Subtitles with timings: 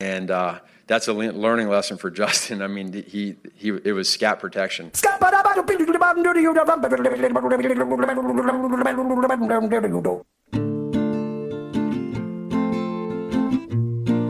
[0.00, 2.62] And uh, that's a learning lesson for Justin.
[2.62, 4.92] I mean, he, he it was scat protection.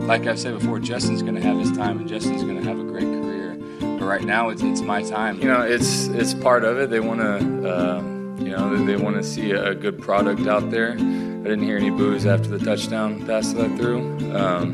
[0.07, 2.79] Like I've said before, Justin's going to have his time, and Justin's going to have
[2.79, 3.55] a great career.
[3.79, 5.39] But right now, it's it's my time.
[5.39, 6.89] You know, it's it's part of it.
[6.89, 7.69] They want to.
[7.69, 8.01] Uh,
[8.39, 10.93] you know, they want to see a good product out there.
[10.93, 10.95] I
[11.43, 13.99] didn't hear any boos after the touchdown pass that I threw.
[14.33, 14.73] Um,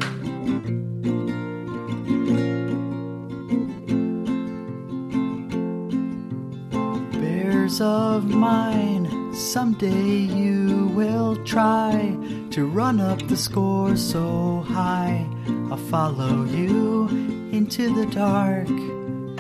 [7.76, 12.16] Bears of mine, someday you will try
[12.52, 15.28] to run up the score so high.
[15.70, 17.10] I'll follow you
[17.52, 18.70] into the dark.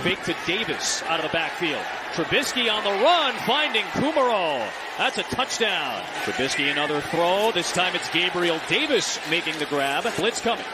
[0.01, 1.81] Fake to Davis out of the backfield.
[2.11, 4.67] Trubisky on the run, finding Kumerow.
[4.97, 6.01] That's a touchdown.
[6.25, 7.53] Trubisky another throw.
[7.53, 10.03] This time it's Gabriel Davis making the grab.
[10.17, 10.65] Blitz coming.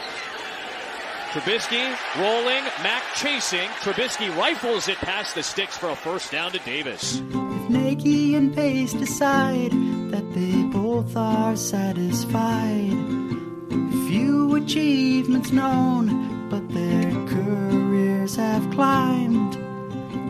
[1.32, 3.70] Trubisky rolling, Mack chasing.
[3.80, 7.22] Trubisky rifles it past the sticks for a first down to Davis.
[7.30, 9.70] If Nagy and Pace decide
[10.10, 12.90] that they both are satisfied,
[14.08, 19.56] few achievements known, but their careers have climbed.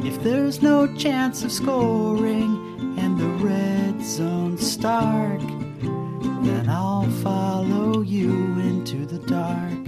[0.07, 5.41] If there's no chance of scoring and the red zone's stark,
[6.45, 9.82] then I'll follow you into the dark.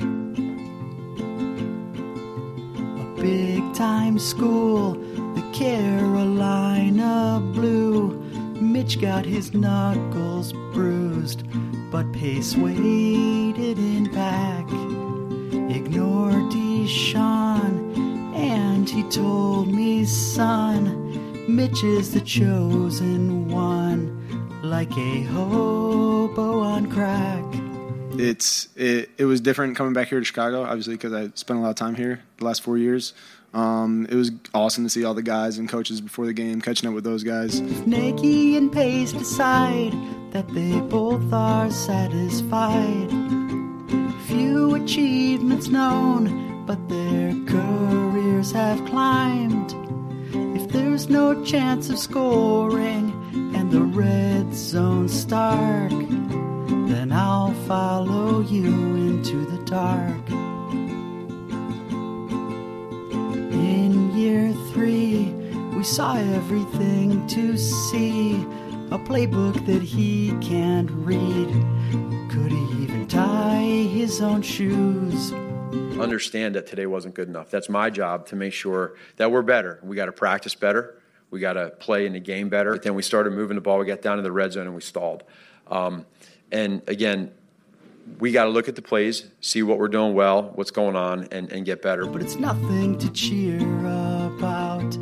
[3.24, 4.92] Big time school,
[5.34, 8.10] the Carolina Blue.
[8.60, 11.42] Mitch got his knuckles bruised,
[11.90, 14.66] but Pace waited in back.
[15.74, 17.96] Ignore Deshaun,
[18.36, 20.82] and he told me, son,
[21.48, 24.02] Mitch is the chosen one,
[24.62, 27.44] like a hobo on crack.
[28.18, 31.62] It's it, it was different coming back here to Chicago, obviously because I spent a
[31.62, 33.12] lot of time here the last four years.
[33.52, 36.88] Um, it was awesome to see all the guys and coaches before the game, catching
[36.88, 37.60] up with those guys.
[37.60, 39.92] If Nagy and Pace decide
[40.32, 43.10] that they both are satisfied,
[44.26, 49.72] few achievements known, but their careers have climbed.
[50.56, 53.12] If there's no chance of scoring
[53.54, 55.92] and the red zone stark,
[56.88, 60.30] then I'll follow you into the dark.
[63.52, 65.32] In year three,
[65.74, 68.36] we saw everything to see.
[68.90, 71.48] A playbook that he can't read.
[72.30, 75.32] Could he even tie his own shoes?
[75.98, 77.50] Understand that today wasn't good enough.
[77.50, 79.80] That's my job to make sure that we're better.
[79.82, 81.00] We got to practice better.
[81.30, 82.72] We got to play in the game better.
[82.72, 83.78] But then we started moving the ball.
[83.78, 85.24] We got down to the red zone and we stalled.
[85.68, 86.06] Um,
[86.52, 87.30] and again,
[88.18, 91.28] we got to look at the plays, see what we're doing well, what's going on,
[91.32, 92.06] and, and get better.
[92.06, 94.98] But it's nothing to cheer about,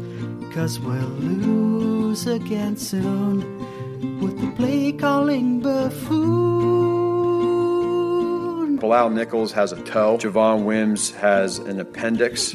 [0.53, 6.53] cause we'll lose again soon with the play calling buffoon.
[8.77, 12.55] Bilal Nichols has a toe, Javon Wims has an appendix.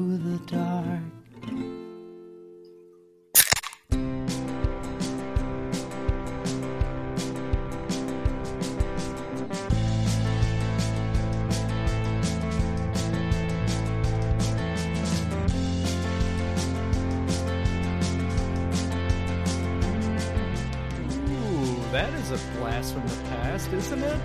[23.73, 24.19] isn't it?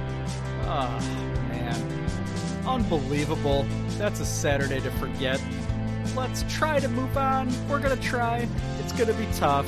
[0.64, 0.98] Ah,
[1.48, 2.66] man.
[2.66, 3.66] Unbelievable.
[3.98, 5.40] That's a Saturday to forget.
[6.14, 7.52] Let's try to move on.
[7.68, 8.48] We're gonna try.
[8.80, 9.66] It's gonna be tough,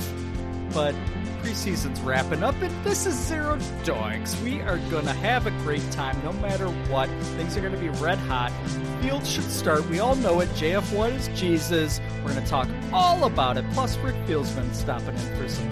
[0.73, 0.95] but
[1.43, 4.41] preseason's wrapping up, and this is Zero Doinks.
[4.43, 7.09] We are gonna have a great time no matter what.
[7.37, 8.53] Things are gonna be red hot.
[9.01, 9.89] Fields should start.
[9.89, 10.49] We all know it.
[10.51, 12.01] JF1 is Jesus.
[12.23, 13.65] We're gonna talk all about it.
[13.73, 15.71] Plus, Rick Fieldsman stopping in for some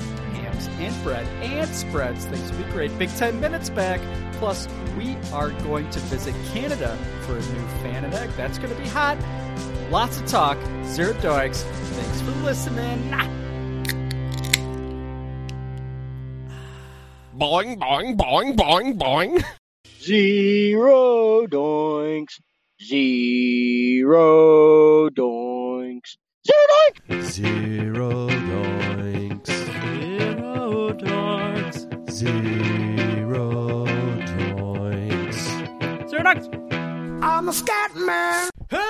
[0.57, 2.25] hams and bread and spreads.
[2.27, 2.97] Things will be great.
[2.99, 4.01] Big Ten Minutes back.
[4.35, 8.31] Plus, we are going to visit Canada for a new fan and egg.
[8.37, 9.17] That's going to be hot.
[9.91, 10.59] Lots of talk.
[10.85, 11.63] Zero Doinks.
[11.63, 13.11] Thanks for listening.
[17.37, 19.45] Boing, boing, boing, boing, boing.
[20.01, 22.41] Zero doinks.
[22.83, 24.11] Zero
[25.11, 26.17] doinks.
[26.47, 26.57] Zero
[27.11, 27.31] doinks.
[27.31, 29.16] Zero doinks.
[30.99, 31.87] Zero dogs.
[32.11, 33.85] Zero
[34.25, 36.09] doinks.
[36.09, 36.49] Zero dogs.
[37.23, 38.51] I'm a scat man.
[38.71, 38.87] Uh,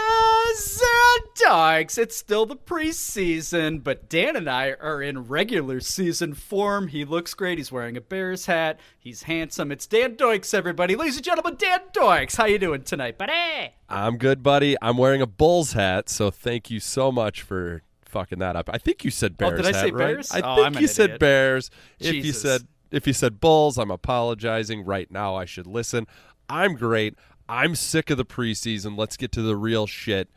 [1.47, 1.99] Dykes.
[1.99, 6.89] It's still the preseason, but Dan and I are in regular season form.
[6.89, 7.59] He looks great.
[7.59, 8.81] He's wearing a Bears hat.
[8.99, 9.71] He's handsome.
[9.71, 10.97] It's Dan Doinks, everybody.
[10.97, 12.37] Ladies and gentlemen, Dan Doinks.
[12.37, 13.75] How you doing tonight, buddy?
[13.89, 14.77] I'm good, buddy.
[14.81, 18.71] I'm wearing a Bulls hat, so thank you so much for fucking that up.
[18.73, 19.57] I think you said Oh, Bears.
[19.57, 19.99] did I hat, say right?
[20.15, 20.31] Bears?
[20.33, 21.21] I Oh, think I'm an you said idiot.
[21.21, 21.71] Bears.
[21.99, 24.85] If you said if you said Bulls, I'm apologizing.
[24.85, 26.07] Right now, I should listen.
[26.49, 27.15] I'm great.
[27.49, 28.97] I'm sick of the preseason.
[28.97, 30.29] Let's get to the real shit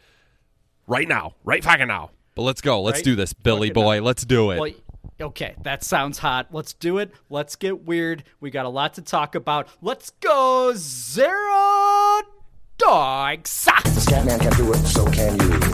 [0.87, 2.11] right now, right fucking now.
[2.35, 2.81] But let's go.
[2.81, 4.01] Let's Right do this, Billy fucking boy.
[4.01, 4.59] Let's do it.
[4.59, 4.71] Well,
[5.29, 6.47] okay, that sounds hot.
[6.51, 7.11] Let's do it.
[7.29, 8.23] Let's get weird.
[8.39, 9.67] We got a lot to talk about.
[9.81, 12.21] Let's go, Zero
[12.77, 13.67] Doinks.
[13.67, 15.73] Scatman can do it, so can you.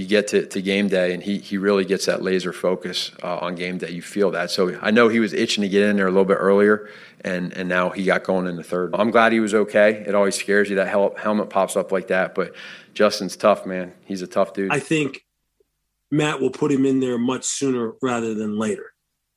[0.00, 3.38] You get to, to game day, and he, he really gets that laser focus uh,
[3.38, 3.90] on game day.
[3.90, 4.50] You feel that.
[4.50, 6.88] So I know he was itching to get in there a little bit earlier,
[7.20, 8.94] and, and now he got going in the third.
[8.94, 10.02] I'm glad he was okay.
[10.06, 12.54] It always scares you that hel- helmet pops up like that, but
[12.94, 13.92] Justin's tough, man.
[14.06, 14.72] He's a tough dude.
[14.72, 15.24] I think
[16.10, 18.92] Matt will put him in there much sooner rather than later,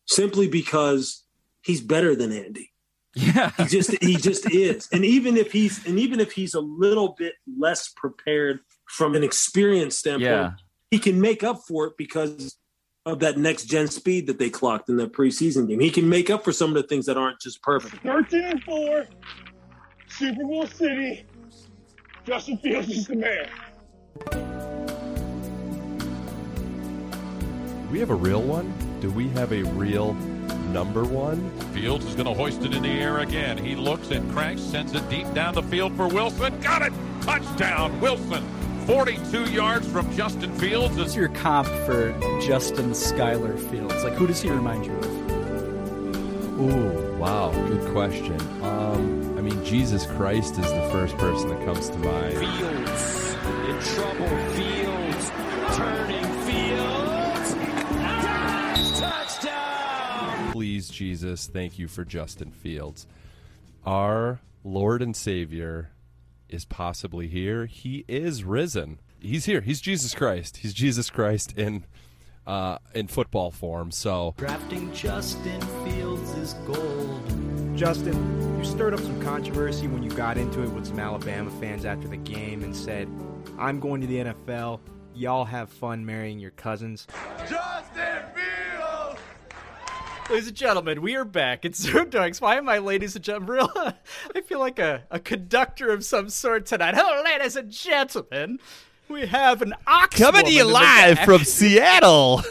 [0.06, 1.24] simply because
[1.62, 2.72] he's better than Andy.
[3.16, 3.52] Yeah.
[3.58, 7.10] He just he just is, and even if he's and even if he's a little
[7.18, 8.62] bit less prepared
[8.94, 10.52] from an experience standpoint, Yeah.
[10.92, 12.58] he can make up for it because
[13.08, 15.80] of that next gen speed that they clocked in the preseason game.
[15.80, 18.04] He can make up for some of the things that aren't just perfect.
[18.04, 19.06] 13 and 4,
[20.08, 21.26] Super Bowl City.
[22.26, 23.50] Justin Fields is the man.
[27.82, 28.74] Do we have a real one?
[29.02, 30.14] Do we have a real
[30.72, 31.50] number one?
[31.74, 33.58] Fields is going to hoist it in the air again.
[33.58, 36.58] He looks and cranks, sends it deep down the field for Wilson.
[36.62, 36.94] Got it!
[37.22, 38.44] Touchdown, Wilson.
[38.86, 40.98] 42 yards from Justin Fields.
[40.98, 44.04] What's your comp for Justin Skyler Fields?
[44.04, 45.24] Like, who does he remind you of?
[46.60, 48.40] Ooh, wow, good question.
[48.62, 52.34] Um, I mean, Jesus Christ is the first person that comes to mind.
[52.34, 53.34] Fields
[53.70, 54.28] in trouble.
[54.52, 55.32] Fields
[55.78, 56.26] turning.
[56.44, 57.54] Fields.
[59.00, 60.52] Touchdown.
[60.52, 63.08] Please, Jesus, thank you for Justin Fields.
[63.86, 65.90] Our Lord and Savior
[66.54, 67.66] is possibly here.
[67.66, 69.00] He is risen.
[69.20, 69.62] He's here.
[69.62, 70.58] He's Jesus Christ.
[70.58, 71.86] He's Jesus Christ in
[72.46, 73.92] uh, in football form.
[73.92, 77.76] So Drafting Justin Fields is gold.
[77.76, 81.86] Justin, you stirred up some controversy when you got into it with some Alabama fans
[81.86, 83.10] after the game and said,
[83.58, 84.80] I'm going to the NFL.
[85.16, 87.08] Y'all have fun marrying your cousins.
[87.50, 89.20] Justin Fields!
[90.30, 91.66] Ladies and gentlemen, we are back.
[91.66, 92.40] It's Zoom Dogs.
[92.40, 93.50] Why am I, ladies and gentlemen?
[93.76, 93.94] Real,
[94.34, 96.96] I feel like a, a conductor of some sort tonight.
[96.96, 98.60] Hello, ladies and gentlemen.
[99.10, 102.42] We have an ox coming to you woman in the live from Seattle.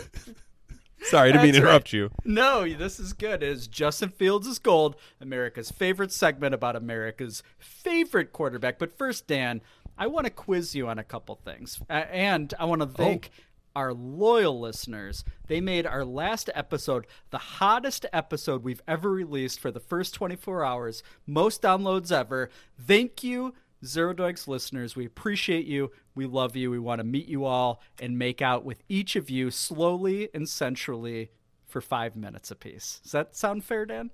[1.02, 1.93] Sorry, mean to That's interrupt right.
[1.95, 2.11] you.
[2.25, 3.43] No, this is good.
[3.43, 8.79] It is Justin Fields is gold, America's favorite segment about America's favorite quarterback.
[8.79, 9.62] But first, Dan,
[9.99, 13.31] I want to quiz you on a couple things, uh, and I want to thank
[13.75, 15.25] our loyal listeners.
[15.47, 20.64] They made our last episode the hottest episode we've ever released for the first 24
[20.64, 22.50] hours, most downloads ever.
[22.81, 23.55] Thank you.
[23.85, 25.91] Zero Doinks listeners, we appreciate you.
[26.14, 26.71] We love you.
[26.71, 30.49] We want to meet you all and make out with each of you slowly and
[30.49, 31.31] centrally
[31.67, 33.00] for five minutes apiece.
[33.02, 34.11] Does that sound fair, Dan?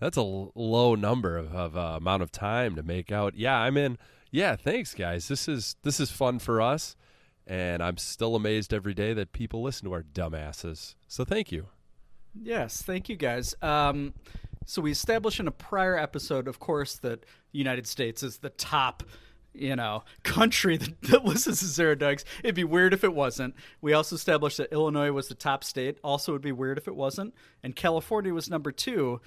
[0.00, 3.36] That's a low number of, of uh, amount of time to make out.
[3.36, 3.98] Yeah, I'm in.
[4.32, 5.28] Yeah, thanks, guys.
[5.28, 6.96] This is this is fun for us,
[7.46, 10.94] and I'm still amazed every day that people listen to our dumbasses.
[11.08, 11.66] So thank you.
[12.40, 13.54] Yes, thank you guys.
[13.60, 14.14] Um,
[14.64, 18.50] so we established in a prior episode, of course, that the United States is the
[18.50, 19.02] top,
[19.52, 22.24] you know, country that, that listens to Zero Doinks.
[22.42, 23.54] It'd be weird if it wasn't.
[23.80, 25.98] We also established that Illinois was the top state.
[26.02, 27.34] Also, would be weird if it wasn't.
[27.62, 29.20] And California was number two.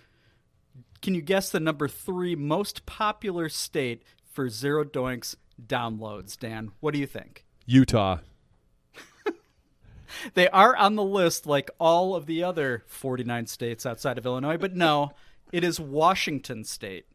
[1.02, 6.72] Can you guess the number three most popular state for Zero Doinks downloads, Dan?
[6.80, 7.45] What do you think?
[7.66, 8.18] Utah.
[10.34, 14.58] They are on the list like all of the other 49 states outside of Illinois,
[14.58, 15.12] but no,
[15.52, 17.06] it is Washington state.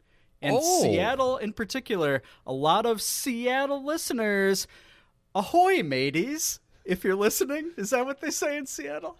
[0.42, 0.82] And Oh.
[0.82, 4.66] Seattle, in particular, a lot of Seattle listeners.
[5.34, 6.60] Ahoy, mateys!
[6.84, 9.16] If you're listening, is that what they say in Seattle?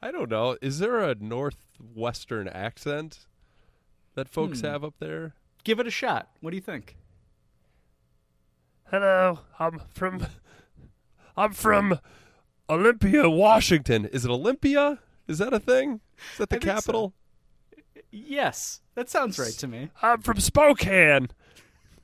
[0.00, 0.56] I don't know.
[0.62, 3.26] Is there a northwestern accent
[4.14, 4.66] that folks Hmm.
[4.66, 5.34] have up there?
[5.64, 6.30] Give it a shot.
[6.40, 6.96] What do you think?
[8.90, 10.26] Hello, I'm from
[11.36, 11.98] I'm from
[12.68, 14.06] Olympia, Washington.
[14.06, 14.98] Is it Olympia?
[15.28, 16.00] Is that a thing?
[16.32, 16.74] Is that the I think so.
[16.74, 17.14] capital?
[18.10, 19.90] Yes, that sounds right to me.
[20.02, 21.28] I'm from Spokane.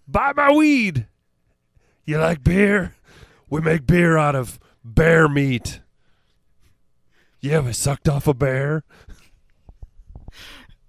[0.07, 1.07] Buy my weed.
[2.07, 2.95] You like beer?
[3.51, 5.81] We make beer out of bear meat.
[7.41, 8.85] You ever sucked off a bear?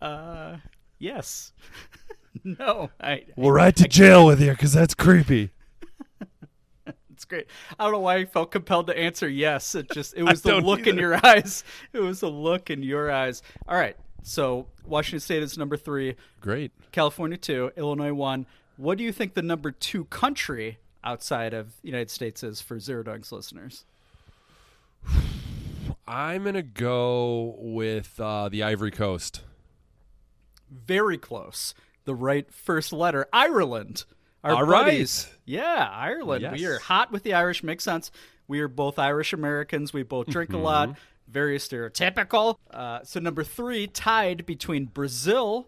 [0.01, 0.57] Uh,
[0.97, 1.51] yes.
[2.43, 3.25] no, I.
[3.35, 5.51] We're right to jail with you because that's creepy.
[7.29, 7.45] Great.
[7.77, 9.75] I don't know why I felt compelled to answer yes.
[9.75, 11.63] It just it was the look in your eyes.
[11.93, 13.43] It was the look in your eyes.
[13.67, 13.95] All right.
[14.23, 16.15] So Washington State is number three.
[16.41, 16.71] Great.
[16.91, 17.71] California two.
[17.77, 18.47] Illinois one.
[18.77, 22.79] What do you think the number two country outside of the United States is for
[22.79, 23.85] Zero Doinks listeners?
[26.07, 29.43] I'm gonna go with uh, the Ivory Coast.
[30.71, 31.75] Very close.
[32.05, 33.27] The right first letter.
[33.31, 34.05] Ireland.
[34.43, 34.85] Our All right.
[34.85, 35.27] buddies.
[35.45, 36.47] Yeah, Ireland.
[36.53, 37.63] We are hot with the Irish.
[37.63, 38.11] Makes sense.
[38.47, 39.93] We are both Irish Americans.
[39.93, 40.95] We both drink a lot.
[41.27, 42.55] Very stereotypical.
[42.71, 45.67] Uh, so number three, tied between Brazil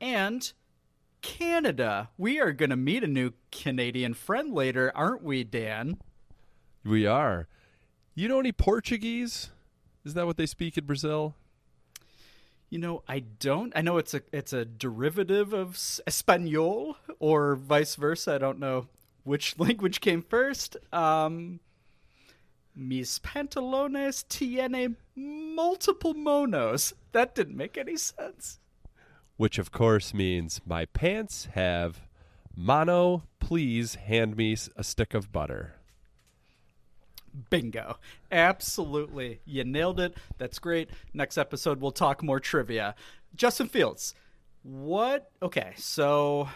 [0.00, 0.52] and
[1.22, 2.10] Canada.
[2.18, 5.98] We are going to meet a new Canadian friend later, aren't we, Dan?
[6.84, 7.48] We are.
[8.14, 9.50] You know any Portuguese?
[10.04, 11.34] Is that what they speak in Brazil?
[12.74, 13.72] You know, I don't.
[13.76, 15.78] I know it's a it's a derivative of
[16.08, 18.32] Espanol or vice versa.
[18.32, 18.88] I don't know
[19.22, 20.76] which language came first.
[20.92, 21.60] Um,
[22.74, 26.94] mis pantalones tiene multiple monos.
[27.12, 28.58] That didn't make any sense.
[29.36, 32.00] Which of course means my pants have
[32.56, 33.22] mono.
[33.38, 35.76] Please hand me a stick of butter.
[37.50, 37.98] Bingo.
[38.30, 39.40] Absolutely.
[39.44, 40.16] You nailed it.
[40.38, 40.90] That's great.
[41.12, 42.94] Next episode, we'll talk more trivia.
[43.34, 44.14] Justin Fields,
[44.62, 45.30] what?
[45.42, 46.48] Okay, so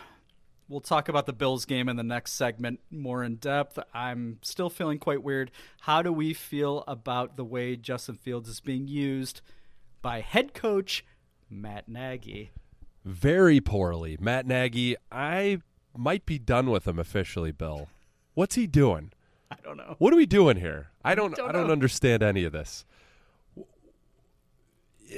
[0.68, 3.78] we'll talk about the Bills game in the next segment more in depth.
[3.92, 5.50] I'm still feeling quite weird.
[5.80, 9.40] How do we feel about the way Justin Fields is being used
[10.02, 11.04] by head coach
[11.50, 12.52] Matt Nagy?
[13.04, 14.16] Very poorly.
[14.20, 15.60] Matt Nagy, I
[15.96, 17.88] might be done with him officially, Bill.
[18.34, 19.10] What's he doing?
[19.50, 19.96] I don't know.
[19.98, 20.88] What are we doing here?
[21.04, 21.72] I don't Don't I don't know.
[21.72, 22.84] understand any of this.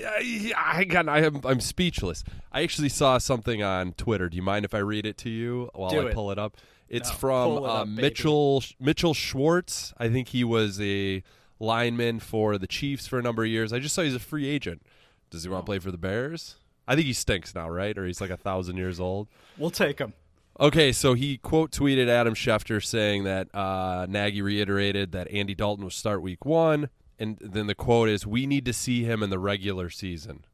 [0.06, 2.22] I, I, got- I am, I'm speechless.
[2.52, 4.28] I actually saw something on Twitter.
[4.28, 6.14] Do you mind if I read it to you while Do I it.
[6.14, 6.56] pull it up?
[6.88, 7.88] It's No, from it uh, up.
[7.88, 9.92] Mitchell Mitchell Schwartz.
[9.98, 11.22] I think he was a
[11.58, 13.72] lineman for the Chiefs for a number of years.
[13.72, 14.82] I just saw he's a free agent.
[15.30, 15.52] Does he Oh.
[15.52, 16.56] want to play for the Bears?
[16.86, 17.96] I think he stinks now, right?
[17.98, 19.28] Or he's like a thousand years old.
[19.58, 20.12] We'll take him.
[20.60, 25.84] Okay, so he quote tweeted Adam Schefter saying that uh, Nagy reiterated that Andy Dalton
[25.84, 26.90] will start week one.
[27.18, 30.44] And then the quote is, We need to see him in the regular season.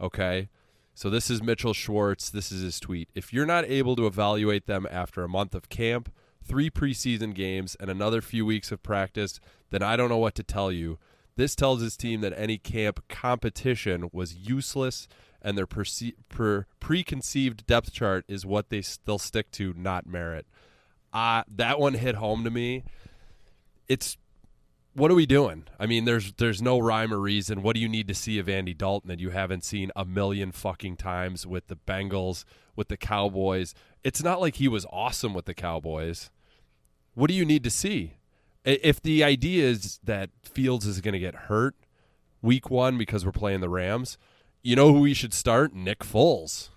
[0.00, 0.48] Okay?
[0.94, 2.28] So this is Mitchell Schwartz.
[2.28, 3.08] This is his tweet.
[3.14, 7.76] If you're not able to evaluate them after a month of camp, three preseason games,
[7.78, 9.38] and another few weeks of practice,
[9.70, 10.98] then I don't know what to tell you.
[11.36, 15.06] This tells his team that any camp competition was useless
[15.42, 20.46] and their perce- per- preconceived depth chart is what they still stick to, not merit.
[21.12, 22.84] Uh, that one hit home to me.
[23.88, 24.16] It's
[24.94, 25.64] what are we doing?
[25.78, 27.62] I mean, there's there's no rhyme or reason.
[27.62, 30.52] What do you need to see of Andy Dalton that you haven't seen a million
[30.52, 32.44] fucking times with the Bengals,
[32.76, 33.74] with the Cowboys?
[34.04, 36.30] It's not like he was awesome with the Cowboys.
[37.14, 38.14] What do you need to see?
[38.64, 41.74] If the idea is that Fields is going to get hurt
[42.42, 44.18] week one because we're playing the Rams,
[44.62, 45.74] you know who we should start?
[45.74, 46.68] Nick Foles.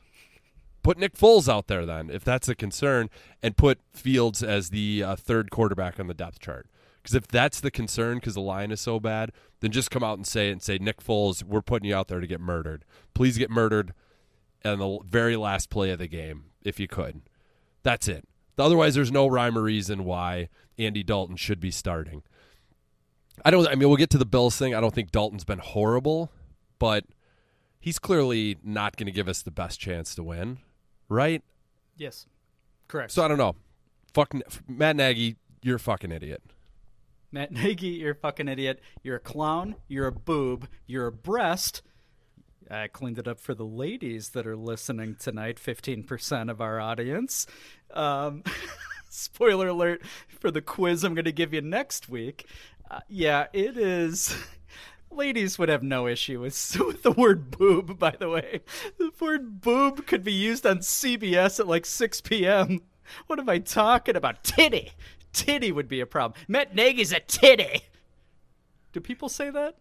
[0.83, 3.09] Put Nick Foles out there then, if that's a concern,
[3.41, 6.67] and put Fields as the uh, third quarterback on the depth chart.
[7.01, 10.17] Because if that's the concern, because the line is so bad, then just come out
[10.17, 12.85] and say it and say, Nick Foles, we're putting you out there to get murdered.
[13.13, 13.93] Please get murdered
[14.63, 17.21] in the very last play of the game, if you could.
[17.83, 18.27] That's it.
[18.57, 22.23] Otherwise, there's no rhyme or reason why Andy Dalton should be starting.
[23.43, 23.67] I don't.
[23.67, 24.73] I mean, we'll get to the Bills thing.
[24.73, 26.31] I don't think Dalton's been horrible,
[26.79, 27.05] but
[27.85, 30.57] he's clearly not going to give us the best chance to win,
[31.07, 31.43] right?
[31.95, 32.25] Yes.
[32.87, 33.11] Correct.
[33.11, 33.55] So I don't know.
[34.11, 34.33] Fuck
[34.67, 36.41] Matt Nagy, you're a fucking idiot.
[37.31, 38.81] Matt Nagy, you're a fucking idiot.
[39.03, 39.75] You're a clown.
[39.87, 40.67] You're a boob.
[40.87, 41.83] You're a breast.
[42.71, 45.59] I cleaned it up for the ladies that are listening tonight.
[45.59, 47.45] Fifteen percent of our audience.
[47.93, 48.43] Um,
[49.09, 52.47] spoiler alert for the quiz I'm going to give you next week.
[52.89, 54.35] Uh, yeah, it is.
[55.15, 58.61] Ladies would have no issue with, with the word boob, by the way.
[58.97, 62.81] The word boob could be used on CBS at like 6 p.m.
[63.27, 64.43] What am I talking about?
[64.43, 64.91] Titty.
[65.31, 66.39] Titty would be a problem.
[66.47, 67.81] Matt Nagy's a titty.
[68.93, 69.75] Do people say that?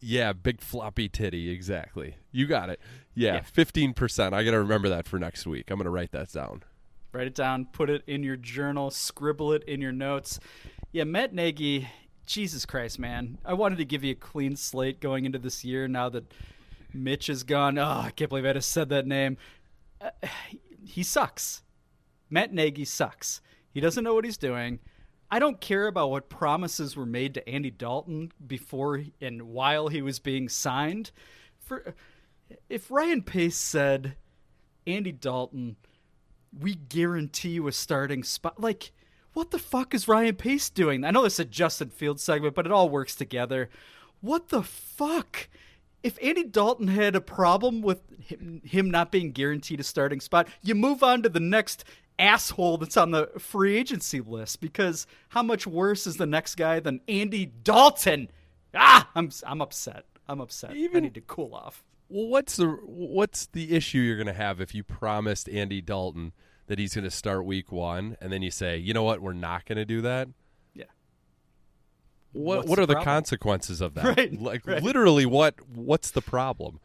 [0.00, 1.50] Yeah, big floppy titty.
[1.50, 2.16] Exactly.
[2.30, 2.80] You got it.
[3.14, 4.34] Yeah, fifteen percent.
[4.34, 5.70] I got to remember that for next week.
[5.70, 6.62] I'm gonna write that down.
[7.12, 10.38] Write it down, put it in your journal, scribble it in your notes.
[10.92, 11.88] Yeah, Matt Nagy,
[12.26, 13.38] Jesus Christ, man.
[13.44, 16.32] I wanted to give you a clean slate going into this year now that
[16.92, 17.78] Mitch is gone.
[17.78, 19.36] Oh, I can't believe I just said that name.
[20.00, 20.10] Uh,
[20.84, 21.62] he sucks.
[22.28, 23.40] Matt Nagy sucks.
[23.72, 24.80] He doesn't know what he's doing.
[25.30, 30.02] I don't care about what promises were made to Andy Dalton before and while he
[30.02, 31.10] was being signed.
[31.58, 31.94] For
[32.68, 34.16] if Ryan Pace said,
[34.86, 35.76] Andy Dalton,
[36.58, 38.92] we guarantee you a starting spot, like
[39.36, 41.04] what the fuck is Ryan Pace doing?
[41.04, 43.68] I know this is a Justin Field segment, but it all works together.
[44.22, 45.50] What the fuck?
[46.02, 50.48] If Andy Dalton had a problem with him, him not being guaranteed a starting spot,
[50.62, 51.84] you move on to the next
[52.18, 56.80] asshole that's on the free agency list because how much worse is the next guy
[56.80, 58.30] than Andy Dalton?
[58.74, 60.06] Ah, I'm I'm upset.
[60.26, 60.70] I'm upset.
[60.70, 61.84] I need to cool off.
[62.08, 66.32] Well, what's the what's the issue you're going to have if you promised Andy Dalton
[66.66, 69.20] that he's going to start week 1 and then you say, "You know what?
[69.20, 70.28] We're not going to do that?"
[70.74, 70.84] Yeah.
[72.32, 74.04] What What's what the are the consequences of that?
[74.16, 74.82] Right, Like right.
[74.82, 76.80] literally what what's the problem?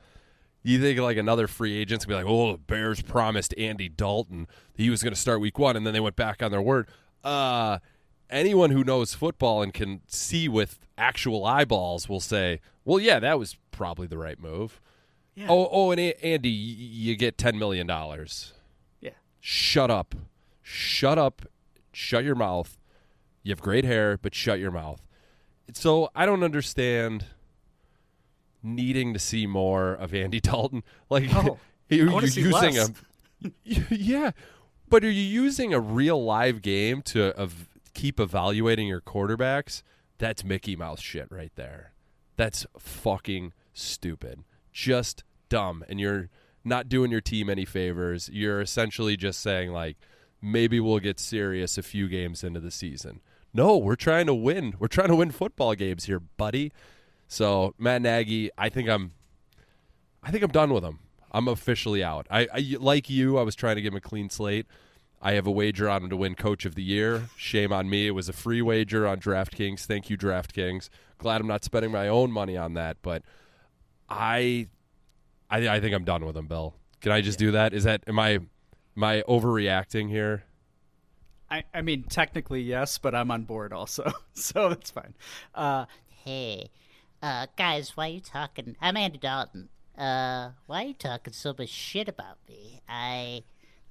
[0.63, 4.47] You think like another free agent's gonna be like, "Oh, the Bears promised Andy Dalton
[4.75, 6.61] that he was going to start week 1 and then they went back on their
[6.61, 6.88] word."
[7.23, 7.79] Uh
[8.29, 13.38] anyone who knows football and can see with actual eyeballs will say, "Well, yeah, that
[13.39, 14.79] was probably the right move."
[15.35, 15.47] Yeah.
[15.50, 18.53] Oh, oh, and Andy, y- you get ten million dollars.
[19.41, 20.15] Shut up,
[20.62, 21.41] shut up,
[21.91, 22.77] shut your mouth.
[23.43, 25.01] You have great hair, but shut your mouth.
[25.74, 27.25] So I don't understand
[28.63, 30.83] needing to see more of Andy Dalton.
[31.10, 31.57] Like, Oh,
[31.89, 32.91] you're see using less.
[33.41, 33.51] a
[33.89, 34.31] yeah,
[34.88, 37.50] but are you using a real live game to
[37.95, 39.81] keep evaluating your quarterbacks?
[40.19, 41.93] That's Mickey Mouse shit right there.
[42.38, 44.43] That's fucking stupid.
[44.71, 45.84] Just dumb.
[45.89, 46.30] And you're
[46.63, 48.30] not doing your team any favors.
[48.32, 49.97] You're essentially just saying, like,
[50.41, 53.21] maybe we'll get serious a few games into the season.
[53.54, 54.76] No, we're trying to win.
[54.80, 56.71] We're trying to win football games here, buddy.
[57.28, 59.12] So Matt Nagy, I think I'm
[60.24, 61.00] I think I'm done with him.
[61.32, 62.28] I'm officially out.
[62.30, 63.38] I, I like you.
[63.38, 64.67] I was trying to give him a clean slate.
[65.21, 67.30] I have a wager on him to win Coach of the Year.
[67.38, 68.08] Shame on me.
[68.08, 69.86] It was a free wager on DraftKings.
[69.86, 70.89] Thank you, DraftKings.
[71.19, 72.97] Glad I'm not spending my own money on that.
[73.02, 73.24] But
[74.10, 74.67] I,
[75.51, 76.73] I, I think I'm done with him, Bill.
[77.01, 77.73] Can I just do that?
[77.73, 80.43] Is that am I, am I overreacting here?
[81.49, 85.13] I, I mean, technically yes, but I'm on board also, so that's fine.
[85.53, 85.85] Uh,
[86.23, 86.69] Hey,
[87.23, 88.75] uh, guys, why are you talking?
[88.79, 89.69] I'm Andy Dalton.
[89.97, 92.83] Uh, why you talking so much shit about me?
[92.87, 93.41] I,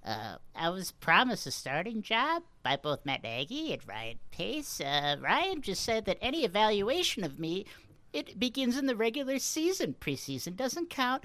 [0.06, 4.80] uh, I was promised a starting job by both Matt Nagy and Ryan Pace.
[4.80, 7.66] Uh, Ryan just said that any evaluation of me,
[8.12, 9.96] it begins in the regular season.
[10.00, 11.24] Preseason doesn't count.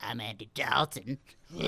[0.00, 1.18] I'm Andy Dalton.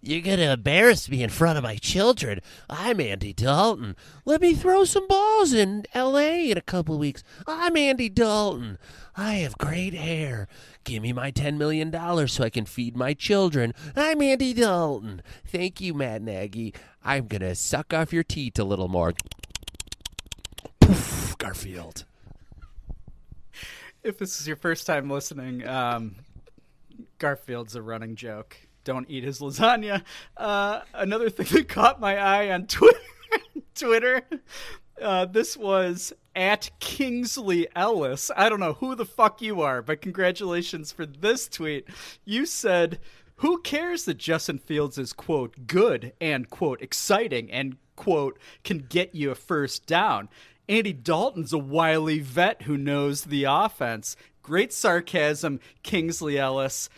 [0.00, 2.40] You're going to embarrass me in front of my children.
[2.68, 3.96] I'm Andy Dalton.
[4.24, 6.50] Let me throw some balls in L.A.
[6.50, 7.22] in a couple weeks.
[7.46, 8.78] I'm Andy Dalton.
[9.16, 10.48] I have great hair.
[10.84, 11.92] Give me my $10 million
[12.28, 13.72] so I can feed my children.
[13.94, 15.22] I'm Andy Dalton.
[15.46, 16.74] Thank you, Matt Nagy.
[17.04, 19.14] I'm going to suck off your teat a little more.
[20.80, 22.04] Poof, Garfield.
[24.02, 26.16] if this is your first time listening, um,
[27.18, 28.56] Garfield's a running joke.
[28.84, 30.02] Don't eat his lasagna.
[30.36, 32.66] Uh, another thing that caught my eye on
[33.74, 34.22] Twitter,
[35.00, 38.30] uh, this was at Kingsley Ellis.
[38.36, 41.88] I don't know who the fuck you are, but congratulations for this tweet.
[42.24, 43.00] You said,
[43.36, 49.14] "Who cares that Justin Fields is quote good and quote exciting and quote can get
[49.14, 50.28] you a first down."
[50.68, 54.16] Andy Dalton's a wily vet who knows the offense.
[54.42, 56.88] Great sarcasm, Kingsley Ellis.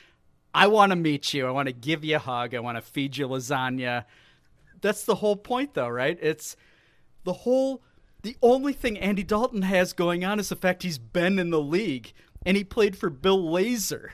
[0.55, 1.47] I want to meet you.
[1.47, 2.55] I want to give you a hug.
[2.55, 4.05] I want to feed you lasagna.
[4.81, 6.19] That's the whole point, though, right?
[6.21, 6.57] It's
[7.25, 7.83] the whole.
[8.23, 11.61] The only thing Andy Dalton has going on is the fact he's been in the
[11.61, 12.13] league
[12.45, 14.11] and he played for Bill Lazor,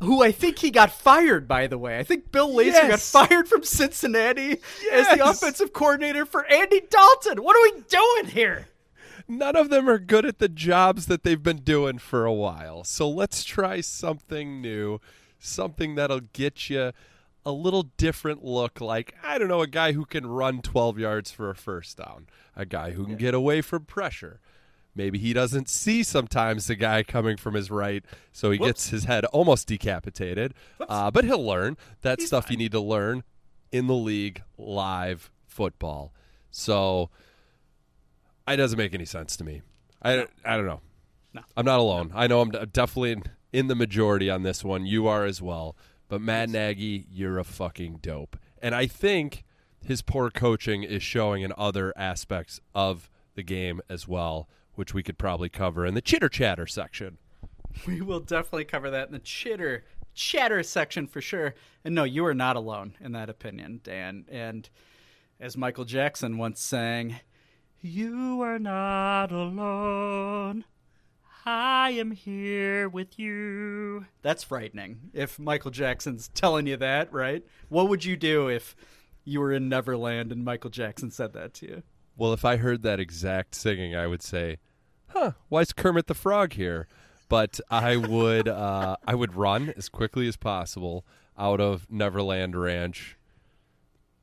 [0.00, 1.98] who I think he got fired, by the way.
[1.98, 4.58] I think Bill Lazor got fired from Cincinnati
[4.92, 7.42] as the offensive coordinator for Andy Dalton.
[7.42, 8.66] What are we doing here?
[9.28, 12.84] None of them are good at the jobs that they've been doing for a while.
[12.84, 15.00] So let's try something new,
[15.42, 16.92] something that'll get you
[17.44, 21.30] a little different look like, I don't know, a guy who can run 12 yards
[21.30, 24.40] for a first down, a guy who can get away from pressure.
[24.94, 28.68] Maybe he doesn't see sometimes the guy coming from his right, so he Whoops.
[28.68, 30.54] gets his head almost decapitated.
[30.78, 31.76] Uh, but he'll learn.
[32.02, 33.24] That stuff you need to learn
[33.72, 36.12] in the league live football.
[36.50, 37.08] So
[38.46, 39.62] it doesn't make any sense to me.
[40.02, 40.80] I, I don't know.
[41.32, 41.40] No.
[41.56, 42.12] I'm not alone.
[42.14, 44.86] I know I'm definitely in, the majority on this one.
[44.86, 45.76] You are as well.
[46.08, 48.36] But Matt Nagy, you're a fucking dope.
[48.60, 49.44] And I think
[49.84, 55.02] his poor coaching is showing in other aspects of the game as well, which we
[55.02, 57.18] could probably cover in the chitter chatter section.
[57.86, 59.84] We will definitely cover that in the chitter
[60.14, 61.54] chatter section for sure.
[61.84, 64.26] And no, you are not alone in that opinion, Dan.
[64.30, 64.68] And
[65.40, 67.16] as Michael Jackson once sang,
[67.80, 70.64] You are not alone.
[71.44, 74.06] I am here with you.
[74.22, 75.10] That's frightening.
[75.12, 77.44] If Michael Jackson's telling you that, right?
[77.68, 78.76] What would you do if
[79.24, 81.82] you were in Neverland and Michael Jackson said that to you?
[82.16, 84.58] Well, if I heard that exact singing, I would say,
[85.08, 86.86] "Huh, why is Kermit the Frog here?"
[87.28, 91.04] But I would, uh, I would run as quickly as possible
[91.36, 93.16] out of Neverland Ranch.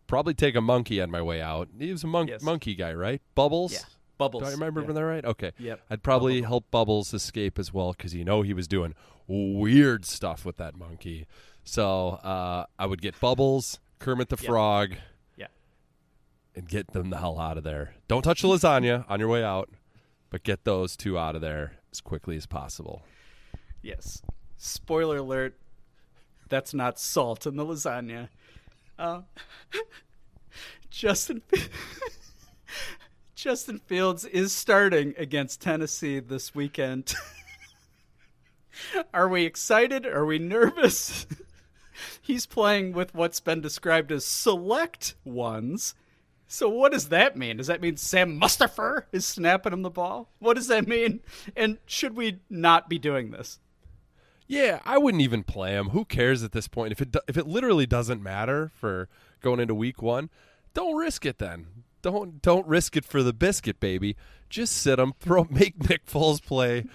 [0.08, 1.68] Probably take a monkey on my way out.
[1.78, 2.42] He was a mon- Yes.
[2.44, 3.22] monkey guy, right?
[3.36, 3.74] Bubbles.
[3.74, 3.80] Yeah,
[4.20, 4.44] Bubbles.
[4.44, 4.92] Do I remember Yeah.
[4.92, 5.26] that right?
[5.26, 5.52] Okay.
[5.58, 5.82] Yep.
[5.90, 8.94] I'd probably help Bubbles escape as well because you know he was doing
[9.28, 11.26] weird stuff with that monkey.
[11.64, 14.46] So uh, I would get Bubbles, Kermit the Yep.
[14.46, 14.96] Frog,
[15.38, 15.48] Yeah.
[16.56, 17.96] and get them the hell out of there.
[18.08, 19.70] Don't touch the lasagna on your way out,
[20.30, 23.02] but get those two out of there as quickly as possible.
[23.82, 24.22] Yes.
[24.58, 25.58] Spoiler alert.
[26.50, 28.30] That's not salt in the lasagna.
[28.98, 29.22] Uh,
[30.90, 31.42] Justin
[33.40, 37.16] Justin Fields is starting against Tennessee this weekend.
[39.14, 40.06] Are we excited?
[40.06, 41.26] Are we nervous?
[42.22, 45.96] He's playing with what's been described as select ones.
[46.50, 47.56] So what does that mean?
[47.56, 50.28] Does that mean Sam Mustipher is snapping him the ball?
[50.40, 51.22] What does that mean?
[51.56, 53.62] And should we not be doing this?
[54.48, 55.92] Yeah, I wouldn't even play him.
[55.92, 56.92] Who cares at this point?
[56.92, 59.08] If it do- if it literally doesn't matter for
[59.40, 60.30] going into week one,
[60.74, 61.38] don't risk it.
[61.38, 64.16] Then don't don't risk it for the biscuit, baby.
[64.50, 65.14] Just sit him.
[65.20, 66.86] Throw make Nick Foles play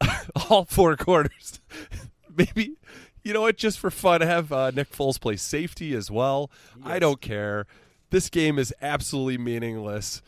[0.50, 1.60] all four quarters.
[2.36, 2.76] Maybe
[3.22, 3.56] you know what?
[3.56, 6.50] Just for fun, have uh, Nick Foles play safety as well.
[6.84, 7.66] I don't care.
[8.10, 10.22] This game is absolutely meaningless.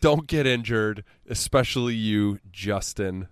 [0.00, 3.28] Don't get injured, especially you, Justin.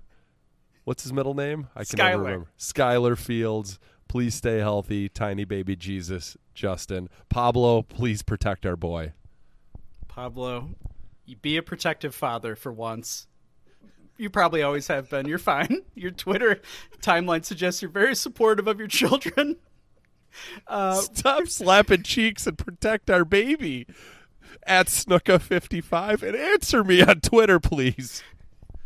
[0.84, 1.68] What's his middle name?
[1.76, 2.46] I can never remember.
[2.58, 3.78] Skylar Fields.
[4.08, 5.08] Please stay healthy.
[5.08, 7.08] Tiny baby Jesus, Justin.
[7.28, 9.12] Pablo, please protect our boy.
[10.14, 10.70] Pablo,
[11.24, 13.26] you be a protective father for once.
[14.18, 15.26] You probably always have been.
[15.26, 15.82] You're fine.
[15.94, 16.60] Your Twitter
[17.00, 19.56] timeline suggests you're very supportive of your children.
[20.66, 23.86] Uh, Stop slapping cheeks and protect our baby.
[24.66, 28.22] At Snooka55 and answer me on Twitter, please.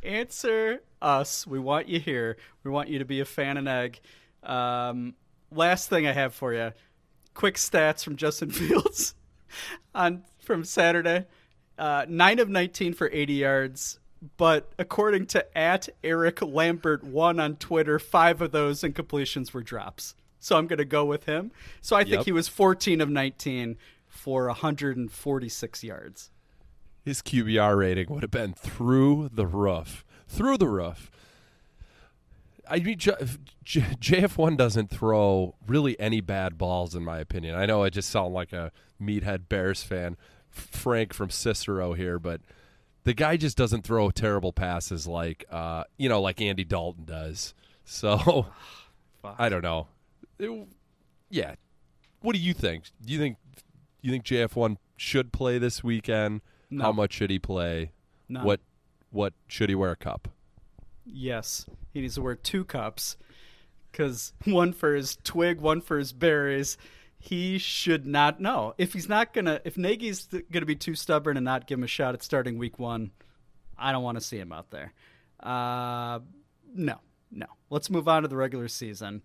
[0.02, 1.46] answer us.
[1.46, 2.36] We want you here.
[2.64, 4.00] We want you to be a fan and egg.
[4.42, 5.14] Um,
[5.52, 6.72] last thing I have for you:
[7.32, 9.14] quick stats from Justin Fields
[9.94, 11.26] on from Saturday.
[11.78, 13.98] Uh, Nine of nineteen for eighty yards,
[14.38, 20.14] but according to at Eric Lambert one on Twitter, five of those incompletions were drops.
[20.40, 21.50] So I'm going to go with him.
[21.82, 22.24] So I think Yep.
[22.24, 23.76] he was fourteen of nineteen
[24.09, 26.30] for 146 yards.
[27.04, 30.04] His QBR rating would have been through the roof.
[30.26, 31.11] Through the roof.
[32.68, 33.12] I mean, J-
[33.62, 37.54] J- JF1 doesn't throw really any bad balls, in my opinion.
[37.54, 40.16] I know I just sound like a meathead Bears fan,
[40.56, 42.40] Frank from Cicero here, but
[43.04, 47.54] the guy just doesn't throw terrible passes like, uh, you know, like Andy Dalton does.
[47.84, 48.46] So,
[49.24, 49.86] I don't know.
[50.38, 50.68] It-
[51.30, 51.54] yeah.
[52.20, 52.84] What do you think?
[53.04, 53.36] Do you think
[54.00, 56.40] you think JF1 should play this weekend?
[56.70, 56.84] No.
[56.84, 57.92] How much should he play?
[58.28, 58.44] None.
[58.44, 58.60] What
[59.10, 60.28] what should he wear a cup?
[61.04, 63.16] Yes, he needs to wear two cups
[63.92, 66.76] because one for his twig, one for his berries.
[67.18, 69.61] He should not know if he's not gonna.
[69.64, 72.79] If Nagy's gonna be too stubborn and not give him a shot at starting week
[72.79, 73.11] one,
[73.79, 74.92] I don't want to see him out there.
[75.40, 76.20] Uh,
[76.74, 77.00] no,
[77.31, 77.46] no.
[77.70, 79.22] Let's move on to the regular season.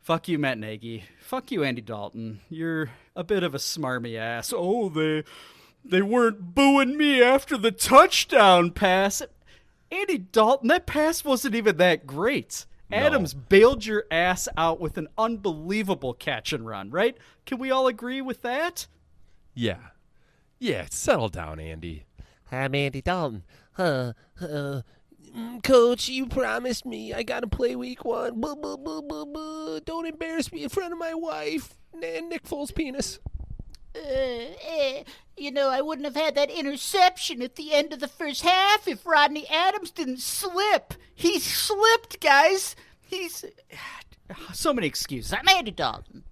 [0.00, 1.04] Fuck you, Matt Nagy.
[1.20, 2.40] Fuck you, Andy Dalton.
[2.48, 4.52] You're a bit of a smarmy ass.
[4.56, 5.24] Oh, they
[5.84, 9.22] they weren't booing me after the touchdown pass.
[9.90, 12.66] Andy Dalton, that pass wasn't even that great.
[12.92, 17.16] Adams bailed your ass out with an unbelievable catch and run, right?
[17.44, 18.86] Can we all agree with that?
[19.54, 19.78] Yeah.
[20.58, 22.06] Yeah, settle down, Andy.
[22.50, 23.42] I'm Andy Dalton.
[23.72, 24.12] Huh?
[24.40, 24.82] Uh,
[25.36, 28.40] mm, Coach, you promised me I gotta play week one.
[28.40, 29.80] Buh, buh, buh, buh, buh.
[29.84, 33.18] Don't embarrass me in front of my wife and Nick Foles' penis.
[33.96, 35.02] Uh, eh,
[35.36, 38.88] you know, I wouldn't have had that interception at the end of the first half
[38.88, 40.94] if Rodney Adams didn't slip.
[41.14, 42.76] He slipped, guys.
[43.00, 43.44] He's
[44.52, 45.32] so many excuses.
[45.32, 46.24] I'm Andy Dalton.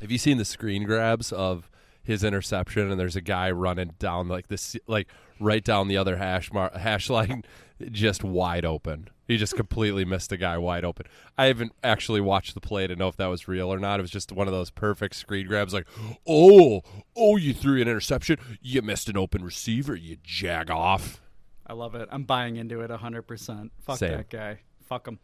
[0.00, 1.70] Have you seen the screen grabs of
[2.02, 2.90] his interception?
[2.90, 5.08] And there's a guy running down like this, like
[5.40, 7.44] right down the other hash mar- hash line,
[7.90, 9.08] just wide open.
[9.26, 11.06] He just completely missed a guy wide open.
[11.36, 13.98] I haven't actually watched the play to know if that was real or not.
[13.98, 15.86] It was just one of those perfect screen grabs, like,
[16.26, 16.82] oh,
[17.16, 21.20] oh, you threw an interception, you missed an open receiver, you jag off.
[21.66, 22.08] I love it.
[22.12, 23.70] I'm buying into it 100%.
[23.80, 24.12] Fuck Same.
[24.12, 24.60] that guy.
[24.88, 25.18] Fuck him.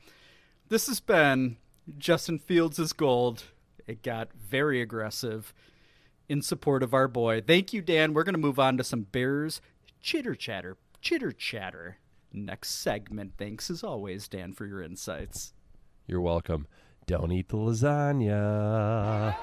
[0.69, 1.59] This has been
[1.99, 3.45] Justin Fields is gold.
[3.87, 5.55] It got very aggressive
[6.29, 7.41] in support of our boy.
[7.41, 8.15] Thank you, Dan.
[8.15, 9.61] We're going to move on to some Bears
[10.01, 10.77] chitter chatter.
[11.01, 11.99] Chitter chatter.
[12.33, 13.33] Next segment.
[13.37, 15.53] Thanks as always, Dan, for your insights.
[16.07, 16.67] You're welcome.
[17.07, 19.37] Don't eat the lasagna.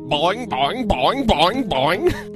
[0.09, 2.28] Boing, boing, boing, boing, boing.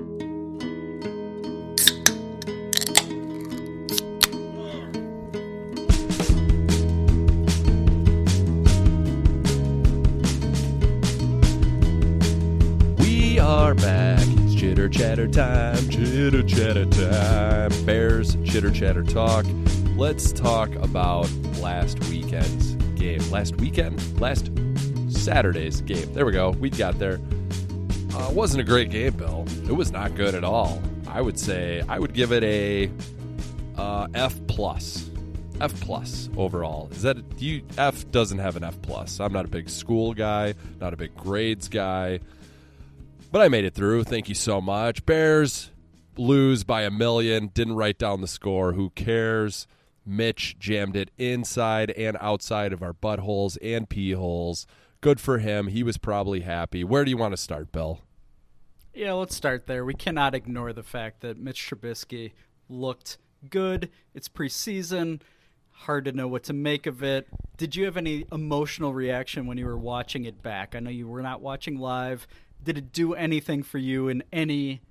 [18.83, 19.47] Chatter talk.
[19.97, 23.21] Let's talk about last weekend's game.
[23.31, 24.21] Last weekend?
[24.21, 24.51] Last
[25.09, 26.12] Saturday's game.
[26.12, 26.51] There we go.
[26.51, 27.21] We got there.
[28.12, 29.47] Uh, wasn't a great game, Bill.
[29.68, 30.83] It was not good at all.
[31.07, 32.90] I would say I would give it a
[33.81, 35.09] uh, F plus.
[35.61, 36.88] F plus overall.
[36.90, 39.21] Is that do you F doesn't have an F plus.
[39.21, 42.18] I'm not a big school guy, not a big grades guy.
[43.31, 44.03] But I made it through.
[44.03, 45.07] Thank you so much.
[45.07, 45.71] Bears
[46.16, 47.48] lose by a million.
[47.48, 48.72] Didn't write down the score.
[48.72, 49.66] Who cares?
[50.05, 54.66] Mitch jammed it inside and outside of our buttholes and pee holes.
[55.01, 55.68] Good for him.
[55.68, 56.85] He was probably happy.
[56.85, 58.01] Where do you want to start, Bill?
[58.94, 59.85] Yeah, let's start there.
[59.85, 62.33] We cannot ignore the fact that Mitch Trubisky
[62.68, 63.90] looked good.
[64.14, 65.22] It's preseason.
[65.70, 67.27] Hard to know what to make of it.
[67.57, 70.75] Did you have any emotional reaction when you were watching it back?
[70.75, 72.27] I know you were not watching live.
[72.62, 74.83] Did it do anything for you in any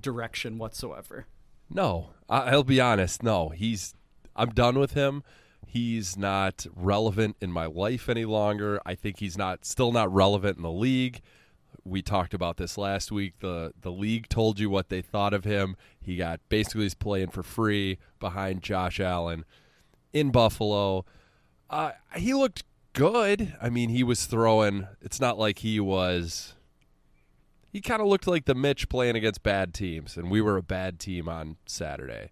[0.00, 1.26] direction whatsoever?
[1.70, 3.22] No, I'll be honest.
[3.22, 3.94] No, he's.
[4.34, 5.22] I'm done with him.
[5.66, 8.80] He's not relevant in my life any longer.
[8.86, 11.20] I think he's not still not relevant in the league.
[11.84, 13.34] We talked about this last week.
[13.40, 15.76] the The league told you what they thought of him.
[16.00, 19.44] He got basically he's playing for free behind Josh Allen
[20.12, 21.04] in Buffalo.
[21.68, 23.54] Uh, he looked good.
[23.60, 24.86] I mean, he was throwing.
[25.00, 26.54] It's not like he was
[27.76, 30.62] he kind of looked like the Mitch playing against bad teams, and we were a
[30.62, 32.30] bad team on Saturday.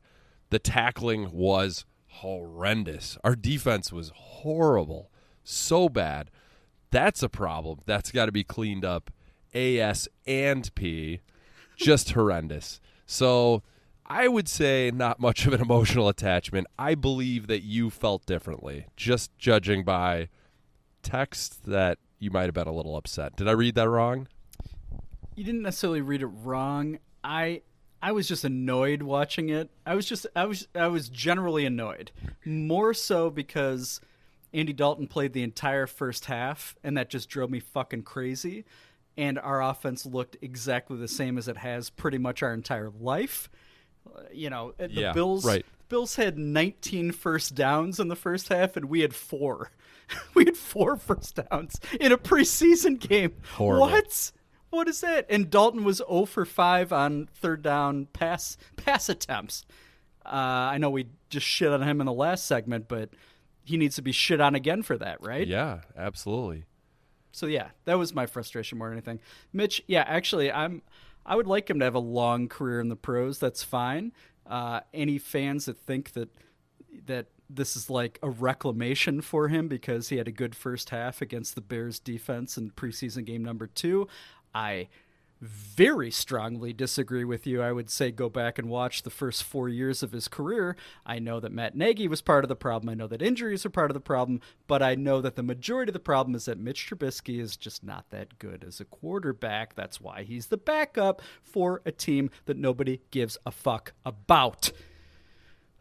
[0.48, 3.18] The tackling was horrendous.
[3.22, 5.10] Our defense was horrible,
[5.42, 6.30] so bad.
[6.90, 7.80] That's a problem.
[7.84, 9.10] That's got to be cleaned up.
[9.52, 11.20] AS and P,
[11.76, 12.80] just horrendous.
[13.04, 13.62] So
[14.06, 16.68] I would say not much of an emotional attachment.
[16.78, 20.30] I believe that you felt differently, just judging by
[21.02, 23.36] text that you might have been a little upset.
[23.36, 24.26] Did I read that wrong?
[25.34, 26.98] You didn't necessarily read it wrong.
[27.22, 27.62] I
[28.02, 29.70] I was just annoyed watching it.
[29.86, 32.12] I was just I was I was generally annoyed.
[32.44, 34.00] More so because
[34.52, 38.64] Andy Dalton played the entire first half and that just drove me fucking crazy.
[39.16, 43.48] And our offense looked exactly the same as it has pretty much our entire life.
[44.06, 45.64] Uh, You know, the Yeah, Bills right.
[45.88, 49.70] Bills had 19 first downs in the first half and we had 4.
[50.34, 53.32] we had four first downs in a preseason game.
[53.54, 53.86] Horrible.
[53.86, 54.32] What?
[54.74, 55.26] What is that?
[55.28, 59.64] And Dalton was 0 for 5 on third down pass pass attempts.
[60.24, 63.10] Uh, I know we just shit on him in the last segment, but
[63.62, 65.46] he needs to be shit on again for that, right?
[65.46, 66.64] Yeah, absolutely.
[67.32, 69.20] So yeah, that was my frustration more than anything.
[69.52, 70.82] Mitch, yeah, actually, I'm
[71.26, 73.38] I would like him to have a long career in the pros.
[73.38, 74.12] That's fine.
[74.46, 76.28] Uh, any fans that think that
[77.06, 81.20] that this is like a reclamation for him because he had a good first half
[81.20, 84.06] against the Bears defense in preseason game number two.
[84.54, 84.88] I
[85.40, 87.60] very strongly disagree with you.
[87.60, 90.76] I would say go back and watch the first four years of his career.
[91.04, 92.88] I know that Matt Nagy was part of the problem.
[92.88, 95.90] I know that injuries are part of the problem, but I know that the majority
[95.90, 99.74] of the problem is that Mitch Trubisky is just not that good as a quarterback.
[99.74, 104.70] That's why he's the backup for a team that nobody gives a fuck about.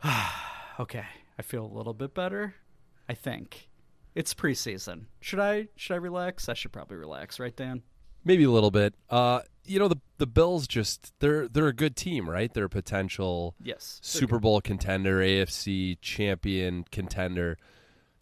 [0.80, 1.06] okay,
[1.38, 2.56] I feel a little bit better.
[3.08, 3.70] I think
[4.16, 5.06] it's preseason.
[5.22, 6.50] Should I should I relax?
[6.50, 7.84] I should probably relax, right, Dan?
[8.26, 8.94] Maybe a little bit.
[9.10, 12.54] Uh, you know the the Bills just they're they're a good team, right?
[12.54, 17.58] They're a potential yes Super Bowl contender, AFC champion contender.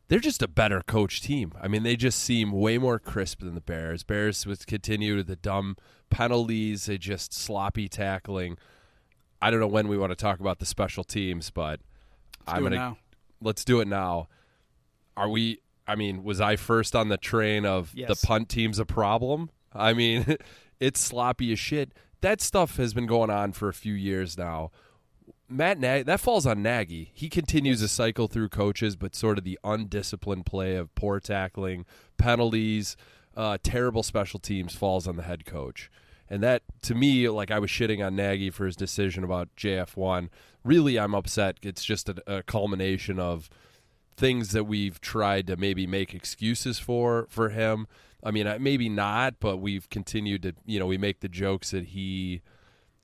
[0.07, 1.53] They're just a better coach team.
[1.61, 4.03] I mean, they just seem way more crisp than the Bears.
[4.03, 5.77] Bears with continue the dumb
[6.09, 8.57] penalties, they just sloppy tackling.
[9.41, 11.79] I don't know when we want to talk about the special teams, but
[12.45, 12.97] Let's I'm do it gonna now.
[13.41, 14.27] let's do it now.
[15.17, 15.59] Are we?
[15.87, 18.09] I mean, was I first on the train of Yes.
[18.21, 19.49] the punt team's a problem?
[19.73, 20.37] I mean,
[20.79, 21.93] it's sloppy as shit.
[22.21, 24.71] That stuff has been going on for a few years now.
[25.49, 27.11] Matt Nagy, that falls on Nagy.
[27.13, 31.85] He continues to cycle through coaches, but sort of the undisciplined play of poor tackling,
[32.17, 32.95] penalties,
[33.35, 35.91] uh, terrible special teams falls on the head coach.
[36.29, 40.29] And that, to me, like I was shitting on Nagy for his decision about JF1.
[40.63, 41.57] Really, I'm upset.
[41.61, 43.49] It's just a, a culmination of
[44.15, 47.87] things that we've tried to maybe make excuses for for him.
[48.23, 51.85] I mean, maybe not, but we've continued to, you know, we make the jokes that
[51.85, 52.41] he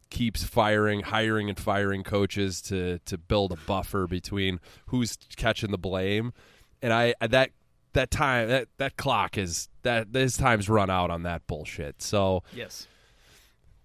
[0.10, 5.78] keeps firing, hiring and firing coaches to to build a buffer between who's catching the
[5.78, 6.34] blame.
[6.82, 7.52] And I that
[7.94, 12.02] that time that that clock is that his time's run out on that bullshit.
[12.02, 12.88] So Yes.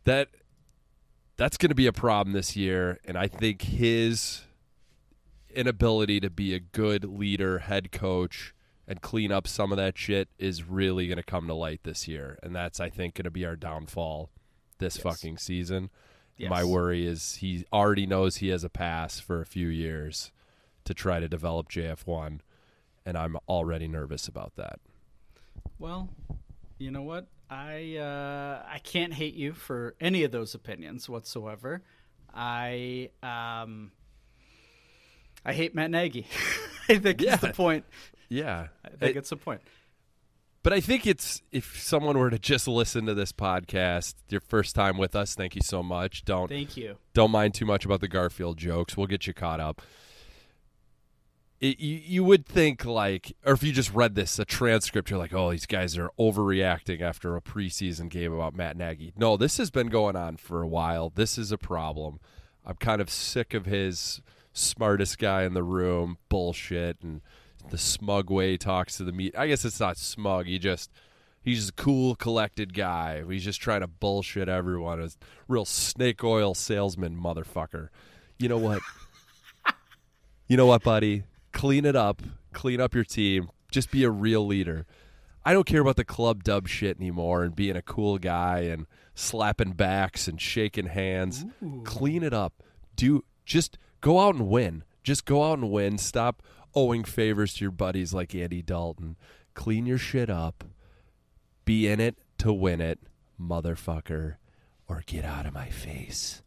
[0.05, 0.29] that
[1.37, 4.43] that's going to be a problem this year and I think his
[5.55, 8.55] inability to be a good leader, head coach
[8.89, 12.07] and clean up some of that shit is really going to come to light this
[12.09, 14.31] year and that's I think going to be our downfall
[14.79, 15.91] this fucking season.
[16.41, 20.33] My worry is he already knows he has a pass for a few years
[20.85, 22.41] to try to develop JF1
[23.07, 24.81] and I'm already nervous about that.
[25.79, 26.09] Well,
[26.79, 27.29] you know what?
[27.49, 31.83] I uh, I can't hate you for any of those opinions whatsoever.
[32.35, 33.93] I um
[35.45, 36.27] I hate Matt Nagy.
[36.89, 37.35] I think Yeah.
[37.35, 37.85] it's the point.
[38.33, 38.69] Yeah.
[38.85, 39.61] I think It- it's the point.
[40.63, 44.77] But I think it's if someone were to just listen to this podcast, your first
[44.77, 46.25] time with us, thank you so much.
[46.25, 46.99] Don't Thank you.
[47.15, 48.97] Don't mind too much about the Garfield jokes.
[48.97, 49.83] We'll get you caught up.
[51.61, 55.19] It, you you would think like, or if you just read this a transcript, you're
[55.19, 59.13] like, oh, these guys are overreacting after a preseason game about Matt Nagy.
[59.17, 61.11] No, this has been going on for a while.
[61.11, 62.19] This is a problem.
[62.65, 67.21] I'm kind of sick of his smartest guy in the room bullshit and
[67.71, 69.37] the smug way he talks to the meet.
[69.37, 70.47] I guess it's not smug.
[70.47, 70.91] He just
[71.43, 73.25] he's a cool, collected guy.
[73.29, 75.01] He's just trying to bullshit everyone.
[75.01, 75.09] A
[75.49, 77.89] real snake oil salesman motherfucker.
[78.39, 78.81] You know what?
[80.49, 81.25] you know what, buddy?
[81.53, 82.23] Clean it up.
[82.53, 83.51] Clean up your team.
[83.71, 84.87] Just be a real leader.
[85.45, 88.87] I don't care about the club dub shit anymore and being a cool guy and
[89.15, 91.45] slapping backs and shaking hands.
[91.85, 92.63] Clean it up.
[92.95, 94.85] Do just go out and win.
[95.03, 95.99] Just go out and win.
[95.99, 96.43] Stop
[96.75, 99.17] owing favors to your buddies like Andy Dalton.
[99.55, 100.65] Clean your shit up.
[101.65, 102.99] Be in it to win it,
[103.41, 104.37] motherfucker,
[104.89, 106.43] or get out of my face.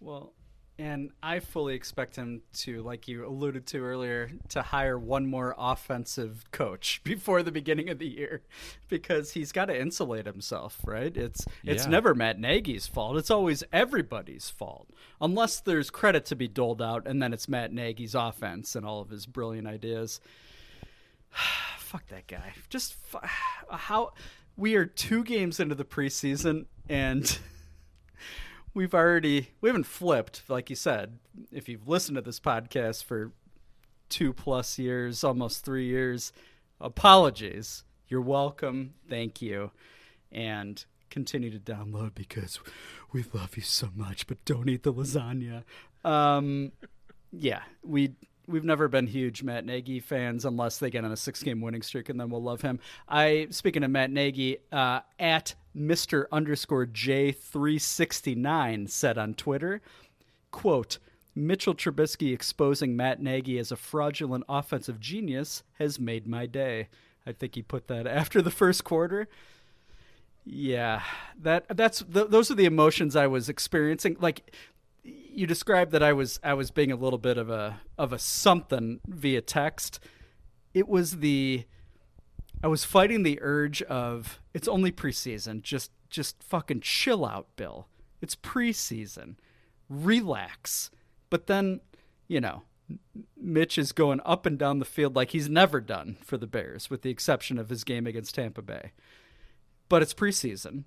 [0.00, 0.32] Well,
[0.80, 5.54] and I fully expect him to, like you alluded to earlier, to hire one more
[5.58, 8.40] offensive coach before the beginning of the year,
[8.88, 11.14] because he's got to insulate himself, right?
[11.16, 11.90] It's it's Yeah.
[11.90, 13.16] never Matt Nagy's fault.
[13.18, 14.88] It's always everybody's fault,
[15.20, 19.00] unless there's credit to be doled out, and then it's Matt Nagy's offense and all
[19.02, 20.20] of his brilliant ideas.
[21.78, 22.54] Fuck that guy.
[22.68, 23.18] Just fu-
[23.70, 24.12] how
[24.56, 27.38] we are two games into the preseason and
[28.74, 31.18] we've already we haven't flipped like you said
[31.50, 33.32] if you've listened to this podcast for
[34.08, 36.32] two plus years almost three years
[36.80, 37.84] apologies.
[38.08, 38.94] You're welcome.
[39.08, 39.70] Thank you.
[40.32, 42.60] And continue to download because
[43.12, 45.64] we love you so much but don't eat the lasagna.
[46.04, 46.72] Um
[47.32, 48.14] yeah we
[48.50, 51.82] we've never been huge Matt Nagy fans unless they get on a six game winning
[51.82, 52.80] streak and then we'll love him.
[53.08, 56.26] I speaking of Matt Nagy, uh, at Mr.
[56.32, 59.80] underscore J three sixty nine said on Twitter,
[60.50, 60.98] quote,
[61.34, 66.88] Mitchell Trubisky exposing Matt Nagy as a fraudulent offensive genius has made my day.
[67.26, 69.28] I think he put that after the first quarter.
[70.44, 71.02] Yeah,
[71.40, 74.16] that that's th- those are the emotions I was experiencing.
[74.20, 74.52] Like
[75.02, 78.18] you described that I was I was being a little bit of a of a
[78.18, 80.00] something via text.
[80.74, 81.64] It was the
[82.62, 85.62] I was fighting the urge of it's only preseason.
[85.62, 87.88] Just just fucking chill out, Bill.
[88.20, 89.36] It's preseason.
[89.88, 90.90] Relax.
[91.30, 91.80] But then,
[92.28, 92.62] you know,
[93.40, 96.90] Mitch is going up and down the field like he's never done for the Bears,
[96.90, 98.92] with the exception of his game against Tampa Bay.
[99.88, 100.84] But it's preseason.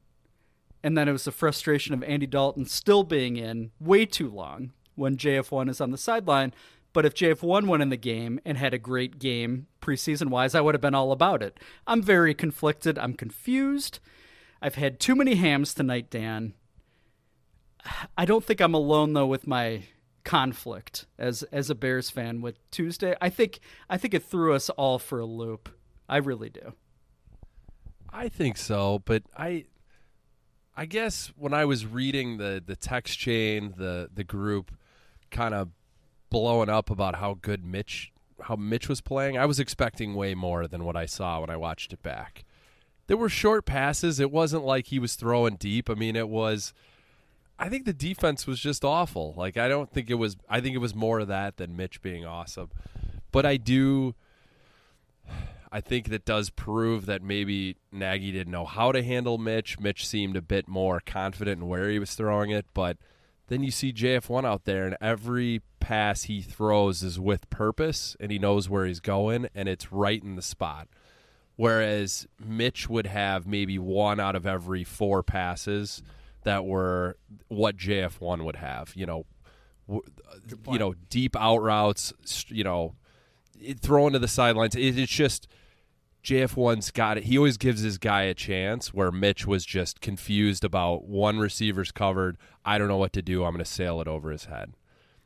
[0.84, 4.74] And then it was the frustration of Andy Dalton still being in way too long
[4.96, 6.54] when JF1 is on the sideline.
[6.92, 10.62] But if JF1 went in the game and had a great game preseason wise, I
[10.62, 11.60] would have been all about it.
[11.88, 13.00] I'm very conflicted.
[13.00, 14.00] I'm confused.
[14.62, 16.54] I've had too many hams tonight, Dan.
[18.18, 19.84] I don't think I'm alone though with my
[20.24, 23.16] conflict as as a Bears fan with Tuesday.
[23.20, 23.60] I think
[23.90, 25.70] I think it threw us all for a loop.
[26.08, 26.74] I really do.
[28.10, 29.66] I think so, but I
[30.76, 34.72] I guess when I was reading the the text chain, the the group
[35.32, 35.70] kind of
[36.30, 38.12] blowing up about how good Mitch
[38.42, 41.58] how Mitch was playing, I was expecting way more than what I saw when I
[41.58, 42.44] watched it back.
[43.08, 44.20] There were short passes.
[44.20, 45.90] It wasn't like he was throwing deep.
[45.90, 46.74] I mean, it was
[47.60, 49.34] I think the defense was just awful.
[49.38, 52.02] Like I don't think it was I think it was more of that than Mitch
[52.02, 52.72] being awesome.
[53.32, 54.16] But I do
[55.74, 59.80] I think that does prove that maybe Nagy didn't know how to handle Mitch.
[59.80, 62.98] Mitch seemed a bit more confident in where he was throwing it, but
[63.48, 68.32] then you see JF1 out there, and every pass he throws is with purpose, and
[68.32, 70.88] he knows where he's going, and it's right in the spot.
[71.56, 76.04] Whereas Mitch would have maybe one out of every four passes
[76.44, 77.18] that were
[77.48, 78.96] what JF1 would have.
[78.96, 79.26] You know,
[79.90, 82.14] you know, deep out routes.
[82.48, 82.96] You know,
[83.82, 84.76] throwing to the sidelines.
[84.76, 85.48] It, it's just
[86.24, 87.26] JF1's got it.
[87.26, 91.92] He always gives his guy a chance where Mitch was just confused about one receiver's
[91.92, 92.38] covered.
[92.64, 93.44] I don't know what to do.
[93.44, 94.74] I'm going to sail it over his head.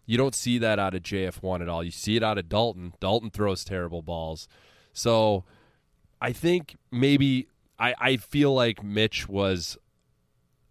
[0.08, 1.84] You don't see that out of JF1 at all.
[1.84, 2.94] You see it out of Dalton.
[3.00, 4.48] Dalton throws terrible balls.
[4.92, 5.44] So
[6.20, 9.78] I think maybe I, I feel like Mitch was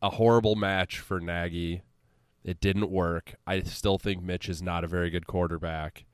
[0.03, 1.83] a horrible match for Nagy.
[2.43, 3.37] It didn't work.
[3.47, 6.05] I still think Mitch is not a very good quarterback.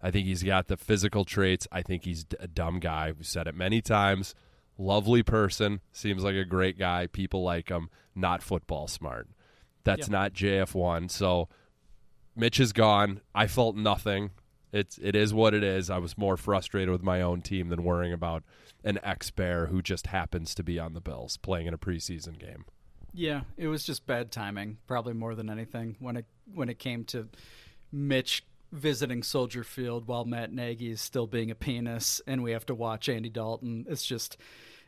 [0.00, 1.66] I think he's got the physical traits.
[1.72, 3.12] I think he's a dumb guy.
[3.16, 4.34] We've said it many times.
[4.78, 5.80] Lovely person.
[5.92, 7.08] Seems like a great guy.
[7.08, 7.90] People like him.
[8.14, 9.28] Not football smart.
[9.84, 10.12] That's yeah.
[10.12, 11.10] not JF1.
[11.10, 11.48] So
[12.36, 13.20] Mitch is gone.
[13.34, 14.30] I felt nothing.
[14.72, 15.90] It's it is what it is.
[15.90, 18.44] I was more frustrated with my own team than worrying about
[18.84, 22.38] an ex Bear who just happens to be on the Bills playing in a preseason
[22.38, 22.64] game.
[23.14, 27.04] Yeah, it was just bad timing, probably more than anything when it when it came
[27.06, 27.28] to
[27.90, 32.66] Mitch visiting Soldier Field while Matt Nagy is still being a penis, and we have
[32.66, 33.86] to watch Andy Dalton.
[33.88, 34.36] It's just,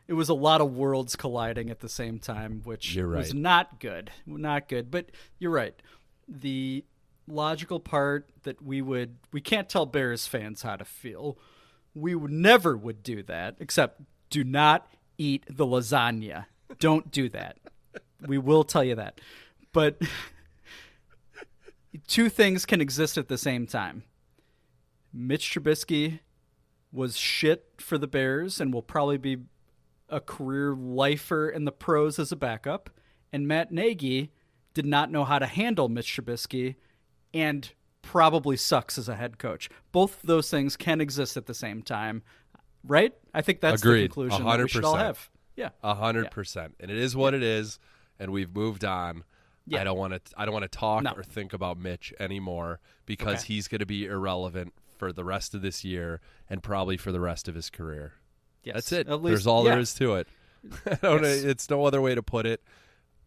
[0.07, 3.17] it was a lot of worlds colliding at the same time, which right.
[3.17, 4.11] was not good.
[4.25, 4.91] Not good.
[4.91, 5.75] But you're right.
[6.27, 6.85] The
[7.27, 11.37] logical part that we would, we can't tell Bears fans how to feel.
[11.93, 16.45] We would never would do that, except do not eat the lasagna.
[16.79, 17.57] Don't do that.
[18.27, 19.19] we will tell you that.
[19.73, 20.01] But
[22.07, 24.03] two things can exist at the same time.
[25.13, 26.19] Mitch Trubisky
[26.91, 29.37] was shit for the Bears and will probably be
[30.09, 32.89] a career lifer in the pros as a backup.
[33.31, 34.31] And Matt Nagy
[34.73, 36.75] did not know how to handle Mitch Trubisky
[37.33, 37.71] and
[38.01, 39.69] probably sucks as a head coach.
[39.91, 42.23] Both of those things can exist at the same time,
[42.85, 43.13] right?
[43.33, 44.03] I think that's Agreed.
[44.03, 44.45] the conclusion 100%.
[44.45, 45.29] that we should all have.
[45.55, 46.75] Yeah, a hundred percent.
[46.79, 47.77] And it is what it is,
[48.19, 49.23] and we've moved on.
[49.71, 49.81] Yeah.
[49.81, 50.21] I don't want to.
[50.37, 51.11] I don't want to talk no.
[51.11, 53.53] or think about Mitch anymore because okay.
[53.53, 56.19] he's going to be irrelevant for the rest of this year
[56.49, 58.13] and probably for the rest of his career.
[58.63, 58.75] Yes.
[58.75, 59.09] That's it.
[59.09, 59.71] Least, There's all yeah.
[59.71, 60.27] there is to it.
[60.85, 61.43] yes.
[61.43, 62.61] It's no other way to put it.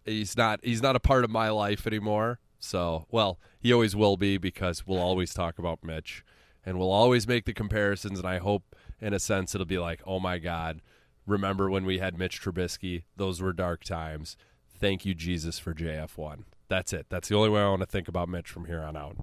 [0.04, 0.60] He's not.
[0.62, 2.38] He's not a part of my life anymore.
[2.58, 6.24] So, well, he always will be because we'll always talk about Mitch
[6.64, 8.18] and we'll always make the comparisons.
[8.18, 10.80] And I hope, in a sense, it'll be like, oh my God,
[11.26, 13.04] remember when we had Mitch Trubisky?
[13.16, 14.36] Those were dark times.
[14.84, 16.40] Thank you, Jesus, for JF1.
[16.68, 17.06] That's it.
[17.08, 19.16] That's the only way I want to think about Mitch from here on out.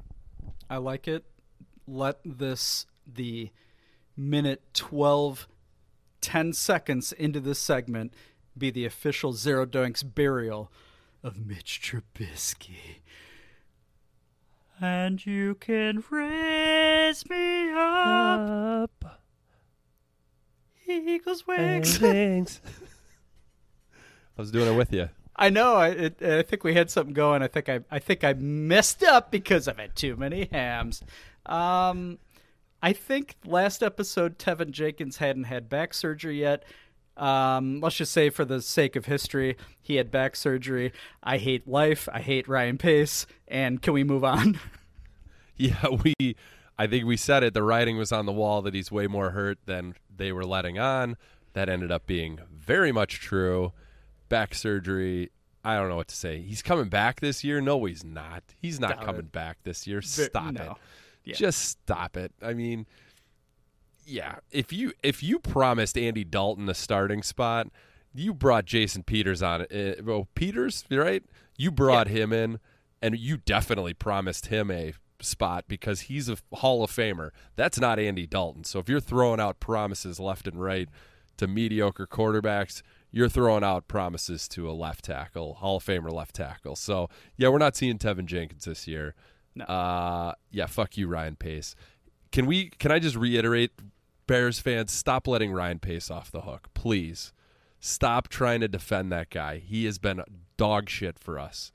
[0.67, 1.23] I like it.
[1.87, 3.51] Let this, the
[4.17, 5.47] minute 12,
[6.19, 8.15] 10 seconds into this segment,
[8.57, 10.71] be the official Zero Doinks burial
[11.21, 13.01] of Mitch Trubisky.
[14.81, 18.89] And you can raise me up.
[19.05, 19.21] up.
[20.87, 22.01] Eagles wings.
[22.01, 22.61] wings.
[24.35, 25.09] I was doing it with you.
[25.41, 25.73] I know.
[25.73, 27.41] I, it, I think we had something going.
[27.41, 31.03] I think I, I think I messed up because I've had too many hams.
[31.47, 32.19] Um,
[32.83, 36.63] I think last episode Teven Jenkins hadn't had back surgery yet.
[37.17, 40.93] Um, let's just say, for the sake of history, he had back surgery.
[41.23, 42.07] I hate life.
[42.13, 43.25] I hate Ryan Pace.
[43.47, 44.59] And can we move on?
[45.57, 46.35] Yeah, we.
[46.79, 47.53] I think we said it.
[47.53, 50.79] The writing was on the wall that he's way more hurt than they were letting
[50.79, 51.17] on.
[51.53, 53.71] That ended up being very much true.
[54.31, 55.29] Back surgery.
[55.63, 56.41] I don't know what to say.
[56.41, 57.61] He's coming back this year.
[57.61, 58.43] No, he's not.
[58.59, 59.31] He's not Doubt coming it.
[59.31, 60.01] back this year.
[60.01, 60.61] Stop no.
[60.63, 60.71] it.
[61.25, 61.35] Yeah.
[61.35, 62.31] Just stop it.
[62.41, 62.87] I mean,
[64.05, 64.37] yeah.
[64.51, 67.67] If you if you promised Andy Dalton a starting spot,
[68.13, 69.63] you brought Jason Peters on.
[69.63, 71.23] Uh, well, Peters, right?
[71.57, 72.59] You brought him in,
[73.01, 77.29] and you definitely promised him a spot because he's a Hall of Famer.
[77.55, 78.63] That's not Andy Dalton.
[78.63, 80.89] So if you're throwing out promises left and right
[81.37, 86.35] to mediocre quarterbacks, you're throwing out promises to a left tackle, Hall of Famer left
[86.35, 86.75] tackle.
[86.75, 89.15] So yeah, we're not seeing Teven Jenkins this year.
[89.55, 89.65] No.
[89.65, 91.75] Uh, yeah, fuck you, Ryan Pace.
[92.31, 92.69] Can we?
[92.79, 93.71] Can I just reiterate,
[94.27, 97.33] Bears fans, stop letting Ryan Pace off the hook, please.
[97.79, 99.57] Stop trying to defend that guy.
[99.57, 100.21] He has been
[100.55, 101.71] dog shit for us.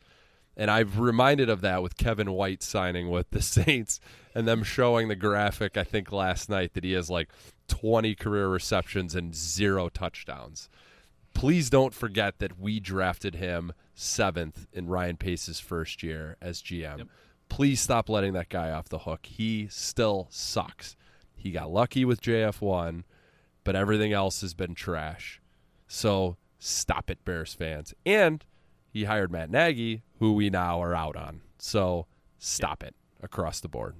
[0.56, 4.00] And I've reminded of that with Kevin White signing with the Saints
[4.34, 7.28] and them showing the graphic, I think, last night that he has like
[7.68, 10.70] 20 career receptions and zero touchdowns.
[11.36, 17.08] Please don't forget that we drafted him seventh in Ryan Pace's first year as GM.
[17.50, 19.26] Please stop letting that guy off the hook.
[19.26, 20.96] He still sucks.
[21.34, 23.04] He got lucky with JF1,
[23.64, 25.42] but everything else has been trash.
[25.86, 27.92] So stop it, Bears fans.
[28.06, 28.42] And
[28.90, 31.42] he hired Matt Nagy, who we now are out on.
[31.58, 32.06] So
[32.38, 33.96] stop it across the board.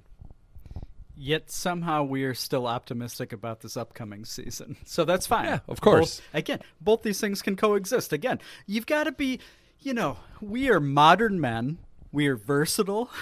[1.19, 4.77] Yet somehow we are still optimistic about this upcoming season.
[4.85, 5.45] So that's fine.
[5.45, 6.17] Yeah, of course.
[6.17, 8.13] Both, again, both these things can coexist.
[8.13, 9.39] Again, you've got to be,
[9.79, 11.77] you know, we are modern men.
[12.11, 13.09] We are versatile.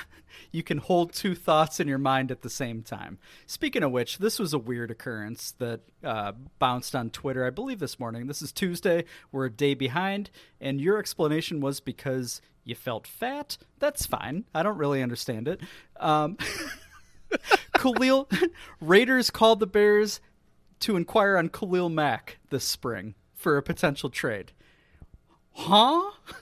[0.52, 3.20] You can hold two thoughts in your mind at the same time.
[3.46, 7.80] Speaking of which, this was a weird occurrence that uh, bounced on Twitter, I believe,
[7.80, 8.28] this morning.
[8.28, 9.06] This is Tuesday.
[9.32, 10.30] We're a day behind,
[10.60, 13.58] and your explanation was because you felt fat.
[13.80, 14.46] That's fine.
[14.54, 15.62] I don't really understand it.
[15.98, 16.38] Um,
[17.86, 18.28] Khalil
[18.82, 20.20] Raiders called the Bears
[20.80, 24.52] to inquire on Khalil Mack this spring for a potential trade.
[25.54, 26.12] Huh?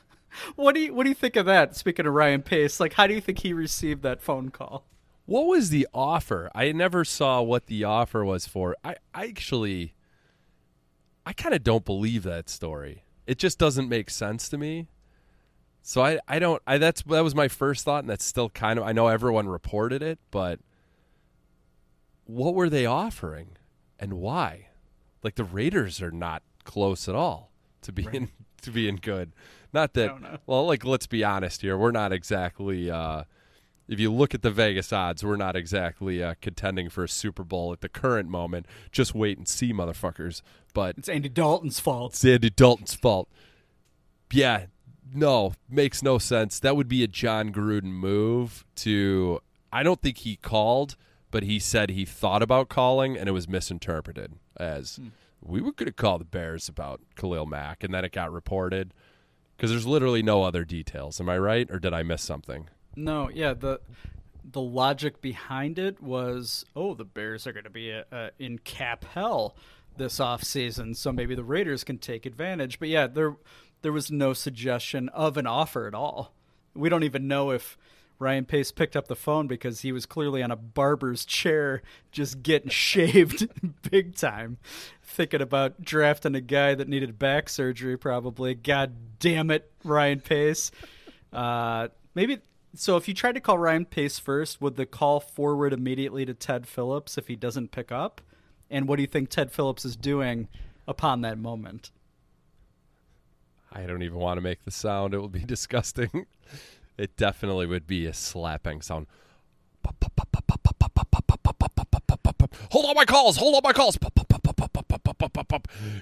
[0.56, 1.76] What do you what do you think of that?
[1.76, 4.84] Speaking of Ryan Pace, like how do you think he received that phone call?
[5.28, 6.50] What was the offer?
[6.56, 8.76] I never saw what the offer was for.
[8.84, 9.94] I, I actually
[11.24, 13.04] I kind of don't believe that story.
[13.28, 14.88] It just doesn't make sense to me.
[15.84, 18.80] So I, I don't I that's that was my first thought and that's still kind
[18.80, 20.60] of I know everyone reported it, but
[22.26, 23.58] what were they offering
[24.00, 24.68] and why?
[25.24, 27.52] Like the Raiders are not close at all
[27.82, 28.30] to being
[28.62, 29.32] to being good.
[29.74, 33.24] Not that well, like let's be honest here, we're not exactly uh
[33.88, 37.44] if you look at the Vegas odds, we're not exactly uh, contending for a Super
[37.44, 38.66] Bowl at the current moment.
[38.94, 40.42] Just wait and see, motherfuckers.
[40.74, 42.14] But It's Andy Dalton's fault.
[42.14, 43.28] it's Andy Dalton's fault.
[44.32, 44.68] Yeah,
[45.14, 46.60] no, makes no sense.
[46.60, 49.42] That would be a Jon Gruden move to.
[49.72, 50.96] I don't think he called,
[51.34, 55.00] but he said he thought about calling, and it was misinterpreted as
[55.42, 58.94] we were going to call the Bears about Khalil Mack, and then it got reported
[59.58, 61.20] because there's literally no other details.
[61.20, 62.70] Am I right, or did I miss something?
[62.96, 63.82] No, yeah, the
[64.44, 69.04] the logic behind it was, oh, the Bears are going to be uh, in cap
[69.04, 69.56] hell
[69.98, 72.78] this offseason, so maybe the Raiders can take advantage.
[72.78, 73.38] But yeah, there
[73.82, 76.36] there was no suggestion of an offer at all.
[76.76, 77.76] We don't even know if
[78.24, 82.42] Ryan Pace picked up the phone because he was clearly on a barber's chair just
[82.42, 83.48] getting shaved
[83.92, 84.58] big time,
[85.04, 88.56] thinking about drafting a guy that needed back surgery probably.
[88.56, 90.72] God damn it, Ryan Pace.
[91.32, 92.40] Uh, maybe
[92.76, 96.34] so if you tried to call Ryan Pace first, would the call forward immediately to
[96.34, 98.22] Ted Phillips if he doesn't pick up?
[98.70, 100.48] And what do you think Ted Phillips is doing
[100.88, 101.92] upon that moment?
[103.72, 105.14] I don't even want to make the sound.
[105.14, 106.26] It will be disgusting.
[106.98, 109.08] It definitely would be a slapping sound.
[112.72, 113.38] Hold on my calls.
[113.38, 113.98] Hold on my calls.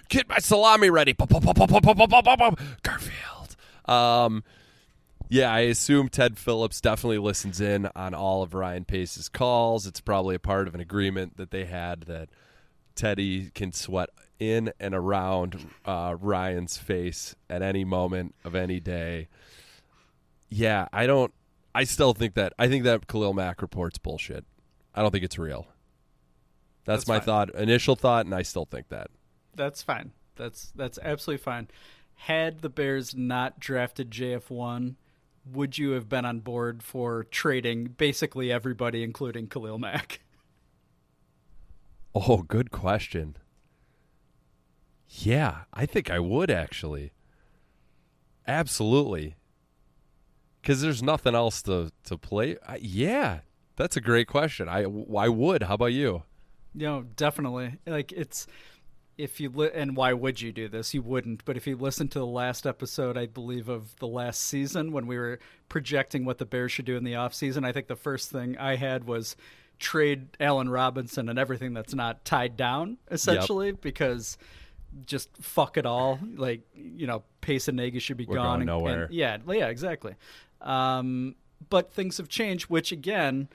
[0.09, 1.13] Get my salami ready.
[2.83, 3.55] Garfield.
[3.85, 4.43] Um,
[5.29, 9.87] yeah, I assume Ted Phillips definitely listens in on all of Ryan Pace's calls.
[9.87, 12.29] It's probably a part of an agreement that they had that
[12.95, 19.29] Teddy can sweat in and around uh, Ryan's face at any moment of any day.
[20.51, 21.33] Yeah, I don't.
[21.73, 22.53] I still think that.
[22.59, 24.45] I think that Khalil Mack report's bullshit.
[24.93, 25.67] I don't think it's real.
[26.83, 27.25] That's, That's my fine.
[27.25, 29.09] thought, initial thought, and I still think that.
[29.55, 30.11] That's fine.
[30.35, 31.69] That's that's absolutely fine.
[32.15, 34.95] Had the Bears not drafted JF1,
[35.49, 40.21] would you have been on board for trading basically everybody, including Khalil Mack?
[42.13, 43.37] Oh, good question.
[45.07, 47.13] Yeah, I think I would actually.
[48.45, 49.35] Absolutely.
[50.61, 52.57] Because there's nothing else to to play.
[52.67, 53.39] I, yeah,
[53.75, 54.69] that's a great question.
[54.69, 55.63] I I would.
[55.63, 56.23] How about you?
[56.73, 57.77] You know, definitely.
[57.85, 58.47] Like it's
[59.17, 60.93] if you li- and why would you do this?
[60.93, 61.45] You wouldn't.
[61.45, 65.07] But if you listen to the last episode, I believe of the last season when
[65.07, 65.39] we were
[65.69, 68.75] projecting what the Bears should do in the offseason, I think the first thing I
[68.75, 69.35] had was
[69.79, 73.81] trade Allen Robinson and everything that's not tied down essentially yep.
[73.81, 74.37] because
[75.05, 76.19] just fuck it all.
[76.35, 78.59] Like you know, Pace and Nagy should be We're gone.
[78.59, 79.03] Going nowhere.
[79.05, 80.15] And, yeah, yeah, exactly.
[80.61, 81.35] Um,
[81.69, 83.49] but things have changed, which again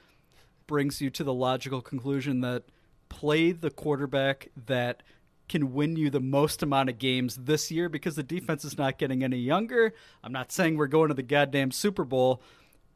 [0.66, 2.64] brings you to the logical conclusion that
[3.08, 5.02] play the quarterback that
[5.48, 8.98] can win you the most amount of games this year because the defense is not
[8.98, 9.94] getting any younger.
[10.24, 12.42] I'm not saying we're going to the goddamn Super Bowl,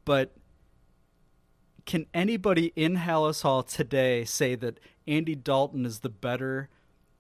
[0.04, 0.34] but
[1.86, 6.68] can anybody in Halas Hall today say that Andy Dalton is the better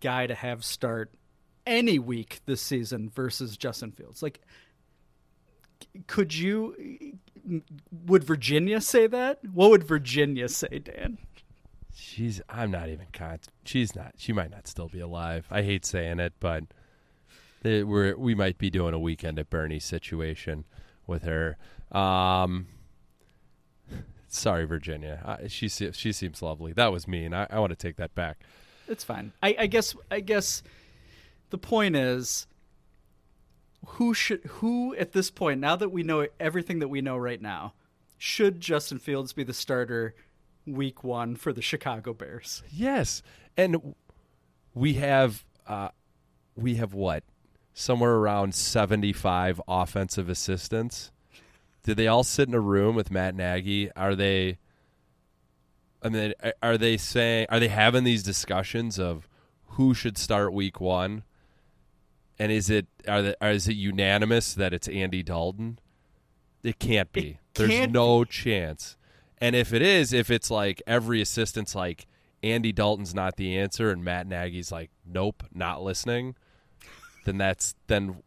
[0.00, 1.12] guy to have start
[1.66, 4.22] any week this season versus Justin Fields?
[4.22, 4.40] Like,
[6.06, 7.18] could you?
[8.06, 9.40] Would Virginia say that?
[9.52, 11.18] What would Virginia say, Dan?
[11.94, 12.40] She's.
[12.48, 13.06] I'm not even.
[13.12, 14.14] Con- she's not.
[14.16, 15.46] She might not still be alive.
[15.50, 16.64] I hate saying it, but
[17.62, 20.64] we're we might be doing a weekend at Bernie situation
[21.06, 21.56] with her.
[21.92, 22.68] Um,
[24.28, 25.22] sorry, Virginia.
[25.24, 26.72] I, she she seems lovely.
[26.72, 27.34] That was mean.
[27.34, 28.38] I, I want to take that back.
[28.88, 29.32] It's fine.
[29.42, 29.94] I, I guess.
[30.10, 30.62] I guess
[31.50, 32.46] the point is
[33.84, 37.40] who should who at this point now that we know everything that we know right
[37.40, 37.74] now
[38.18, 40.14] should Justin Fields be the starter
[40.66, 42.62] week 1 for the Chicago Bears?
[42.70, 43.22] Yes.
[43.56, 43.94] And
[44.74, 45.88] we have uh
[46.54, 47.24] we have what?
[47.72, 51.10] Somewhere around 75 offensive assistants.
[51.82, 53.90] Did they all sit in a room with Matt Nagy?
[53.96, 54.58] Are they
[56.02, 59.26] I mean are they saying are they having these discussions of
[59.74, 61.22] who should start week 1
[62.40, 65.78] and is it are the, are is it unanimous that it's Andy Dalton?
[66.62, 67.20] It can't be.
[67.20, 68.96] It There's can't no chance.
[69.38, 72.06] And if it is, if it's like every assistant's like
[72.42, 76.34] Andy Dalton's not the answer and Matt Nagy's like nope, not listening,
[77.26, 78.22] then that's then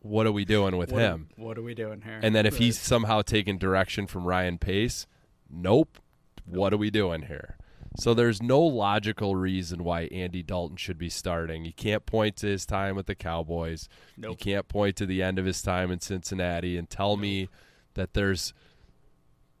[0.00, 1.28] what are we doing with what, him?
[1.36, 2.18] What are we doing here?
[2.20, 5.06] And then if he's somehow taking direction from Ryan Pace,
[5.48, 6.00] nope,
[6.44, 7.56] what are we doing here?
[7.96, 11.64] So there's no logical reason why Andy Dalton should be starting.
[11.64, 13.88] You can't point to his time with the Cowboys.
[14.16, 14.30] Nope.
[14.30, 17.48] You can't point to the end of his time in Cincinnati and tell me
[17.94, 18.54] that there's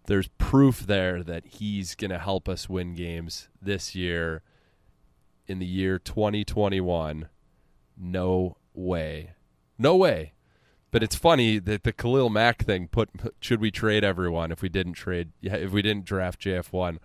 [0.06, 4.42] there's proof there that he's going to help us win games this year
[5.46, 7.28] in the year 2021.
[7.96, 9.32] No way.
[9.78, 10.32] No way.
[10.90, 13.10] But it's funny that the Khalil Mack thing put
[13.40, 16.98] should we trade everyone if we didn't trade yeah, if we didn't draft JF1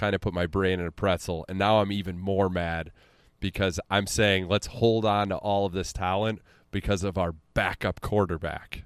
[0.00, 1.44] kind of put my brain in a pretzel.
[1.48, 2.90] And now I'm even more mad
[3.38, 6.40] because I'm saying let's hold on to all of this talent
[6.70, 8.84] because of our backup quarterback.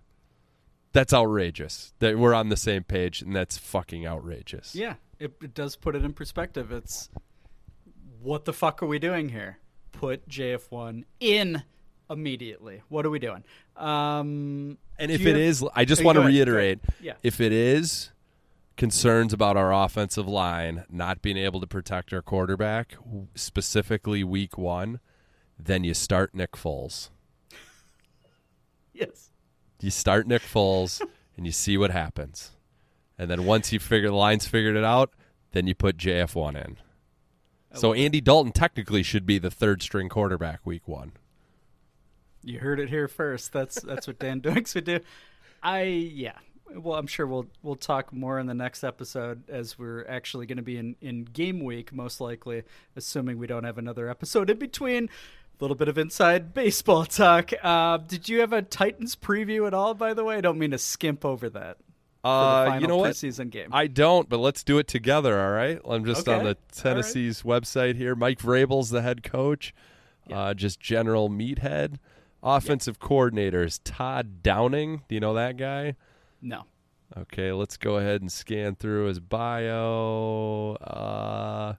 [0.92, 1.92] That's outrageous.
[2.00, 4.74] That we're on the same page, and that's fucking outrageous.
[4.74, 6.70] Yeah, it, it does put it in perspective.
[6.72, 7.08] It's
[8.20, 9.58] what the fuck are we doing here?
[9.92, 11.62] Put JF1 in
[12.10, 12.82] immediately.
[12.88, 13.42] What are we doing?
[13.76, 17.14] Um, and if do it have- is, I just Oh, want to reiterate Yeah.
[17.22, 18.10] if it is
[18.76, 22.96] concerns about our offensive line not being able to protect our quarterback,
[23.34, 25.00] specifically week one,
[25.58, 27.10] then you start Nick Foles.
[28.92, 29.30] Yes.
[29.80, 31.00] You start Nick Foles
[31.36, 32.52] and you see what happens.
[33.18, 35.12] And then once you figure the line's figured it out,
[35.52, 36.76] then you put JF1 in.
[37.74, 41.12] So Andy Dalton technically should be the third string quarterback week one.
[42.42, 43.52] You heard it here first.
[43.52, 45.00] That's that's what Dan Doinks would do.
[45.62, 46.38] I yeah.
[46.74, 50.56] Well, I'm sure we'll we'll talk more in the next episode as we're actually going
[50.56, 52.62] to be in in game week, most likely,
[52.96, 55.04] assuming we don't have another episode in between.
[55.04, 57.52] A little bit of inside baseball talk.
[57.62, 59.94] Uh, did you have a Titans preview at all?
[59.94, 61.76] By the way, I don't mean to skimp over that.
[62.24, 63.12] Uh, you know what?
[63.12, 63.68] Preseason game.
[63.70, 65.38] I don't, but let's do it together.
[65.38, 65.78] All right.
[65.84, 68.14] I'm just on the Tennessee's website here.
[68.14, 69.74] Mike Vrabel's the head coach.
[70.32, 71.98] Uh, just general meathead.
[72.42, 75.02] Offensive coordinators Todd Downing.
[75.08, 75.96] Do you know that guy?
[76.44, 76.66] No.
[77.16, 80.74] Okay, let's go ahead and scan through his bio.
[80.80, 81.74] Uh,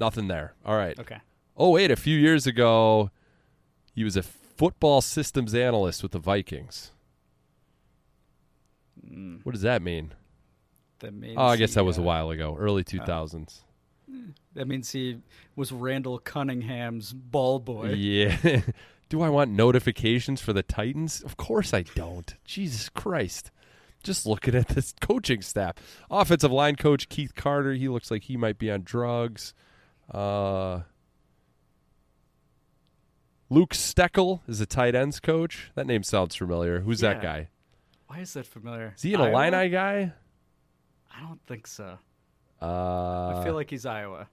[0.00, 0.54] nothing there.
[0.64, 0.98] All right.
[0.98, 1.18] Okay.
[1.56, 3.10] Oh wait, a few years ago,
[3.94, 6.90] he was a football systems analyst with the Vikings.
[9.42, 10.12] What does that mean?
[11.00, 13.60] That means Oh, I guess he, that was a uh, while ago, early 2000s.
[14.54, 15.18] That means he
[15.56, 17.90] was Randall Cunningham's ball boy.
[17.90, 18.60] Yeah.
[19.14, 21.22] Do I want notifications for the Titans?
[21.22, 22.34] Of course I don't.
[22.44, 23.52] Jesus Christ.
[24.02, 25.76] Just looking at this coaching staff.
[26.10, 29.54] Offensive line coach Keith Carter, he looks like he might be on drugs.
[30.12, 30.80] Uh
[33.48, 35.70] Luke Steckel is a tight ends coach.
[35.76, 36.80] That name sounds familiar.
[36.80, 37.50] Who's that guy?
[38.08, 38.94] Why is that familiar?
[38.96, 39.46] Is he an Iowa?
[39.46, 40.12] Illini guy?
[41.16, 41.98] I don't think so.
[42.60, 44.26] Uh, I feel like he's Iowa.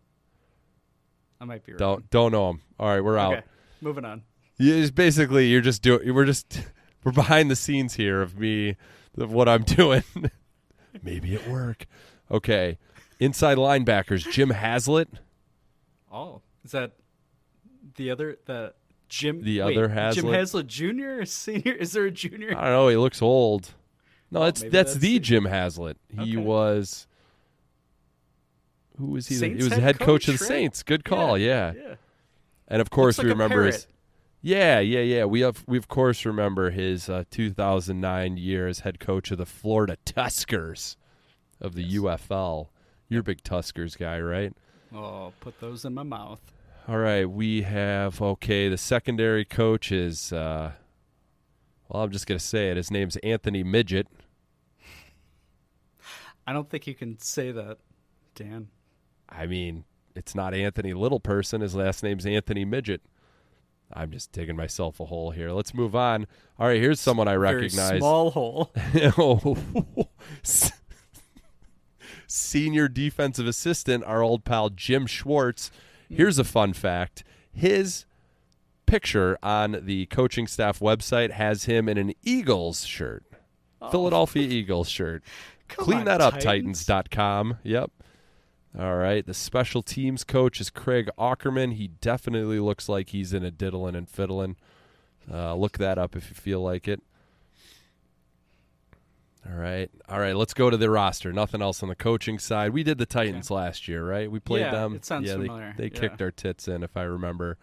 [1.40, 1.78] I might be wrong.
[1.78, 2.62] don't don't know him.
[2.80, 3.34] All right, we're out.
[3.34, 3.46] Okay,
[3.80, 4.24] moving on.
[4.58, 6.14] Yeah, it's basically you're just doing.
[6.14, 6.62] We're just
[7.04, 8.76] we're behind the scenes here of me,
[9.18, 10.04] of what I'm doing.
[11.02, 11.86] Maybe at work.
[12.30, 12.78] Okay,
[13.20, 15.08] inside linebackers: Jim Haslett,
[16.12, 16.92] Oh, is that
[17.96, 18.74] the other the
[19.10, 19.44] Jim?
[19.44, 20.36] The wait, other Jim Haslett?
[20.36, 21.22] Haslett Jr.
[21.22, 21.74] or Senior?
[21.74, 22.50] Is there a junior?
[22.58, 22.88] I don't know.
[22.90, 23.74] He looks old.
[24.30, 25.20] No, Oh, that's that's, that's the.
[25.20, 25.98] Jim Haslett.
[26.14, 26.38] He Okay.
[26.38, 27.08] was.
[28.98, 29.36] Who was he?
[29.36, 30.46] Saints he was the head head coach, of the?
[30.46, 30.84] Saints.
[30.84, 31.38] Good call.
[31.38, 31.74] Yeah.
[31.76, 31.96] yeah.
[32.68, 33.88] And of course, we like a remember his.
[34.42, 35.26] Yeah, yeah, yeah.
[35.26, 39.46] We have we of course remember his uh, 2009 year as head coach of the
[39.46, 40.96] Florida Tuskers
[41.60, 42.70] of the UFL.
[43.08, 44.54] You're a big Tuskers guy, right?
[44.94, 46.42] Oh, put those in my mouth.
[46.88, 48.68] All right, we have okay.
[48.68, 50.34] The secondary coach is.
[50.34, 50.72] Uh,
[51.88, 52.78] well, I'm just gonna say it.
[52.78, 54.08] His name's Anthony Midget.
[56.48, 57.78] I don't think you can say that,
[58.34, 58.70] Dan.
[59.30, 59.84] I mean,
[60.16, 61.62] it's not Anthony Little Person.
[61.62, 63.02] His last name's Anthony Midget.
[63.94, 65.52] I'm just digging myself a hole here.
[65.52, 66.28] Let's move on.
[66.60, 67.90] All right, here's someone I recognize.
[67.90, 68.72] Very small hole.
[69.18, 69.58] oh.
[72.28, 75.72] Senior defensive assistant, our old pal Jim Schwartz.
[76.10, 77.24] Here's a fun fact.
[77.54, 78.06] His
[78.86, 83.24] picture on the coaching staff website has him in an Eagles shirt.
[83.82, 83.90] Oh.
[83.90, 85.24] Philadelphia Eagles shirt.
[85.68, 86.86] Come Clean on, that up, Titans.
[86.86, 87.58] Titans.com.
[87.64, 87.92] Yep.
[88.78, 89.26] All right.
[89.26, 91.74] The special teams coach is Craig Aukerman.
[91.74, 94.56] He definitely looks like he's in a diddling and fiddling.
[95.32, 97.02] Uh, look that up if you feel like it.
[99.48, 99.90] All right.
[100.08, 100.36] All right.
[100.36, 101.34] Let's go to the roster.
[101.34, 102.72] Nothing else on the coaching side.
[102.72, 104.30] We did the Titans last year, right?
[104.32, 104.96] We played Yeah, them.
[104.96, 105.74] it sounds yeah, they- familiar.
[105.78, 106.00] They, Yeah.
[106.00, 107.58] kicked our tits in, if I remember.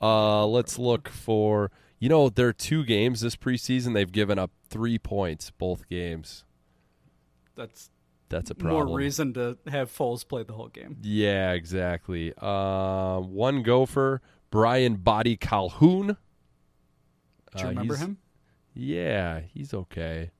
[0.00, 1.70] Uh, let's look for.
[2.00, 3.94] You know, there are two games this preseason.
[3.94, 6.44] They've given up three points both games.
[7.54, 7.90] That's
[8.32, 8.86] That's a problem.
[8.88, 10.96] more reason to have Foles play the whole game.
[11.02, 12.32] Yeah, exactly.
[12.38, 14.20] Uh, one gopher,
[14.50, 16.16] Brian Body Calhoun.
[17.54, 18.18] Do you Uh, remember him?
[18.74, 20.30] Yeah, he's okay.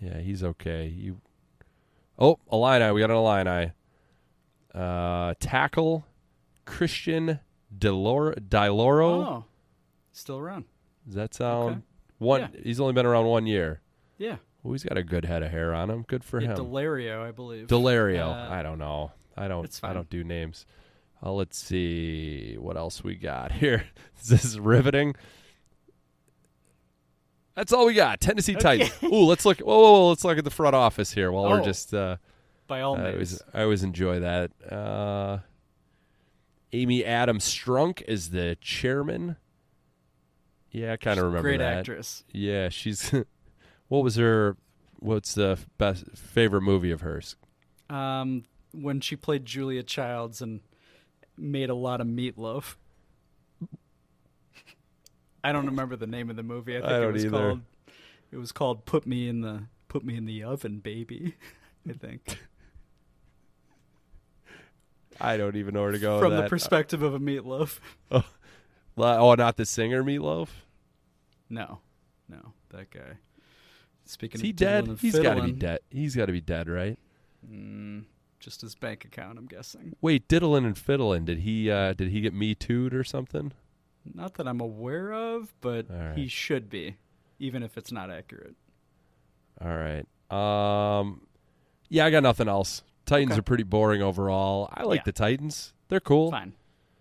[0.00, 0.86] Yeah, he's okay.
[0.86, 1.20] You.
[2.18, 2.92] Oh, Illini.
[2.92, 3.72] We got an Illini.
[4.74, 6.06] Uh, tackle,
[6.64, 7.40] Christian
[7.76, 9.26] Delor- DiLauro.
[9.26, 9.44] Oh,
[10.12, 10.64] still around.
[11.06, 11.80] Does that sound Okay.
[12.18, 12.40] one?
[12.40, 12.48] Yeah.
[12.62, 13.80] He's only been around one year.
[14.18, 14.36] Yeah.
[14.62, 16.04] Well, he's got a good head of hair on him.
[16.06, 16.56] Good for Yeah, him.
[16.58, 17.66] Delario, I believe.
[17.66, 18.28] Delario.
[18.28, 19.10] Uh, I don't know.
[19.36, 19.64] I don't.
[19.64, 20.66] it's I don't do names.
[21.24, 23.84] Uh, let's see what else we got here.
[24.28, 25.14] this is riveting.
[27.54, 28.20] That's all we got.
[28.20, 28.92] Tennessee Titans.
[29.02, 29.58] Ooh, let's look.
[29.58, 31.92] Whoa, whoa, whoa, let's look at the front office here while we're Oh, just.
[31.92, 32.16] Uh,
[32.66, 33.12] by all I means.
[33.14, 34.50] always, I always enjoy that.
[34.72, 35.38] Uh,
[36.72, 39.36] Amy Adams Strunk is the chairman.
[40.70, 41.78] Yeah, I kind of remember great that.
[41.80, 42.24] actress.
[42.32, 43.12] Yeah, she's.
[43.92, 44.56] what was her?
[45.00, 47.36] What's the best favorite movie of hers?
[47.90, 50.60] Um, when she played Julia Childs and
[51.36, 52.76] made a lot of meatloaf.
[55.44, 56.74] I don't remember the name of the movie.
[56.74, 57.36] I think I it was either.
[57.36, 57.60] called
[58.30, 61.34] it was called Put Me in the Put Me in the Oven, Baby.
[61.88, 62.38] I think.
[65.20, 66.18] I don't even know where to go.
[66.18, 67.78] From the perspective of a meatloaf.
[68.94, 70.48] Oh, oh, not the singer Meatloaf.
[71.48, 71.80] No.
[72.28, 73.16] No, that guy.
[74.04, 75.00] Speaking Is of he diddling dead?
[75.00, 75.78] He's got to be dead.
[75.90, 76.98] He's got to be dead, right?
[77.50, 78.04] Mm,
[78.40, 79.94] just his bank account, I'm guessing.
[80.00, 81.24] Wait, diddling and fiddling.
[81.24, 81.70] Did he?
[81.70, 83.52] uh Did he get me too'd or something?
[84.14, 86.16] Not that I'm aware of, but right.
[86.16, 86.96] he should be,
[87.38, 88.56] even if it's not accurate.
[89.60, 90.04] All right.
[90.30, 91.26] Um,
[91.88, 92.82] yeah, I got nothing else.
[93.06, 93.38] Titans Okay.
[93.38, 94.68] are pretty boring overall.
[94.72, 95.04] I like Yeah.
[95.06, 95.72] the Titans.
[95.88, 96.30] They're cool.
[96.32, 96.54] Fine.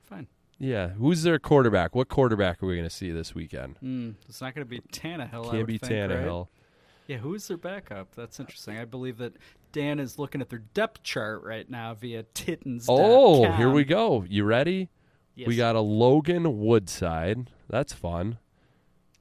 [0.04, 0.28] Fine.
[0.60, 0.89] Yeah.
[0.89, 1.95] Who's their quarterback?
[1.95, 3.78] What quarterback are we going to see this weekend?
[3.84, 5.49] Mm, it's not going to be Tannehill.
[5.49, 6.45] Can't be think, right?
[7.12, 8.16] Yeah, who is their backup?
[8.16, 8.78] That's interesting.
[8.78, 9.34] I believe that
[9.74, 12.86] Dan is looking at their depth chart right now via Titans.
[12.88, 14.24] Oh, here we go.
[14.30, 14.88] You ready?
[15.36, 15.49] Yes.
[15.49, 17.49] We got a Logan Woodside.
[17.68, 18.38] That's fun.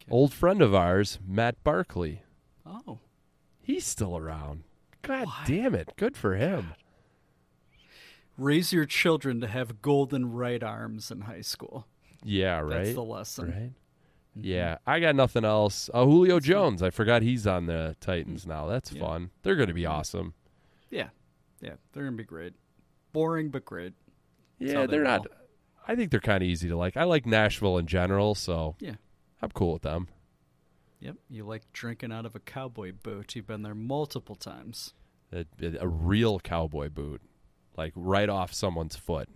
[0.09, 2.23] Old friend of ours, Matt Barkley.
[2.65, 3.01] Oh,
[3.61, 4.63] He's still around.
[5.03, 5.93] God damn it.
[5.97, 6.75] Good for him.
[8.39, 11.89] raise your children to have golden right arms in high school.
[12.23, 12.85] Yeah, right.
[12.85, 13.51] That's the lesson.
[13.51, 13.73] Right.
[14.35, 15.91] Yeah, I got nothing else.
[15.93, 16.83] Uh, Julio Jones.
[16.83, 18.67] I forgot he's on the Titans now.
[18.67, 19.01] That's Yeah.
[19.01, 19.31] fun.
[19.43, 20.35] They're going to be awesome.
[20.91, 21.09] Yeah,
[21.61, 22.55] yeah, they're gonna be great.
[23.13, 23.93] Boring but great.
[24.59, 25.27] That's Yeah, they they're not.
[25.87, 26.97] I think they're kind of easy to like.
[26.97, 28.95] I like Nashville in general, so Yeah.
[29.43, 30.09] I'm cool with them.
[31.01, 33.35] Yep, you like drinking out of a cowboy boot.
[33.35, 34.95] You've been there multiple times.
[35.33, 35.47] A,
[35.81, 37.23] a real cowboy boot,
[37.77, 39.29] like right off someone's foot.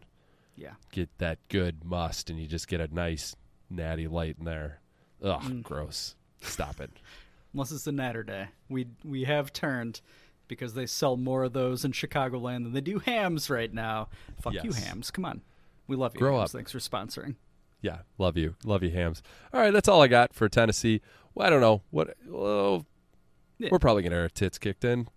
[0.56, 0.74] Yeah.
[0.92, 3.34] Get that good must, and you just get a nice
[3.70, 4.80] natty light in there.
[5.24, 5.62] Ugh, mm.
[5.62, 6.14] gross.
[6.42, 6.90] Stop it.
[7.54, 8.48] Unless it's a natter day.
[8.68, 10.00] We we have turned
[10.48, 14.08] because they sell more of those in Chicagoland than they do hams right now.
[14.40, 15.10] Fuck you, hams.
[15.10, 15.40] Come on.
[15.86, 16.18] We love you.
[16.20, 16.50] Grow hams.
[16.50, 16.58] up.
[16.58, 17.36] Thanks for sponsoring.
[17.80, 19.22] Yeah, love you, love you, hams.
[19.52, 21.00] All right, that's all I got for Tennessee.
[21.34, 22.16] Well, I don't know what.
[22.26, 22.86] Well,
[23.58, 23.68] Yeah.
[23.70, 25.08] we're probably gonna have our tits kicked in.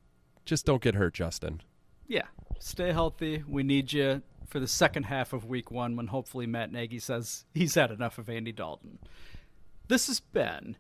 [0.46, 1.62] Just don't get hurt, Justin.
[2.08, 2.26] Yeah.
[2.60, 3.44] Stay healthy.
[3.48, 7.46] We need you for the second half of week one when hopefully Matt Nagy says
[7.54, 9.00] he's had enough of Andy Dalton.
[9.88, 10.76] This has been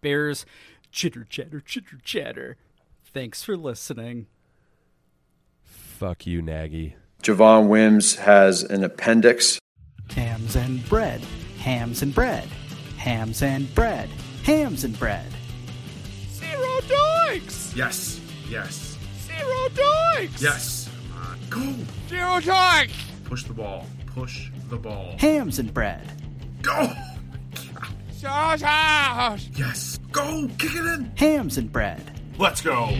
[0.00, 0.44] Bears
[0.90, 2.56] Chitter Chatter Chitter Chatter.
[3.04, 4.26] Thanks for listening.
[5.62, 6.96] Fuck you, Nagy.
[7.22, 9.58] Javon Wims has an appendix.
[10.10, 11.20] Hams and bread.
[11.58, 12.48] Hams and bread.
[12.96, 14.08] Hams and bread.
[14.44, 15.26] Hams and bread.
[16.30, 17.76] Zero doinks!
[17.76, 18.20] Yes.
[18.48, 18.96] Yes.
[19.26, 20.40] Zero doinks!
[20.40, 20.88] Yes.
[21.50, 21.76] Come on.
[21.76, 21.84] Go.
[22.08, 22.92] Zero doinks!
[23.24, 23.86] Push the ball.
[24.06, 25.14] Push the ball.
[25.18, 26.10] Hams and bread.
[26.62, 26.92] Go.
[28.20, 29.50] Sausage!
[29.56, 29.98] Yes.
[30.12, 30.46] Go.
[30.58, 31.10] Kick it in.
[31.16, 32.20] Hams and bread.
[32.36, 32.90] Let's go.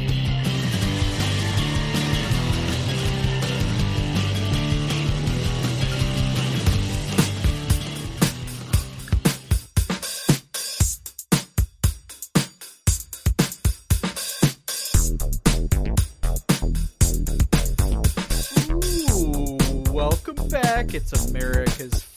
[18.70, 20.94] Ooh, welcome back.
[20.94, 22.09] It's America's favorite and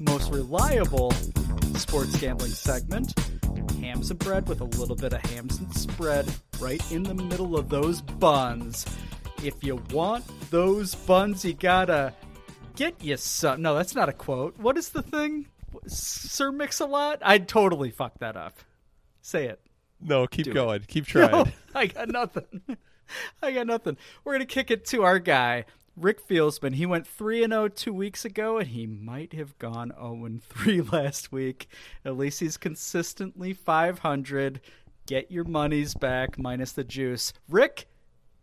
[0.00, 1.12] most reliable
[1.76, 3.14] sports gambling segment.
[3.80, 6.26] Hams and bread with a little bit of hams and spread
[6.58, 8.84] right in the middle of those buns.
[9.42, 12.12] If you want those buns, you gotta
[12.76, 13.62] get you some.
[13.62, 14.58] No, that's not a quote.
[14.58, 15.46] What is the thing?
[15.86, 17.20] Sir Mix a Lot?
[17.22, 18.54] I'd totally fuck that up.
[19.22, 19.60] Say it.
[20.00, 20.54] No, keep Do it.
[20.54, 20.80] going.
[20.86, 21.30] Keep trying.
[21.30, 22.62] No, I got nothing.
[23.42, 23.96] I got nothing.
[24.24, 25.64] We're gonna kick it to our guy,
[26.00, 26.74] Rick Fieldsman.
[26.74, 30.42] He went three and 0 two weeks ago, and he might have gone zero and
[30.42, 31.68] three last week.
[32.04, 34.60] At least he's consistently five hundred.
[35.06, 37.32] Get your monies back minus the juice.
[37.48, 37.86] Rick,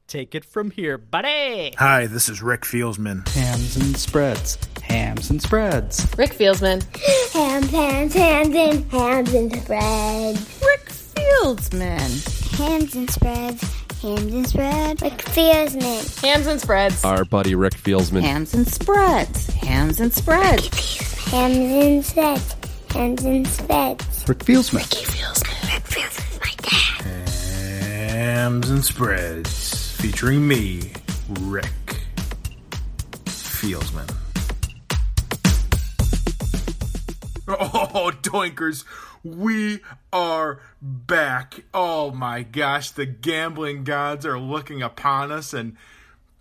[0.08, 1.74] take it from here, buddy.
[1.78, 3.28] Hi, this is Rick Fieldsman.
[3.30, 4.58] Hams and spreads.
[4.84, 6.08] Hams and spreads.
[6.18, 6.84] Rick Fieldsman.
[7.34, 10.62] Hams, hams, hams, and hams and spreads.
[10.62, 12.58] Rick Fieldsman.
[12.58, 13.77] Hams and spreads.
[14.02, 15.02] Hams and spreads.
[15.02, 16.22] Rick Fieldsman.
[16.24, 17.04] Hams and spreads.
[17.04, 18.22] Our buddy Rick Fieldsman.
[18.22, 19.48] Hams and spreads.
[19.48, 21.26] Hams and spreads.
[21.32, 22.56] Hams and spreads.
[22.92, 24.26] Hams and spreads.
[24.30, 24.76] Rick Fieldsman.
[24.82, 25.74] Ricky Fieldsman.
[25.74, 27.30] Rick Fieldsman's my dad.
[28.12, 30.92] Hams and Spreads, featuring me,
[31.42, 31.72] Rick
[33.26, 34.10] Fieldsman.
[37.50, 38.84] Oh, doinkers,
[39.24, 41.64] we are back.
[41.74, 45.76] Oh my gosh, the gambling gods are looking upon us and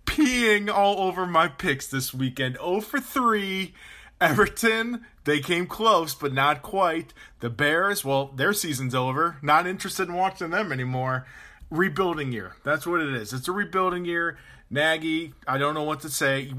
[0.05, 2.57] peeing all over my picks this weekend.
[2.57, 3.75] 0 for 3.
[4.19, 7.13] Everton, they came close, but not quite.
[7.41, 9.37] The Bears, well, their season's over.
[9.43, 11.27] Not interested in watching them anymore.
[11.71, 12.57] Rebuilding year.
[12.65, 13.33] That's what it is.
[13.35, 14.39] It's a rebuilding year.
[14.71, 16.53] Nagy, I don't know what to say.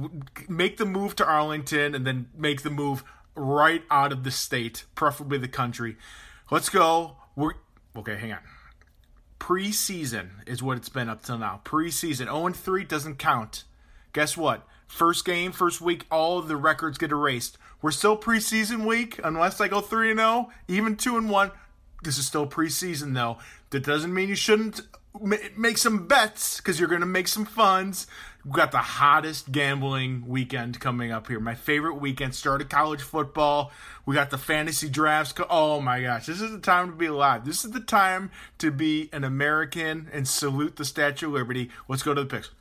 [0.47, 3.03] Make the move to Arlington and then make the move
[3.37, 5.95] right out of the state, preferably the country.
[6.51, 7.17] Let's go.
[7.35, 7.53] We're
[7.95, 8.39] okay, hang on.
[9.39, 11.61] Preseason is what it's been up till now.
[11.63, 12.25] Preseason.
[12.25, 13.63] 0 3 doesn't count.
[14.13, 14.67] Guess what?
[14.87, 17.57] First game, first week, all of the records get erased.
[17.81, 21.51] We're still preseason week, unless I go 3 and 0, even 2 and 1.
[22.03, 23.37] This is still preseason, though.
[23.69, 24.81] That doesn't mean you shouldn't
[25.21, 28.07] ma- make some bets because you're going to make some funds.
[28.47, 31.37] We've got the hottest gambling weekend coming up here.
[31.37, 32.33] My favorite weekend.
[32.33, 33.73] Start of college football.
[34.05, 35.33] We got the fantasy drafts.
[35.49, 37.43] Oh my gosh, this is the time to be alive.
[37.43, 41.69] This is the time to be an American and salute the Statue of Liberty.
[41.89, 42.51] Let's go to the picks.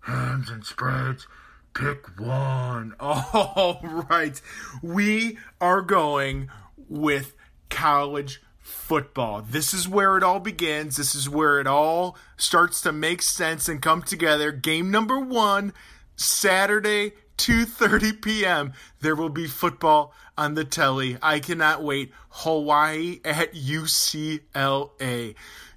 [0.00, 1.28] Hands and spreads.
[1.74, 2.96] Pick one.
[3.00, 4.42] All right.
[4.82, 6.50] We are going
[6.88, 7.34] with
[7.68, 9.42] college football.
[9.42, 10.96] This is where it all begins.
[10.96, 14.52] This is where it all starts to make sense and come together.
[14.52, 15.72] Game number 1,
[16.16, 18.72] Saturday, 2:30 p.m.
[19.00, 21.18] There will be football on the telly.
[21.22, 22.12] I cannot wait.
[22.30, 25.34] Hawaii at UCLA.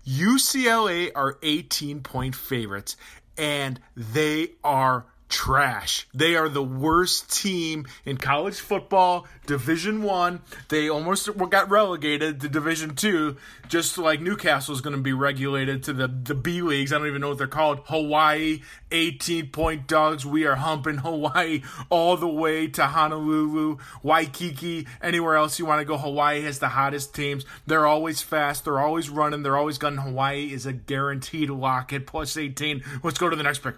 [0.07, 2.97] UCLA are 18 point favorites
[3.37, 6.07] and they are trash.
[6.13, 10.41] They are the worst team in college football, Division 1.
[10.69, 13.35] They almost got relegated to Division 2
[13.67, 16.93] just like Newcastle is going to be regulated to the the B leagues.
[16.93, 17.79] I don't even know what they're called.
[17.85, 18.61] Hawaii
[18.91, 20.23] 18 point dogs.
[20.23, 25.85] We are humping Hawaii all the way to Honolulu, Waikiki, anywhere else you want to
[25.85, 25.97] go.
[25.97, 27.43] Hawaii has the hottest teams.
[27.65, 28.65] They're always fast.
[28.65, 29.41] They're always running.
[29.41, 29.99] They're always gunning.
[29.99, 32.83] Hawaii is a guaranteed lock at plus 18.
[33.01, 33.75] Let's go to the next pick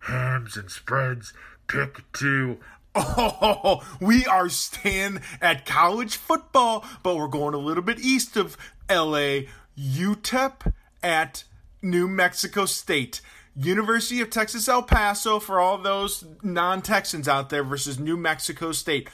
[0.00, 1.32] hams and spreads.
[1.66, 2.58] Pick two.
[3.00, 8.56] Oh, we are staying at college football, but we're going a little bit east of
[8.90, 9.42] LA.
[9.78, 11.44] UTEP at
[11.80, 13.20] New Mexico State.
[13.54, 18.72] University of Texas El Paso for all those non Texans out there versus New Mexico
[18.72, 19.08] State.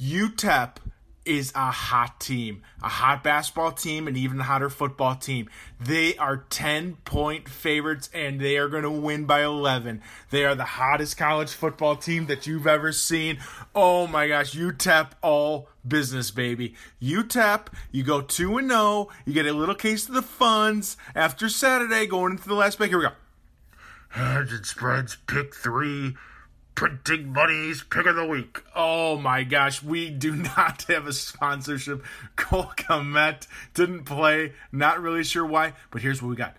[0.00, 0.76] UTEP
[1.24, 5.48] is a hot team, a hot basketball team, and even a hotter football team.
[5.80, 10.02] They are 10 point favorites and they are going to win by 11.
[10.30, 13.38] They are the hottest college football team that you've ever seen.
[13.74, 16.74] Oh my gosh, UTEP all business, baby.
[17.02, 21.48] UTEP, you go 2 and 0, you get a little case of the funds after
[21.48, 22.90] Saturday going into the last break.
[22.90, 23.12] Here we go.
[24.16, 26.14] And spreads, pick three
[26.74, 28.62] printing money's pick of the week.
[28.74, 32.04] Oh my gosh, we do not have a sponsorship.
[32.36, 36.56] Cole Kmet didn't play, not really sure why, but here's what we got.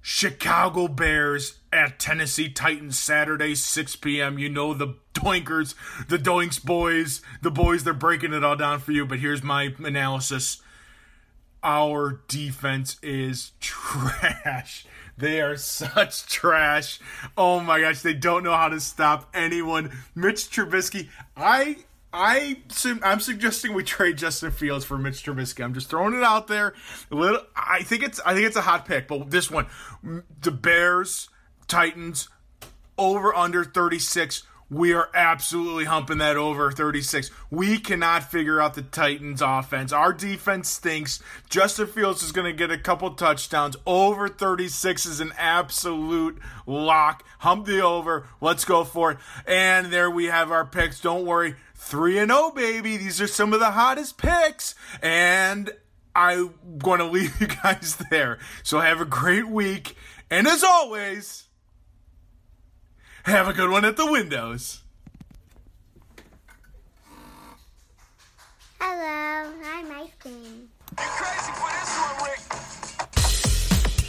[0.00, 4.36] Chicago Bears at Tennessee Titans Saturday 6 p.m.
[4.36, 5.76] You know the Doinkers,
[6.08, 9.72] the Doinks boys, the boys they're breaking it all down for you, but here's my
[9.78, 10.60] analysis.
[11.62, 14.86] Our defense is trash.
[15.16, 17.00] They are such trash.
[17.36, 19.90] Oh my gosh, they don't know how to stop anyone.
[20.14, 21.78] Mitch Trubisky, I
[22.12, 22.58] I
[23.02, 25.64] I'm suggesting we trade Justin Fields for Mitch Trubisky.
[25.64, 26.74] I'm just throwing it out there.
[27.10, 29.66] A little I think it's I think it's a hot pick, but this one,
[30.42, 31.28] the Bears,
[31.68, 32.28] Titans
[32.98, 34.42] over under 36
[34.72, 37.30] we are absolutely humping that over 36.
[37.50, 39.92] We cannot figure out the Titans offense.
[39.92, 41.22] Our defense stinks.
[41.50, 43.76] Justin Fields is going to get a couple touchdowns.
[43.86, 47.22] Over 36 is an absolute lock.
[47.40, 48.26] Hump the over.
[48.40, 49.18] Let's go for it.
[49.46, 51.00] And there we have our picks.
[51.00, 51.54] Don't worry.
[51.74, 52.96] 3 and 0 baby.
[52.96, 54.74] These are some of the hottest picks.
[55.02, 55.70] And
[56.16, 58.38] I'm going to leave you guys there.
[58.62, 59.96] So have a great week.
[60.30, 61.48] And as always,
[63.24, 64.80] have a good one at the windows.
[68.80, 70.68] Hello, I'm ice cream.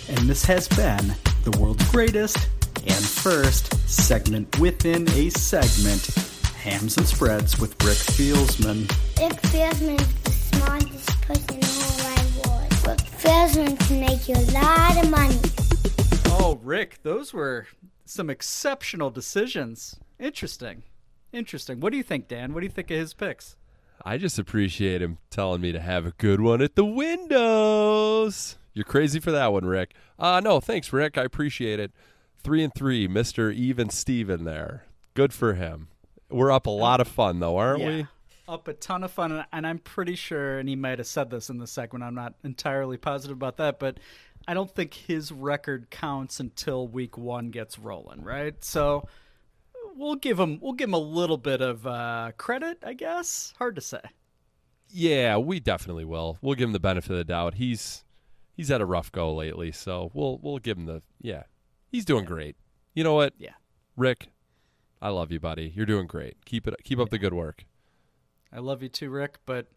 [0.09, 2.38] And this has been the world's greatest
[2.78, 6.05] and first segment within a segment
[6.64, 8.89] Hams and Spreads with Rick Fieldsman.
[9.20, 12.88] Rick Fieldsman is the smartest person in the whole wide world.
[12.88, 15.39] Rick Fieldsman can make you a lot of money.
[16.39, 17.68] Oh, Rick, those were
[18.14, 19.99] some exceptional decisions.
[20.20, 20.84] Interesting.
[21.32, 21.80] Interesting.
[21.80, 22.53] What do you think, Dan?
[22.53, 23.57] What do you think of his picks?
[24.05, 28.57] I just appreciate him telling me to have a good one at the windows.
[28.74, 29.93] You're crazy for that one, Rick.
[30.20, 31.18] Uh no, thanks, Rick.
[31.18, 31.91] I appreciate it.
[32.43, 34.86] Three and three, Mister Even Steven there.
[35.14, 35.88] Good for him.
[36.30, 37.88] We're up a lot of fun though, aren't yeah.
[37.88, 38.07] we?
[38.47, 41.49] Up a ton of fun, and I'm pretty sure, and he might have said this
[41.49, 42.03] in the segment.
[42.03, 43.99] I'm not entirely positive about that, but
[44.47, 48.61] I don't think his record counts until week one gets rolling, right?
[48.63, 49.07] So
[49.95, 53.53] we'll give him we'll give him a little bit of uh, credit, I guess.
[53.57, 54.01] Hard to say.
[54.89, 56.37] Yeah, we definitely will.
[56.41, 57.55] We'll give him the benefit of the doubt.
[57.55, 58.03] He's
[58.55, 61.43] he's had a rough go lately, so we'll we'll give him the yeah.
[61.89, 62.55] He's doing great.
[62.93, 63.33] You know what?
[63.37, 63.53] Yeah.
[63.95, 64.29] Rick,
[65.01, 65.71] I love you, buddy.
[65.75, 66.45] You're doing great.
[66.45, 67.65] Keep it keep up the good work.
[68.51, 69.67] I love you too, Rick, but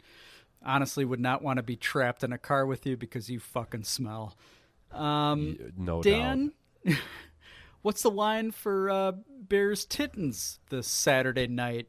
[0.63, 3.83] honestly would not want to be trapped in a car with you because you fucking
[3.83, 4.35] smell.
[4.91, 6.53] Um, no Dan,
[7.81, 9.11] what's the line for uh,
[9.41, 11.87] Bears Titans this Saturday night?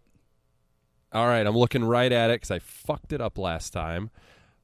[1.13, 4.11] All right, I'm looking right at it because I fucked it up last time.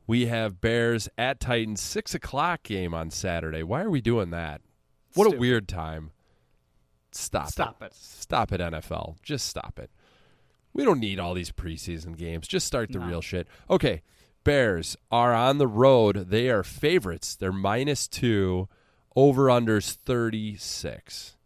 [0.07, 3.63] We have Bears at Titans six o'clock game on Saturday.
[3.63, 4.61] Why are we doing that?
[5.15, 5.37] What Stupid.
[5.37, 6.11] a weird time.
[7.13, 7.47] Stop.
[7.49, 7.53] It.
[7.53, 7.95] Stop it.
[7.95, 9.17] Stop it, NFL.
[9.23, 9.91] Just stop it.
[10.75, 12.49] We don't need all these preseason games.
[12.49, 13.07] Just start the No.
[13.07, 13.47] real shit.
[13.71, 14.03] Okay,
[14.45, 16.29] Bears are on the road.
[16.29, 17.35] They are favorites.
[17.35, 18.69] They're minus two.
[19.17, 21.37] Over unders thirty six.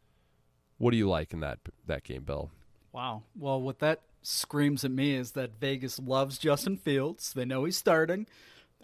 [0.78, 2.50] What do you like in that that game, Bill?
[2.92, 3.22] Wow.
[3.36, 7.32] Well, what that screams at me is that Vegas loves Justin Fields.
[7.32, 8.26] They know he's starting.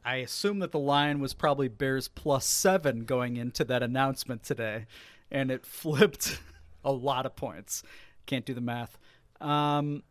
[0.04, 4.86] I assume that the line was probably Bears plus seven going into that announcement today,
[5.30, 6.38] and it flipped
[6.84, 7.82] a lot of points.
[8.26, 8.98] Can't do the math.
[9.40, 10.02] Um,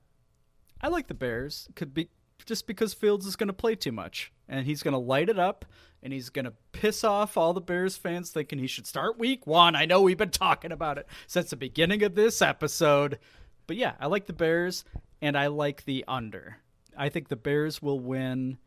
[0.82, 1.70] I like the Bears.
[1.76, 2.10] Could be
[2.46, 5.40] just because Fields is going to play too much, and he's going to light it
[5.40, 5.66] up,
[6.02, 9.48] and he's going to piss off all the Bears fans thinking he should start Week
[9.48, 9.76] One.
[9.76, 13.20] I know we've been talking about it since the beginning of this episode,
[13.68, 14.84] but yeah, I like the Bears,
[15.22, 16.58] and I like the under.
[16.98, 18.58] I think the Bears will win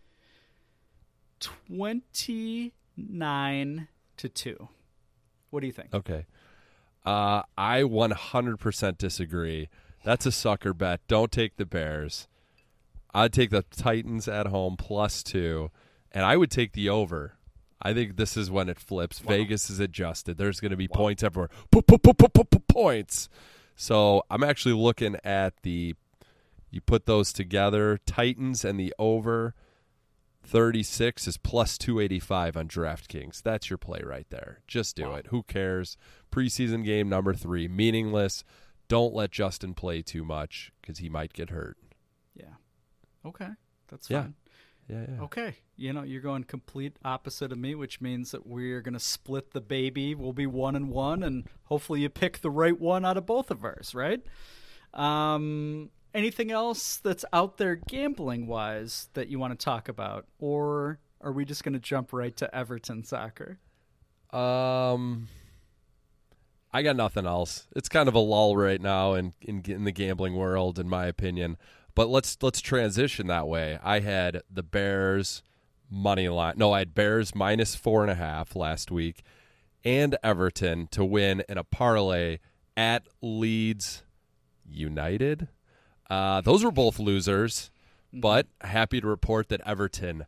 [1.41, 4.68] twenty nine to two.
[5.51, 5.95] What do you think?
[5.95, 6.27] Okay.
[7.05, 9.68] Uh, I 100% disagree.
[10.05, 11.01] That's a sucker bet.
[11.07, 12.27] Don't take the Bears.
[13.16, 15.70] I'd take the Titans at home plus two,
[16.12, 17.34] and I would take the over.
[17.80, 19.18] I think this is when it flips.
[19.18, 20.38] Vegas is adjusted.
[20.38, 21.50] There's going to be points everywhere.
[21.70, 23.28] Po- po- po- po- po- po- Points.
[23.74, 25.94] So I'm actually looking at the
[26.70, 29.54] You put those together, Titans and the over
[30.44, 33.42] 36 is plus 285 on DraftKings.
[33.42, 34.60] That's your play right there.
[34.66, 35.28] Just do it.
[35.28, 35.96] Who cares?
[36.30, 38.44] Preseason game number 3, meaningless.
[38.88, 41.76] Don't let Justin play too much cuz he might get hurt.
[42.34, 42.54] Yeah.
[43.27, 43.49] Okay.
[43.89, 44.22] That's Yeah.
[44.22, 44.35] fine.
[44.89, 45.22] Yeah, yeah.
[45.22, 45.57] Okay.
[45.77, 49.51] You know, you're going complete opposite of me, which means that we're going to split
[49.51, 50.14] the baby.
[50.14, 53.51] We'll be one and one, and hopefully you pick the right one out of both
[53.51, 54.22] of ours, right?
[54.95, 60.27] Um, anything else that's out there gambling wise that you want to talk about?
[60.39, 63.59] Or are we just going to jump right to Everton soccer?
[64.33, 65.29] Um,
[66.72, 67.66] I got nothing else.
[67.74, 71.07] It's kind of a lull right now in, in in the gambling world, in my
[71.07, 71.57] opinion.
[71.97, 73.78] But let's let's transition that way.
[73.82, 75.42] I had the Bears
[75.90, 76.55] money line.
[76.59, 79.22] No, I had Bears minus four and a half last week,
[79.82, 82.38] and Everton to win in a parlay
[82.76, 84.05] at Leeds
[84.64, 85.49] United.
[86.11, 87.70] Uh, those were both losers,
[88.12, 90.26] but happy to report that Everton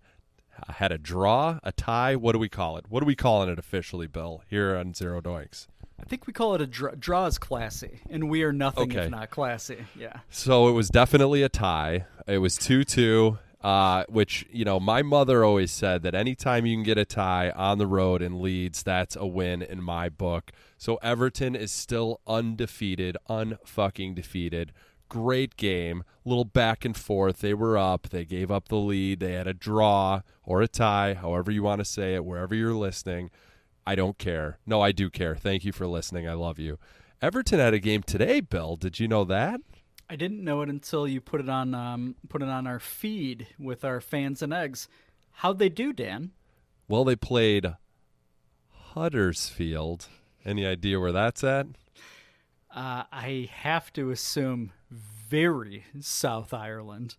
[0.71, 2.17] had a draw, a tie.
[2.17, 2.87] What do we call it?
[2.89, 4.43] What are we calling it officially, Bill?
[4.49, 5.67] Here on Zero Doinks.
[6.01, 9.05] I think we call it a draw, draw is classy, and we are nothing Okay.
[9.07, 9.85] if not classy.
[9.99, 10.19] Yeah.
[10.31, 12.07] So it was definitely a tie.
[12.27, 16.77] It was 2 2, uh, which, you know, my mother always said that anytime you
[16.77, 20.53] can get a tie on the road in Leeds, that's a win in my book.
[20.77, 24.73] So Everton is still undefeated, unfucking defeated.
[25.09, 26.05] Great game.
[26.25, 27.39] little back and forth.
[27.39, 28.11] They were up.
[28.11, 29.21] They gave up the lead.
[29.21, 32.75] They had a draw or a tie, however you want to say it, wherever you're
[32.75, 33.31] listening.
[33.89, 34.59] I don't care.
[34.67, 35.35] No, I do care.
[35.35, 36.29] Thank you for listening.
[36.29, 36.79] I love you.
[37.23, 38.77] Everton had a game today, Bill.
[38.77, 39.63] Did you know that?
[40.11, 43.47] I didn't know it until you put it on um, put it on our feed
[43.59, 44.89] with our fans and eggs.
[45.37, 46.33] How'd they do, Dan?
[46.87, 47.77] Well, they played
[48.93, 50.09] Huddersfield.
[50.45, 51.69] Any idea where that's at?
[52.71, 57.17] Uh, I have to assume very South Ireland.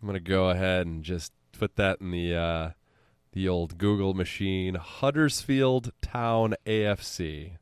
[0.00, 2.70] I'm gonna go ahead and just put that in the uh,
[3.32, 4.74] the old Google machine.
[4.74, 7.52] Huddersfield Town AFC.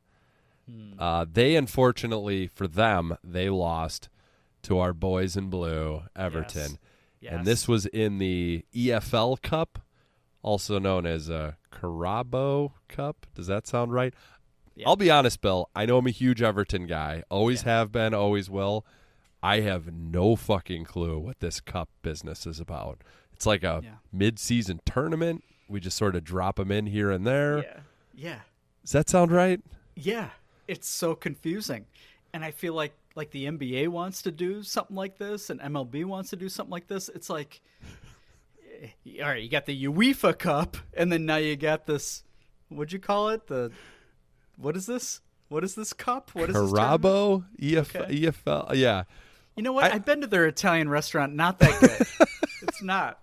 [1.01, 4.09] Uh, they unfortunately for them they lost
[4.63, 6.79] to our boys in blue, Everton,
[7.21, 7.33] Yes.
[7.33, 9.81] and this was in the EFL Cup,
[10.43, 13.27] also known as a Carabao Cup.
[13.35, 14.15] Does that sound right?
[14.87, 15.69] I'll be honest, Bill.
[15.75, 17.25] I know I'm a huge Everton guy.
[17.31, 18.87] Always have been, always will.
[19.43, 23.03] I have no fucking clue what this cup business is about.
[23.33, 25.43] It's like a mid-season tournament.
[25.71, 27.59] We just sort of drop them in here and there.
[27.59, 27.81] Yeah.
[28.15, 28.39] Yeah.
[28.83, 29.61] Does that sound right?
[29.95, 30.31] Yeah.
[30.67, 31.87] It's so confusing.
[32.33, 36.05] And I feel like like the NBA wants to do something like this and MLB
[36.05, 37.09] wants to do something like this.
[37.09, 37.61] It's like
[38.83, 42.25] eh, all right, you got the UEFA Cup and then now you got this
[42.69, 43.47] what'd you call it?
[43.47, 43.71] The
[44.57, 45.21] what is this?
[45.49, 46.31] What is this cup?
[46.35, 47.03] What is this tournament?
[47.03, 48.21] Carabao, EF, Okay.
[48.21, 48.75] EFL.
[48.75, 49.05] Yeah.
[49.57, 49.85] You know what?
[49.85, 51.35] I, have been to their Italian restaurant.
[51.35, 52.29] Not that good.
[52.63, 53.21] it's not.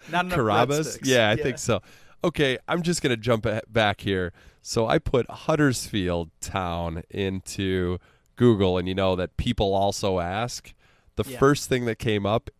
[0.10, 0.98] Not enough Carabas?
[1.02, 1.80] Yeah, I think so.
[2.22, 4.32] Okay, I'm just going to jump back here.
[4.62, 7.98] So I put Huddersfield Town into
[8.36, 10.74] Google, and you know that people also ask.
[11.16, 11.38] The Yeah.
[11.38, 12.50] first thing that came up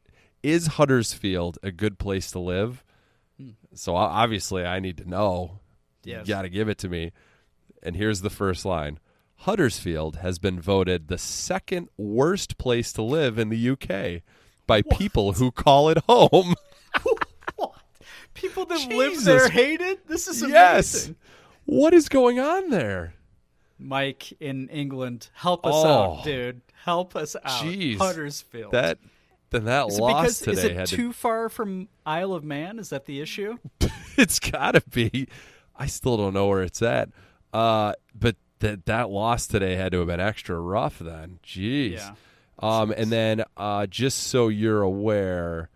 [0.42, 2.82] is Huddersfield a good place to live?
[3.38, 3.50] Hmm.
[3.74, 5.60] So obviously, I need to know.
[6.04, 6.26] Yes.
[6.26, 7.12] You got to give it to me.
[7.82, 8.98] And here's the first line
[9.40, 14.22] Huddersfield has been voted the second worst place to live in the UK
[14.66, 16.54] by people who call it home.
[18.40, 18.94] People that Jesus.
[18.96, 20.06] live there hate it.
[20.08, 20.54] This is amazing.
[20.54, 21.10] Yes.
[21.66, 23.14] What is going on there?
[23.78, 26.18] Mike in England, help us Oh.
[26.18, 26.60] out, dude.
[26.84, 27.64] Help us out.
[27.64, 27.98] Jeez.
[27.98, 28.72] Huddersfield.
[28.72, 28.98] That
[29.50, 31.12] then that is it loss because today is it had too to.
[31.12, 32.78] far from Isle of Man?
[32.78, 33.56] Is that the issue?
[34.16, 35.28] It's got to be.
[35.74, 37.08] I still don't know where it's at.
[37.54, 40.98] Uh, but that that loss today had to have been extra rough.
[40.98, 41.92] Then, jeez.
[41.92, 42.14] Yeah.
[42.58, 45.70] Um, and then uh, just so you're aware,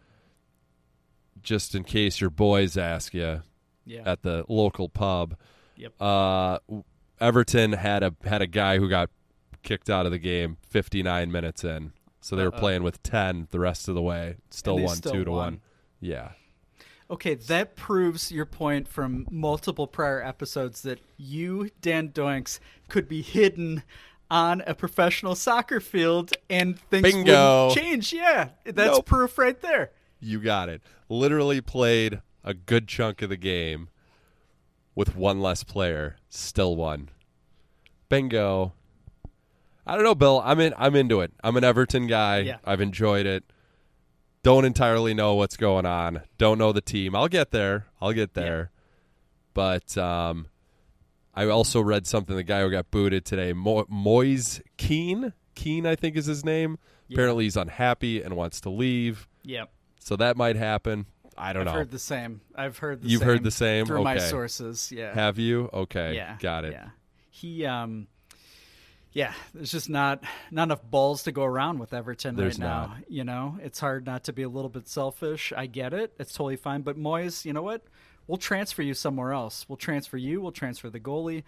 [1.45, 3.43] just in case your boys ask you
[3.85, 4.03] Yeah.
[4.05, 5.37] at the local pub,
[5.77, 6.01] Yep.
[6.03, 6.59] uh,
[7.21, 9.11] Everton had a had a guy who got
[9.62, 11.93] kicked out of the game 59 minutes in.
[12.21, 12.59] So they were Uh-oh.
[12.59, 14.37] playing with 10 the rest of the way.
[14.51, 15.39] Still won still 2 to won.
[15.55, 15.61] 1.
[16.01, 16.31] Yeah.
[17.11, 23.21] Okay, that proves your point from multiple prior episodes that you, Dan Doinks, could be
[23.21, 23.83] hidden
[24.31, 27.69] on a professional soccer field and things Bingo.
[27.69, 28.12] wouldn't change.
[28.15, 29.07] Yeah, that's Nope.
[29.07, 29.91] proof right there.
[30.25, 30.83] You got it.
[31.09, 33.89] Literally played a good chunk of the game
[34.95, 37.11] with one less player, still won.
[38.09, 38.73] Bingo.
[39.87, 40.41] I don't know, Bill.
[40.45, 41.33] I'm in I'm into it.
[41.43, 42.39] I'm an Everton guy.
[42.41, 42.57] Yeah.
[42.65, 43.45] I've enjoyed it.
[44.43, 46.23] Don't entirely know what's going on.
[46.39, 47.15] Don't know the team.
[47.15, 47.87] I'll get there.
[48.01, 48.71] I'll get there.
[49.53, 50.47] But um
[51.35, 55.33] I also read something the guy who got booted today, Mo- Moise Kean.
[55.55, 56.79] Kean I think is his name,
[57.09, 57.17] Yeah.
[57.17, 59.29] Apparently, he's unhappy and wants to leave.
[59.43, 59.71] Yep.
[60.05, 61.07] So that might happen.
[61.37, 61.71] I don't know.
[61.71, 62.43] I've heard the same.
[62.55, 64.93] I've heard the You've same heard the same through my sources.
[64.93, 65.15] Yeah.
[65.15, 65.71] Have you?
[65.73, 66.15] Okay.
[66.15, 66.37] Yeah.
[66.41, 66.73] Got it.
[66.73, 66.91] Yeah.
[67.31, 68.07] He um
[69.13, 72.87] yeah, there's just not not enough balls to go around with Everton There's right now.
[72.87, 72.97] not.
[73.09, 75.55] You know, it's hard not to be a little bit selfish.
[75.57, 76.13] I get it.
[76.19, 76.83] It's totally fine.
[76.83, 77.83] But Moyes, you know what?
[78.27, 79.65] We'll transfer you somewhere else.
[79.69, 80.43] We'll transfer you.
[80.43, 81.45] We'll transfer the goalie.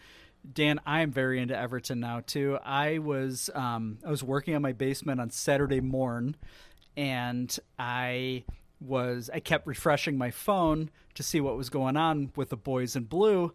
[0.50, 2.58] Dan, I am very into Everton now too.
[2.64, 6.36] I was um, I was working on my basement on Saturday morn,
[6.96, 8.44] and I
[8.80, 12.96] was I kept refreshing my phone to see what was going on with the boys
[12.96, 13.52] in blue.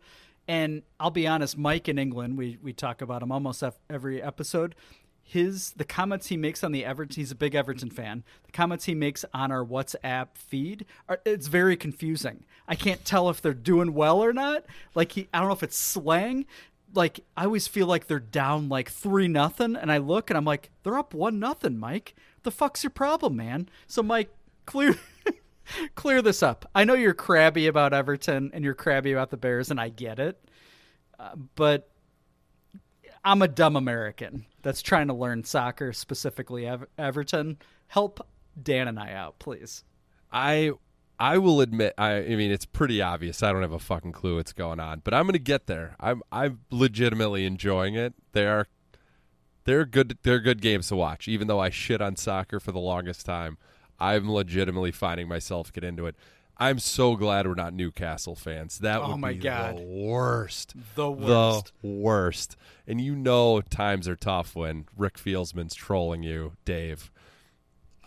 [0.48, 4.76] And I'll be honest, Mike in England, we we talk about him almost every episode.
[5.24, 8.24] His the comments he makes on the Everton, he's a big Everton fan.
[8.44, 12.44] The comments he makes on our WhatsApp feed, are, it's very confusing.
[12.68, 14.66] I can't tell if they're doing well or not.
[14.96, 16.46] Like he, I don't know if it's slang.
[16.94, 20.44] Like I always feel like they're down like three nothing, and I look and I'm
[20.44, 22.16] like, they're up one nothing, Mike.
[22.44, 23.70] The fuck's your problem, man?
[23.88, 24.34] So Mike,
[24.66, 24.96] clear
[25.96, 26.70] clear this up.
[26.74, 30.20] I know you're crabby about Everton and you're crabby about the Bears, and I get
[30.20, 30.44] it.
[31.20, 31.90] Uh, but
[33.24, 37.58] I'm a dumb American that's trying to learn soccer, specifically Ev- Everton.
[37.88, 38.26] Help
[38.62, 39.84] Dan and I out, please.
[40.32, 40.72] I
[41.20, 43.44] I will admit I I mean it's pretty obvious.
[43.44, 45.96] I don't have a fucking clue what's going on, but I'm going to get there.
[46.00, 48.14] I'm I'm legitimately enjoying it.
[48.32, 48.68] They are
[49.64, 52.80] they're good they're good games to watch even though I shit on soccer for the
[52.80, 53.58] longest time.
[54.00, 56.16] I'm legitimately finding myself get into it.
[56.58, 58.80] I'm so glad we're not Newcastle fans.
[58.80, 59.78] That Oh would my be God.
[59.78, 60.76] the worst.
[60.96, 61.72] The worst.
[61.82, 62.56] The worst.
[62.88, 67.12] And you know times are tough when Rick Fieldsman's trolling you, Dave,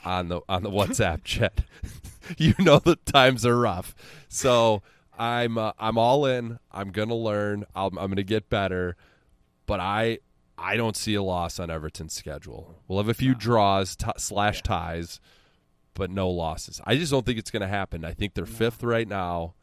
[0.04, 1.62] on the on the WhatsApp chat.
[2.38, 3.94] you know the times are rough.
[4.28, 4.82] So
[5.18, 6.58] I'm uh, I'm all in.
[6.70, 7.64] I'm gonna learn.
[7.74, 8.96] I'm, I'm gonna get better.
[9.66, 10.18] But I
[10.64, 12.74] I don't see a loss on Everton's schedule.
[12.88, 15.20] We'll have a few draws t- slash ties,
[15.92, 16.80] but no losses.
[16.84, 18.04] I just don't think it's gonna happen.
[18.04, 19.54] I think they're fifth right now.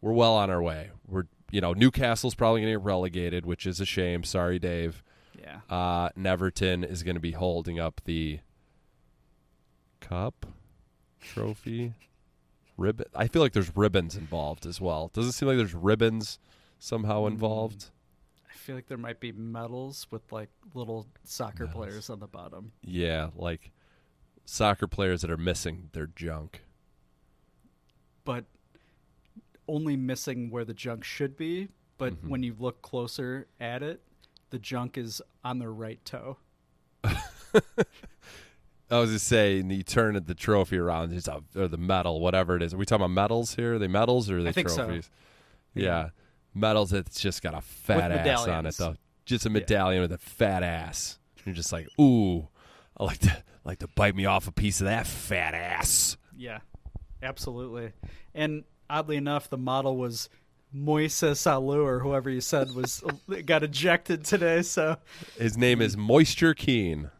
[0.00, 0.90] We're well on our way.
[1.06, 4.24] We're you know Newcastle's probably gonna get relegated, which is a shame.
[4.24, 5.04] Sorry, Dave.
[5.40, 5.60] Yeah.
[5.70, 8.40] Uh, and Everton is going to be holding up the
[10.00, 10.46] cup
[11.20, 11.94] trophy
[12.76, 13.06] ribbon.
[13.14, 15.10] I feel like there's ribbons involved as well.
[15.12, 16.38] Does it seem like there's ribbons
[16.78, 17.86] somehow involved?
[17.90, 17.95] I
[18.66, 22.72] feel like there might be medals with like little soccer players on the bottom.
[22.82, 23.70] Yeah, like
[24.44, 26.62] soccer players that are missing their junk.
[28.24, 28.44] but
[29.68, 31.68] only missing where the junk should be.
[31.98, 32.28] But Mm-hmm.
[32.28, 34.00] when you look closer at it,
[34.50, 36.36] the junk is on their right toe.
[37.04, 42.54] I was just saying, you turn the trophy around, it's a, or the medal, whatever
[42.56, 42.72] it is.
[42.74, 43.74] Are we talking about medals here?
[43.74, 44.84] Are they medals or are they think so.
[44.86, 45.10] trophies?
[45.74, 45.84] Yeah.
[45.84, 46.08] Yeah.
[46.56, 46.90] Medals.
[46.90, 48.96] that's just got a fat With ass on it, though.
[49.24, 51.18] Just a medallion with a fat ass.
[51.44, 52.48] You're just like, ooh,
[52.96, 56.16] I like to like to bite me off a piece of that fat ass.
[56.36, 56.58] Yeah,
[57.22, 57.92] absolutely.
[58.34, 60.28] And oddly enough, the model was
[60.74, 63.02] Moises Alou or whoever you said was
[63.46, 64.62] got ejected today.
[64.62, 64.96] So
[65.38, 67.10] His name is Moisture Keen.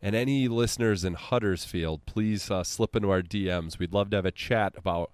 [0.00, 3.80] And any listeners in Huddersfield, please uh, slip into our DMs.
[3.80, 5.10] We'd love to have a chat about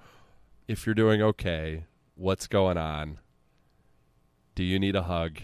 [0.68, 1.84] if you're doing okay,
[2.20, 3.18] what's going on,
[4.55, 5.40] do you need a hug?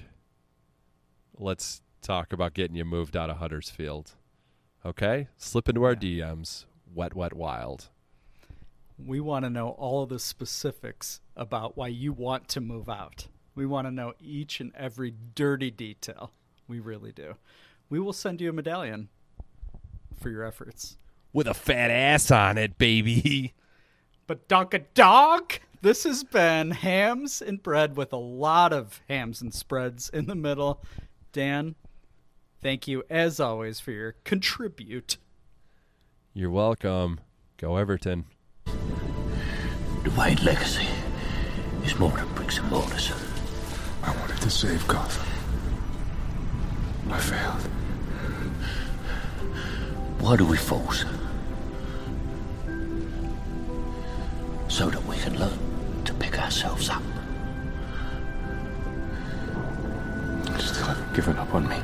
[1.38, 4.12] Let's talk about getting you moved out of Huddersfield.
[4.84, 5.28] Okay?
[5.38, 6.66] Slip into our DMs.
[6.94, 7.88] Wet, wet, wild.
[8.98, 13.28] We want to know all of the specifics about why you want to move out.
[13.54, 16.30] We want to know each and every dirty detail.
[16.68, 17.36] We really do.
[17.88, 19.08] We will send you a medallion
[20.20, 20.98] for your efforts.
[21.32, 23.54] With a fat ass on it, baby.
[24.26, 25.54] But dog a dog.
[25.82, 30.34] This has been hams and bread with a lot of hams and spreads in the
[30.34, 30.82] middle.
[31.32, 31.74] Dan,
[32.62, 35.18] thank you as always for your contribute.
[36.32, 37.20] You're welcome.
[37.56, 38.24] Go Everton.
[38.64, 40.86] The Wade legacy
[41.84, 43.12] is more than bricks and mortars.
[44.02, 45.26] I wanted to save Gotham.
[47.10, 47.62] I failed.
[50.20, 51.04] Why do we force?
[54.76, 55.58] so that we can learn
[56.04, 57.02] to pick ourselves up.
[60.52, 61.78] You still haven't given up on me.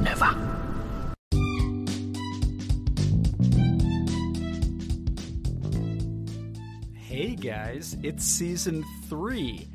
[0.00, 0.34] Never.
[6.96, 9.68] Hey guys, it's season three.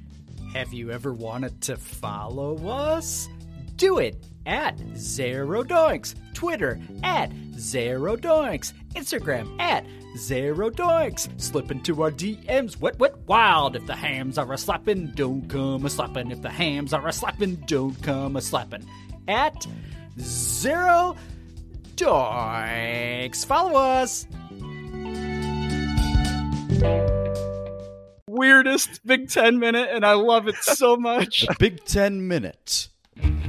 [0.56, 3.30] Have you ever wanted to follow us?
[3.76, 4.16] Do it
[4.48, 6.16] at Zerodoinks.
[6.34, 8.74] Twitter at Zerodoinks.
[8.94, 9.86] Instagram at
[10.18, 11.30] Zero Doinks.
[11.42, 12.80] Slip into our DMs.
[12.80, 13.76] What, what, wild?
[13.76, 16.32] If the hams are a slapping, don't come a slapping.
[16.32, 18.86] If the hams are a slapping, don't come a slapping.
[19.28, 19.66] At
[20.20, 21.16] Zero
[21.96, 23.46] Doinks.
[23.46, 24.28] Follow us.
[28.28, 31.46] Weirdest Big Ten minute, and I love it so much.
[31.60, 32.90] Big Ten minute.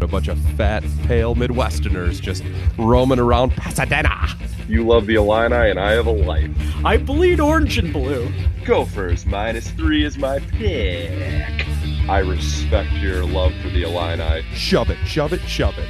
[0.01, 2.45] A bunch of fat, pale Midwesterners just
[2.79, 4.29] roaming around Pasadena.
[4.69, 6.51] You love the Illini, and I have a life.
[6.85, 8.31] I bleed orange and blue.
[8.65, 11.66] Gophers minus three is my pick.
[12.09, 14.43] I respect your love for the Illini.
[14.55, 15.89] Shove it, shove it, shove it.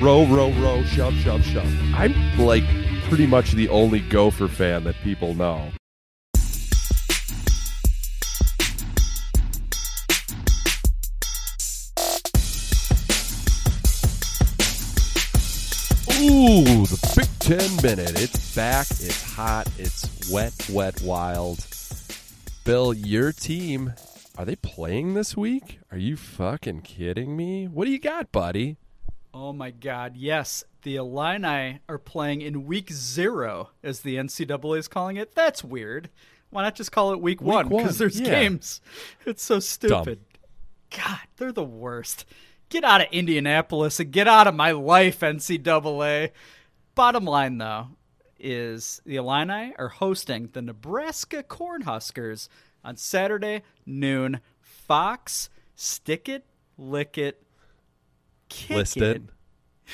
[0.00, 1.68] Row, row, row, shove, shove, shove.
[1.94, 2.64] I'm like
[3.04, 5.70] pretty much the only Gopher fan that people know.
[16.24, 18.18] Ooh, the Big Ten Minute.
[18.18, 18.90] It's back.
[18.92, 19.68] It's hot.
[19.76, 21.66] It's wet, wet, wild.
[22.64, 23.92] Bill, your team,
[24.38, 25.80] are they playing this week?
[25.92, 27.68] Are you fucking kidding me?
[27.68, 28.78] What do you got, buddy?
[29.34, 30.16] Oh my God!
[30.16, 35.34] Yes, the Illini are playing in Week Zero, as the NCAA is calling it.
[35.34, 36.08] That's weird.
[36.48, 37.68] Why not just call it Week, Week One?
[37.68, 38.30] Because there's yeah.
[38.30, 38.80] games.
[39.26, 40.20] It's so stupid.
[40.90, 42.24] God, they're the worst.
[42.74, 46.32] Get out of Indianapolis and get out of my life, NCAA.
[46.96, 47.90] Bottom line, though,
[48.36, 52.48] is the Illini are hosting the Nebraska Cornhuskers
[52.82, 54.40] on Saturday noon.
[54.60, 56.46] Fox, stick it,
[56.76, 57.44] lick it,
[58.48, 59.22] kick List it.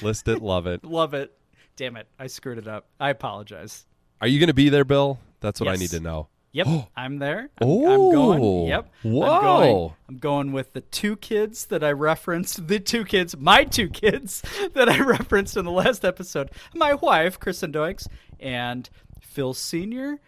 [0.00, 0.40] List it.
[0.40, 0.82] Love it.
[0.86, 1.36] Love it.
[1.76, 2.06] Damn it.
[2.18, 2.86] I screwed it up.
[2.98, 3.84] I apologize.
[4.22, 5.18] Are you going to be there, Bill?
[5.40, 6.28] That's what I need to know.
[6.52, 6.66] Yep,
[6.96, 7.50] I'm there.
[7.60, 8.40] I'm, Oh, I'm going.
[8.42, 8.92] Oh, yep.
[9.04, 9.40] I'm whoa.
[9.40, 12.66] going, I'm going with the two kids that I referenced.
[12.66, 14.42] The two kids, my two kids
[14.74, 16.50] that I referenced in the last episode.
[16.74, 18.06] My wife, Kristen Doinks,
[18.38, 18.88] and
[19.20, 20.20] Phil Senior.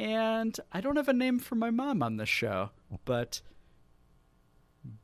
[0.00, 2.70] And I don't have a name for my mom on this show,
[3.04, 3.40] but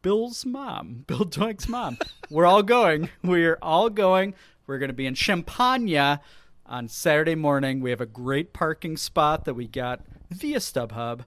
[0.02, 1.98] Bill's mom, Bill Doink's mom.
[2.30, 3.10] We're all going.
[3.22, 4.34] We're all going.
[4.66, 6.18] We're going to be in Champaign
[6.66, 7.80] on Saturday morning.
[7.80, 10.00] We have a great parking spot that we got
[10.34, 11.20] via StubHub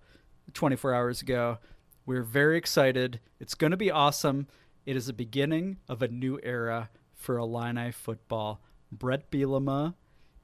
[0.53, 1.57] 24 hours ago.
[2.05, 3.19] We're very excited.
[3.39, 4.47] It's going to be awesome.
[4.85, 8.61] It is the beginning of a new era for Illini football.
[8.91, 9.95] Bret Bielema,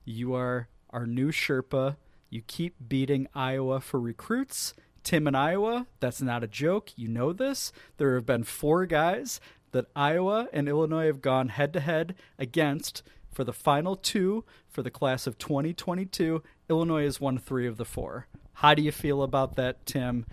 [0.05, 1.97] you are our new Sherpa.
[2.29, 4.73] You keep beating Iowa for recruits.
[5.03, 6.91] Tim in Iowa, that's not a joke.
[6.95, 7.71] You know this.
[7.97, 9.41] There have been four guys
[9.71, 13.03] that Iowa and Illinois have gone head to head against
[13.33, 16.41] for the final two for the class of 2022.
[16.69, 18.27] Illinois has won three of the four.
[18.53, 20.25] How do you feel about that, Tim?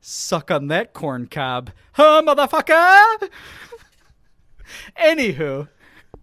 [0.00, 3.28] Suck on that corn cob, huh, motherfucker?
[4.98, 5.68] Anywho,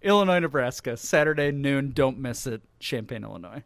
[0.02, 1.92] Illinois, Nebraska, Saturday noon.
[1.92, 2.62] Don't miss it.
[2.78, 3.62] Champaign, Illinois.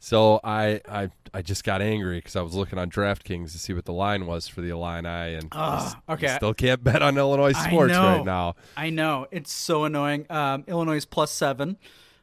[0.00, 3.72] So I I, I just got angry because I was looking on DraftKings to see
[3.72, 6.36] what the line was for the Illini, and you okay.
[6.36, 8.54] still can't bet on Illinois sports right now.
[8.76, 10.26] I know it's so annoying.
[10.30, 11.78] Um, Illinois is plus seven.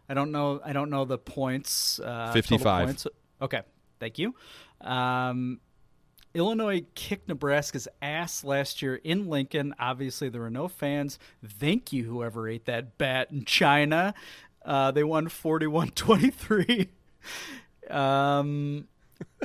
[0.07, 0.61] I don't know.
[0.63, 1.99] I don't know the points.
[1.99, 2.85] Uh, 55.
[2.85, 3.07] Points.
[3.41, 3.61] Okay,
[4.05, 4.35] thank you.
[4.81, 5.59] Um,
[6.35, 9.73] Illinois kicked Nebraska's ass last year in Lincoln.
[9.79, 11.17] Obviously, there were no fans.
[11.43, 14.13] Thank you, whoever ate that bat in China.
[14.63, 16.89] Uh, they won 41 23.
[17.89, 18.87] Um,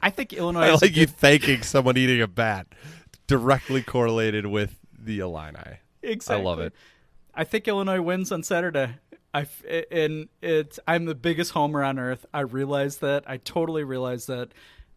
[0.03, 0.63] I think Illinois.
[0.63, 2.67] I like you good- thanking someone eating a bat,
[3.27, 5.79] directly correlated with the Illini.
[6.03, 6.43] Exactly.
[6.43, 6.75] I love it.
[7.35, 8.97] I think Illinois wins on Saturday.
[9.33, 9.47] I
[9.91, 12.27] and it's I'm the biggest homer on earth.
[12.35, 13.25] I realize that.
[13.27, 14.53] I totally realize that.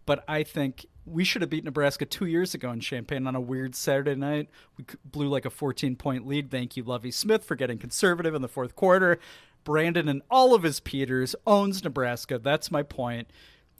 [0.05, 3.41] But I think we should have beat Nebraska two years ago in Champaign on a
[3.41, 4.49] weird Saturday night.
[4.77, 6.49] We blew like a 14 point lead.
[6.49, 9.19] Thank you, Lovie Smith, for getting conservative in the fourth quarter.
[9.63, 12.37] Brandon and all of his Peters owns Nebraska.
[12.37, 13.29] That's my point.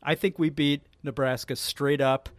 [0.02, 2.30] I think we beat Nebraska straight up.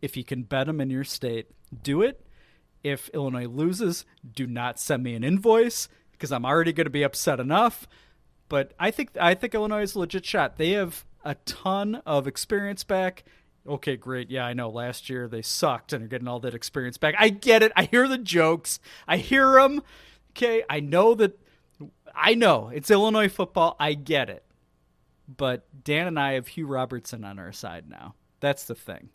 [0.00, 1.48] If you can bet them in your state,
[1.82, 2.24] do it.
[2.82, 4.04] If Illinois loses,
[4.34, 5.88] do not send me an invoice
[6.18, 7.86] because I'm already going to be upset enough.
[8.48, 10.56] But I think I think Illinois is a legit shot.
[10.56, 13.24] They have a ton of experience back.
[13.66, 14.30] Okay, great.
[14.30, 14.70] Yeah, I know.
[14.70, 17.14] Last year they sucked and are getting all that experience back.
[17.18, 17.72] I get it.
[17.76, 18.80] I hear the jokes.
[19.06, 19.82] I hear them.
[20.30, 21.38] Okay, I know that.
[22.14, 23.76] I know it's Illinois football.
[23.78, 24.44] I get it.
[25.28, 28.14] But Dan and I have Hugh Robertson on our side now.
[28.40, 29.10] That's the thing.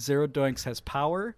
[0.00, 1.36] Zero Doinks has power.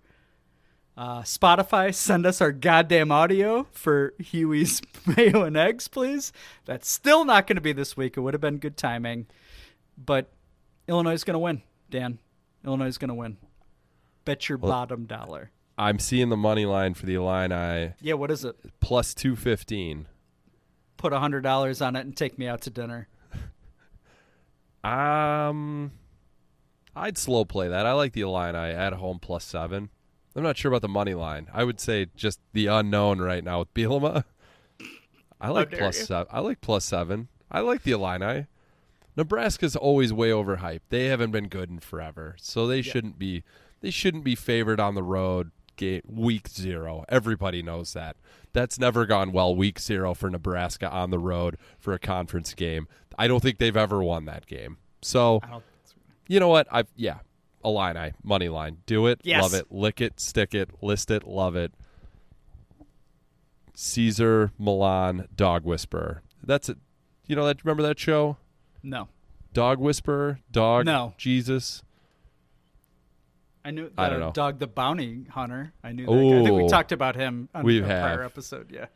[0.96, 4.80] Uh, Spotify, send us our goddamn audio for Huey's
[5.16, 6.32] mayo and eggs, please.
[6.66, 8.16] That's still not going to be this week.
[8.16, 9.26] It would have been good timing,
[9.98, 10.30] but
[10.86, 11.62] Illinois is going to win.
[11.90, 12.18] Dan,
[12.64, 13.38] Illinois is going to win.
[14.24, 15.50] Bet your Well- bottom dollar.
[15.76, 18.54] I'm seeing the money line for the Illini Yeah, what is it?
[18.78, 20.06] plus 215.
[20.96, 23.08] Put a hundred dollars on it and take me out to dinner.
[24.84, 25.92] Um,
[26.94, 27.86] I'd slow play that.
[27.86, 29.88] I like the Illini at home plus seven.
[30.36, 31.48] I'm not sure about the money line.
[31.52, 34.24] I would say just the unknown right now with Bielema.
[35.40, 36.26] I like plus seven.
[36.30, 37.28] I like plus seven.
[37.50, 38.46] I like the Illini.
[39.16, 40.80] Nebraska's always way overhyped.
[40.88, 43.44] They haven't been good in forever, so they shouldn't be.
[43.80, 45.50] They shouldn't be favored on the road.
[45.76, 47.04] Game, week zero.
[47.08, 48.16] Everybody knows that.
[48.52, 49.54] That's never gone well.
[49.54, 52.86] Week zero for Nebraska on the road for a conference game.
[53.18, 54.78] I don't think they've ever won that game.
[55.02, 55.40] So,
[56.28, 56.68] you know what?
[56.72, 57.18] I yeah,
[57.64, 58.78] Illini money line.
[58.86, 59.20] Do it.
[59.24, 59.42] Yes.
[59.42, 59.72] Love it.
[59.72, 60.20] Lick it.
[60.20, 60.70] Stick it.
[60.82, 61.26] List it.
[61.26, 61.72] Love it.
[63.74, 66.22] Cesar Millan Dog Whisperer.
[66.42, 66.78] That's it.
[67.26, 67.64] You know that?
[67.64, 68.36] Remember that show?
[68.82, 69.08] No,
[69.52, 70.40] Dog Whisperer.
[70.50, 70.86] Dog.
[70.86, 71.14] No.
[71.16, 71.82] Jesus.
[73.64, 73.90] I knew.
[73.96, 74.30] I don't know.
[74.32, 75.72] Dog the bounty hunter.
[75.82, 76.06] I knew.
[76.06, 76.40] That guy.
[76.40, 78.70] I think we talked about him on We a prior episode.
[78.70, 78.86] Yeah.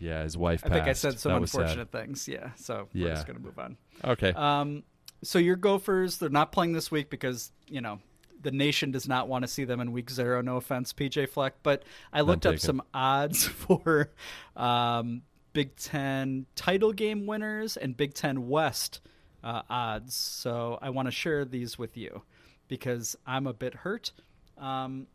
[0.00, 0.62] Yeah, his wife.
[0.62, 0.72] Passed.
[0.72, 1.60] I think I said some was sad.
[1.60, 2.28] unfortunate things.
[2.28, 2.50] Yeah.
[2.56, 3.76] So we're just gonna move on.
[4.04, 4.32] Okay.
[4.32, 4.82] Um,
[5.24, 7.98] so your Gophers, they're not playing this week because you know
[8.40, 10.40] the nation does not want to see them in week zero.
[10.40, 11.82] No offense, PJ Fleck, but
[12.12, 14.10] I looked up some odds for
[14.54, 15.22] um,
[15.52, 19.00] Big Ten title game winners and Big Ten West
[19.42, 20.14] uh, odds.
[20.14, 22.22] So I want to share these with you
[22.68, 24.12] because I'm a bit hurt.
[24.58, 25.06] Um,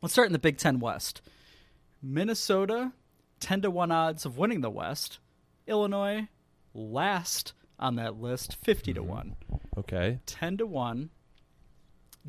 [0.00, 1.22] let's start in the Big Ten West.
[2.02, 2.92] Minnesota,
[3.40, 5.18] 10 to 1 odds of winning the West.
[5.66, 6.28] Illinois,
[6.74, 7.52] last
[7.82, 9.36] on that list, 50 to 1.
[9.76, 10.20] Okay.
[10.26, 11.10] 10 to 1.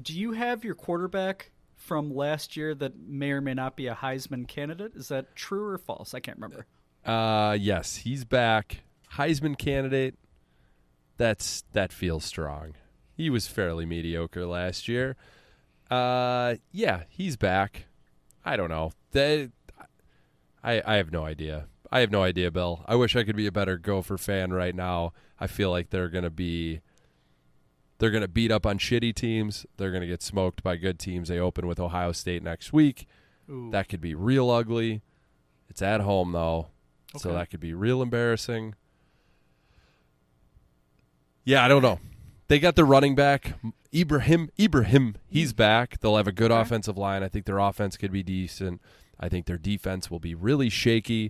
[0.02, 3.96] Do you have your quarterback from last year that may or may not be a
[3.96, 4.94] Heisman candidate?
[4.96, 6.14] Is that true or false?
[6.14, 6.66] I can't remember.
[7.06, 8.84] Uh yes, he's back.
[9.14, 10.16] Heisman candidate.
[11.18, 12.74] That's that feels strong.
[13.16, 15.18] He was fairly mediocre last year.
[15.92, 17.86] Uh yeah, he's back.
[18.46, 18.94] I don't know.
[19.12, 19.52] That
[20.64, 21.68] I I have no idea.
[21.94, 22.84] I have no idea, Bill.
[22.88, 25.14] I wish I could be a better Gopher fan right now.
[25.40, 26.82] I feel like they're going to be
[28.00, 29.68] they're going to beat up on shitty teams.
[29.78, 31.30] They're going to get smoked by good teams.
[31.30, 33.06] They open with Ohio State next week.
[33.48, 33.70] Ooh.
[33.70, 35.04] That could be real ugly.
[35.70, 36.70] It's at home though.
[37.16, 38.74] So that could be real embarrassing.
[41.46, 42.00] Yeah, I don't know.
[42.48, 43.54] They got the running back
[43.94, 44.50] Ibrahim.
[44.60, 45.58] Ibrahim, he's mm.
[45.58, 46.00] back.
[46.00, 47.22] They'll have a good offensive line.
[47.22, 48.82] I think their offense could be decent.
[49.20, 51.30] I think their defense will be really shaky.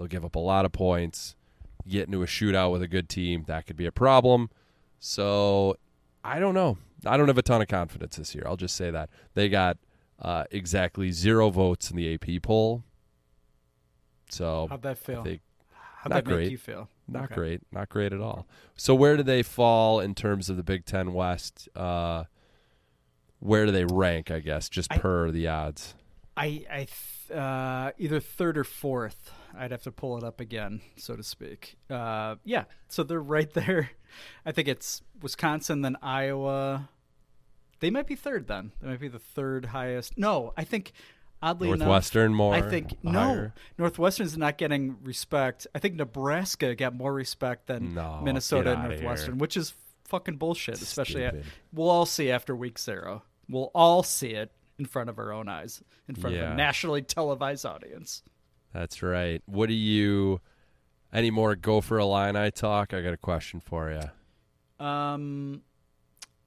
[0.00, 1.36] They'll give up a lot of points.
[1.86, 4.48] Get into a shootout with a good team, that could be a problem.
[4.98, 5.76] So
[6.24, 6.78] I don't know.
[7.04, 8.44] I don't have a ton of confidence this year.
[8.46, 9.76] I'll just say that they got
[10.18, 12.82] uh, exactly zero votes in the AP poll.
[14.30, 15.22] So How'd that feel?
[15.22, 15.42] Think
[15.98, 16.50] How'd not that make great.
[16.52, 16.88] you feel?
[17.06, 17.34] Not Okay.
[17.34, 17.60] great.
[17.70, 18.46] Not great at all.
[18.78, 21.68] So where do they fall in terms of the Big Ten West?
[21.76, 22.24] Uh,
[23.40, 24.30] where do they rank?
[24.30, 25.94] I guess just I- per the odds.
[26.38, 26.86] I, I
[27.30, 29.30] uh, either third or fourth.
[29.56, 31.76] I'd have to pull it up again, so to speak.
[31.88, 33.90] Uh, yeah, so they're right there.
[34.44, 36.88] I think it's Wisconsin, then Iowa.
[37.80, 38.72] They might be third then.
[38.80, 40.18] They might be the third highest.
[40.18, 40.92] No, I think
[41.42, 43.12] oddly enough Northwestern enough, more, I think no.
[43.12, 43.54] higher?
[43.78, 45.66] Northwestern's not getting respect.
[45.74, 48.88] I think Nebraska got more respect than No, Minnesota and.
[48.88, 49.74] Northwestern, which is
[50.04, 50.82] fucking bullshit.
[50.82, 51.36] Especially, at,
[51.72, 53.22] we'll all see after week zero.
[53.48, 57.02] We'll all see it in front of our own eyes, in front of a nationally
[57.02, 58.22] televised audience.
[58.72, 59.42] That's right.
[59.46, 60.40] What do you?
[61.12, 62.94] Any more Gopher Illini talk?
[62.94, 64.84] I got a question for you.
[64.84, 65.62] Um,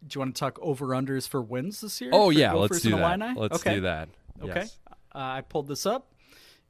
[0.08, 2.10] do you want to talk over unders for wins this year?
[2.14, 3.20] Oh yeah, Gophers let's do that.
[3.20, 3.40] Illini?
[3.40, 3.76] Let's okay.
[3.76, 4.10] do that.
[4.42, 4.80] Okay, Yes.
[4.90, 6.12] uh, I pulled this up,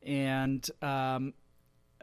[0.01, 1.33] and um,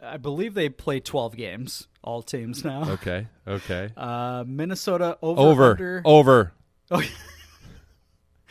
[0.02, 1.86] I believe they play twelve games.
[2.02, 2.88] All teams now.
[2.92, 3.26] Okay.
[3.46, 3.90] Okay.
[3.96, 5.70] Uh, Minnesota over Over.
[5.72, 6.02] under.
[6.06, 6.52] Over.
[6.92, 7.02] Oh,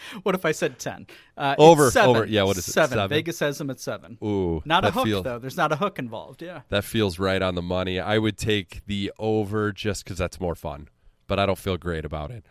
[0.24, 1.08] what if I said ten?
[1.38, 2.10] Uh, Over, seven.
[2.16, 2.26] over.
[2.26, 2.72] Yeah, what is it?
[2.72, 2.98] Seven.
[2.98, 3.10] Seven?
[3.10, 4.18] Vegas has them at seven.
[4.24, 5.40] Ooh, not a hook feels- though.
[5.40, 6.42] There's not a hook involved.
[6.42, 6.62] Yeah.
[6.70, 8.00] That feels right on the money.
[8.00, 10.88] I would take the over just because that's more fun,
[11.28, 12.46] but I don't feel great about it.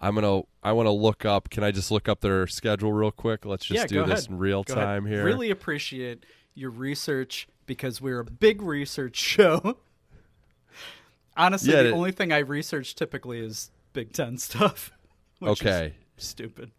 [0.00, 0.42] I'm gonna.
[0.62, 1.50] I want to look up.
[1.50, 3.44] Can I just look up their schedule real quick?
[3.44, 4.30] Let's just yeah, do this ahead.
[4.30, 4.84] in real Go ahead.
[4.84, 5.24] time here.
[5.24, 6.24] Really appreciate
[6.54, 9.76] your research because we're a big research show.
[11.36, 14.90] Honestly, Yeah, the it- only thing I research typically is Big Ten stuff.
[15.38, 15.94] which is Okay.
[16.16, 16.70] stupid.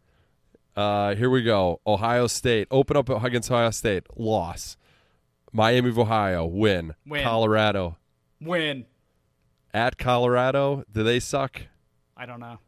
[0.76, 1.82] Uh, here we go.
[1.86, 4.04] Ohio State open up against Ohio State.
[4.16, 4.78] Loss.
[5.52, 6.96] Miami of Ohio win.
[7.06, 7.24] Win.
[7.24, 7.98] Colorado
[8.40, 8.86] Win.
[9.74, 10.86] at Colorado.
[10.92, 11.64] Do they suck?
[12.16, 12.60] I don't know.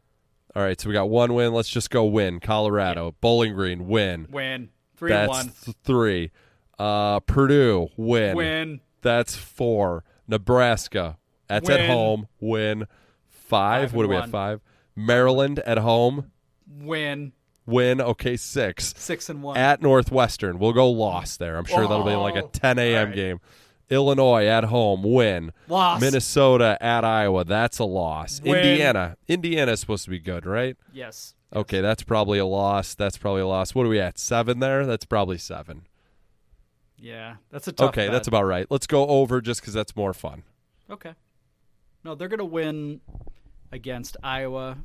[0.56, 1.54] All right, so we got one win.
[1.54, 2.40] Let's just go win.
[2.40, 4.28] Colorado, Bowling Green, win.
[4.30, 4.70] Win.
[4.96, 5.52] Three That's one.
[5.64, 6.32] th- three.
[6.78, 8.36] Uh, Purdue, win.
[8.36, 8.82] Win.
[9.02, 10.04] That's four.
[10.28, 11.18] Nebraska,
[11.48, 12.86] that's at home, win.
[13.30, 13.90] Five.
[13.90, 14.30] Five what do we have?
[14.30, 14.62] Five.
[14.96, 16.32] Maryland at home,
[16.68, 17.34] Win.
[17.66, 18.02] Win.
[18.02, 18.94] Okay, six.
[18.98, 19.58] Six and one.
[19.58, 20.60] At Northwestern.
[20.60, 21.58] We'll go loss there.
[21.58, 22.50] I'm sure that'll be like a Oh.
[22.52, 23.08] 10 a.m.
[23.08, 23.16] Right.
[23.16, 23.40] game.
[23.90, 25.04] Illinois at home.
[25.04, 25.52] Win.
[25.68, 26.02] Loss.
[26.02, 27.44] Minnesota at Iowa.
[27.46, 28.42] That's a loss.
[28.42, 28.56] Win.
[28.56, 29.18] Indiana.
[29.28, 30.76] Indiana's supposed to be good, right?
[30.94, 31.36] Yes.
[31.56, 32.96] Okay, that's probably a loss.
[32.96, 33.76] That's probably a loss.
[33.76, 34.18] What are we at?
[34.18, 34.86] Seven there?
[34.86, 35.84] That's probably seven.
[36.98, 37.90] Yeah, that's a tough.
[37.90, 38.14] okay, bet.
[38.14, 38.66] that's about right.
[38.70, 40.44] Let's go over just because that's more fun.
[40.90, 41.14] Okay.
[42.04, 43.02] No, they're going to win
[43.72, 44.78] against Iowa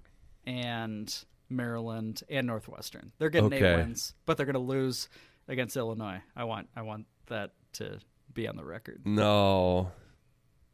[0.45, 3.13] and Maryland and Northwestern.
[3.19, 3.73] They're getting Okay.
[3.73, 5.09] eight wins, but they're going to lose
[5.49, 6.21] against Illinois.
[6.37, 7.99] I want I want that to
[8.33, 9.03] be on the record.
[9.05, 9.93] No,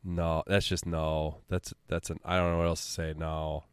[0.02, 1.38] no, that's just no.
[1.48, 2.18] That's that's an.
[2.24, 3.14] I don't know what else to say.
[3.16, 3.64] No.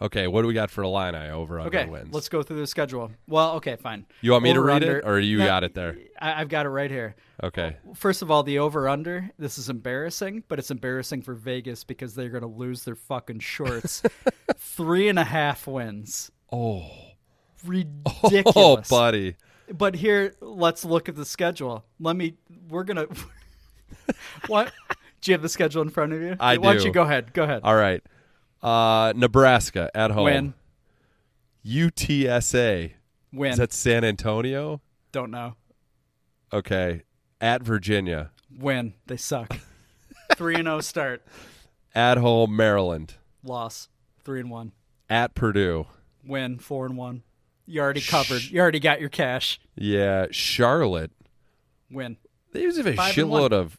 [0.00, 2.14] Okay, what do we got for Illini over under Okay, wins?
[2.14, 3.10] let's go through the schedule.
[3.26, 4.06] Well, okay, fine.
[4.20, 5.96] You want me to read under- it, or you got it there?
[6.20, 7.16] I, I've got it right here.
[7.42, 7.76] Okay.
[7.90, 9.28] Uh, first of all, the over under.
[9.40, 13.40] This is embarrassing, but it's embarrassing for Vegas because they're going to lose their fucking
[13.40, 14.02] shorts.
[14.56, 16.30] Three and a half wins.
[16.52, 16.86] Oh,
[17.66, 19.34] ridiculous, Oh, buddy.
[19.70, 21.84] But here, let's look at the schedule.
[22.00, 22.34] Let me.
[22.68, 23.06] We're gonna.
[24.46, 24.72] what?
[25.20, 26.36] Do you have the schedule in front of you?
[26.40, 26.78] I Why do.
[26.78, 27.32] don't you go ahead?
[27.34, 27.62] Go ahead.
[27.64, 28.02] All right.
[28.62, 30.24] Uh, Nebraska at home.
[30.24, 30.54] Win.
[31.64, 32.92] UTSA.
[33.32, 33.52] Win.
[33.52, 34.80] Is that San Antonio?
[35.12, 35.54] Don't know.
[36.52, 37.02] Okay.
[37.40, 38.30] At Virginia.
[38.56, 38.94] Win.
[39.06, 39.58] They suck.
[40.36, 41.22] Three and zero start.
[41.94, 43.14] At home, Maryland.
[43.44, 43.88] Loss.
[44.24, 44.72] Three and one.
[45.08, 45.86] At Purdue.
[46.26, 46.58] Win.
[46.58, 47.22] Four and one.
[47.66, 48.42] You already covered.
[48.44, 49.60] You already got your cash.
[49.76, 50.26] Yeah.
[50.30, 51.10] Charlotte.
[51.90, 52.16] Win.
[52.52, 53.78] They have a Five shitload of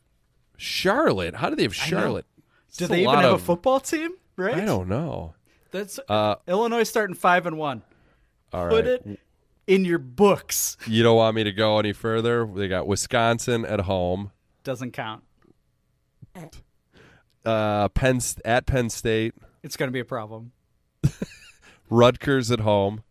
[0.58, 1.36] Charlotte.
[1.36, 2.26] How do they have Charlotte?
[2.78, 4.12] Do they even have of- a football team?
[4.40, 4.56] Right.
[4.56, 5.36] I don't know.
[5.72, 7.84] That's Uh, Illinois starting five and one.
[8.54, 8.94] all Put right.
[9.06, 9.20] it
[9.68, 10.78] in your books.
[10.88, 12.46] You don't want me to go any further?
[12.46, 14.32] They got Wisconsin at home.
[14.64, 15.24] Doesn't count.
[17.46, 19.34] Uh, Penn at Penn State.
[19.64, 20.52] It's going to be a problem.
[21.90, 23.04] Rutgers at home.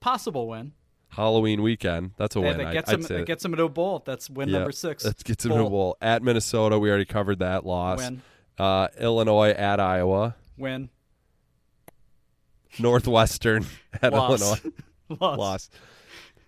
[0.00, 0.72] Possible win.
[1.10, 2.12] Halloween weekend.
[2.16, 2.56] That's a win.
[2.58, 3.02] that gets I'd him.
[3.02, 4.02] That gets him into a bowl.
[4.04, 5.02] That's win Yeah, number six.
[5.02, 5.96] That gets him to a bowl.
[6.00, 8.08] At Minnesota, we already covered that loss.
[8.58, 10.36] Uh, Illinois at Iowa.
[10.60, 10.90] Win.
[12.78, 13.66] Northwestern
[14.00, 14.40] at Loss.
[14.40, 14.76] Illinois.
[15.20, 15.38] Loss.
[15.38, 15.70] Loss.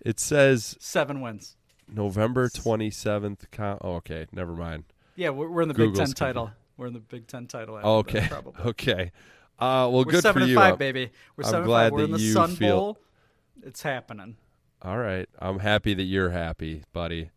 [0.01, 1.57] It says Seven wins.
[1.91, 3.51] November 27th.
[3.51, 4.27] Con- oh, okay.
[4.31, 4.85] Never mind.
[5.15, 6.51] Yeah, we're, we're in the Big Google's Ten title.
[6.77, 7.77] We're in the Big Ten title.
[7.77, 8.27] after that, okay.
[8.31, 8.63] probably.
[8.65, 9.11] Okay.
[9.59, 10.55] Uh, well, We're good seven for and you.
[10.55, 11.11] five, baby.
[11.35, 11.91] We're I'm seven and glad five.
[11.93, 12.77] We're in the Sun feel.
[12.77, 12.97] Bowl.
[13.63, 14.37] It's happening.
[14.81, 15.29] All right.
[15.39, 17.29] I'm happy that you're happy, buddy.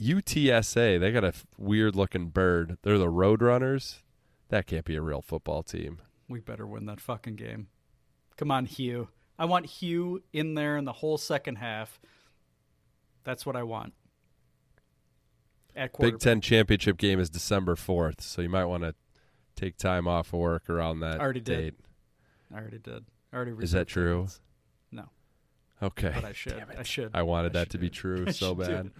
[0.00, 2.78] UTSA, they got a weird looking bird.
[2.82, 3.96] They're the Roadrunners.
[4.50, 6.00] That can't be a real football team.
[6.28, 7.68] We better win that fucking game.
[8.36, 9.08] Come on, Hugh.
[9.38, 11.98] I want Hugh in there in the whole second half.
[13.24, 13.94] That's what I want.
[15.98, 18.94] Big Ten championship game is December 4th, so you might want to
[19.54, 21.56] take time off of work around that I Already did.
[21.58, 21.74] date.
[22.52, 23.04] I already did.
[23.32, 24.22] I already Is that true?
[24.22, 24.40] tickets.
[24.90, 25.04] No.
[25.82, 26.12] Okay.
[26.14, 26.62] But I should.
[26.76, 27.10] I should.
[27.14, 28.90] I wanted I that to be true so bad.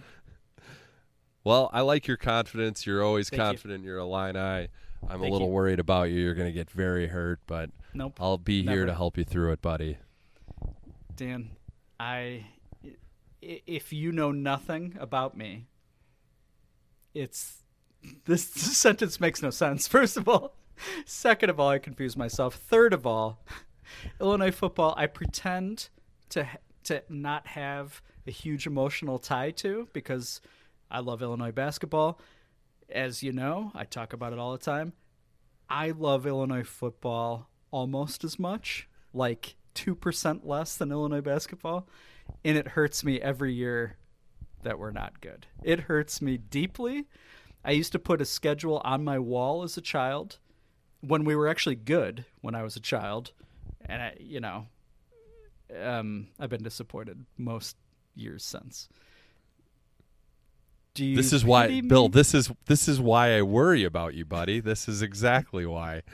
[1.43, 2.85] Well, I like your confidence.
[2.85, 3.45] You're always Thank you.
[3.45, 3.83] confident.
[3.83, 4.69] You're a line eye.
[5.03, 5.53] I'm Thank a little you.
[5.53, 6.19] worried about you.
[6.21, 8.17] You're going to get very hurt, but Nope.
[8.21, 9.97] I'll be here to help you through it, buddy.
[11.15, 11.51] Dan,
[11.99, 12.45] I
[13.43, 15.67] i- if you know nothing about me,
[17.13, 17.63] it's
[18.25, 19.87] this sentence makes no sense.
[19.87, 20.55] First of all,
[21.05, 22.55] second of all, I confuse myself.
[22.55, 23.43] Third of all,
[24.19, 25.89] Illinois football, I pretend
[26.29, 26.47] to
[26.85, 30.41] to not have a huge emotional tie to because
[30.89, 32.19] I love Illinois basketball.
[32.91, 34.93] As you know, I talk about it all the time.
[35.69, 41.87] I love Illinois football almost as much, like 2% less than Illinois basketball.
[42.43, 43.97] And it hurts me every year
[44.63, 45.47] that we're not good.
[45.63, 47.07] It hurts me deeply.
[47.63, 50.39] I used to put a schedule on my wall as a child
[50.99, 53.31] when we were actually good when I was a child.
[53.85, 54.67] And, I, you know,
[55.81, 57.77] um, I've been disappointed most
[58.15, 58.89] years since.
[60.95, 62.09] This is why, pity Bill.
[62.09, 64.59] This is this is why I worry about you, buddy.
[64.59, 66.03] This is exactly why.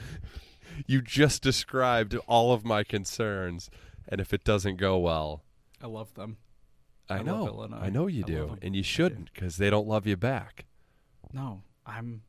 [0.86, 3.68] You just described all of my concerns,
[4.08, 5.42] and if it doesn't go well,
[5.82, 6.36] I love them.
[7.10, 7.68] I, I know.
[7.80, 10.66] I know you I do, and you shouldn't because they don't love you back.
[11.32, 12.22] No, I'm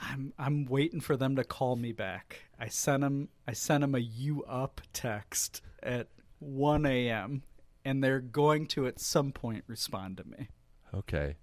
[0.00, 2.46] I'm I'm waiting for them to call me back.
[2.58, 6.08] I sent him I sent him a you up text at
[6.40, 7.42] 1 a.m.
[7.84, 10.48] and they're going to at some point respond to me.
[10.94, 11.36] Okay.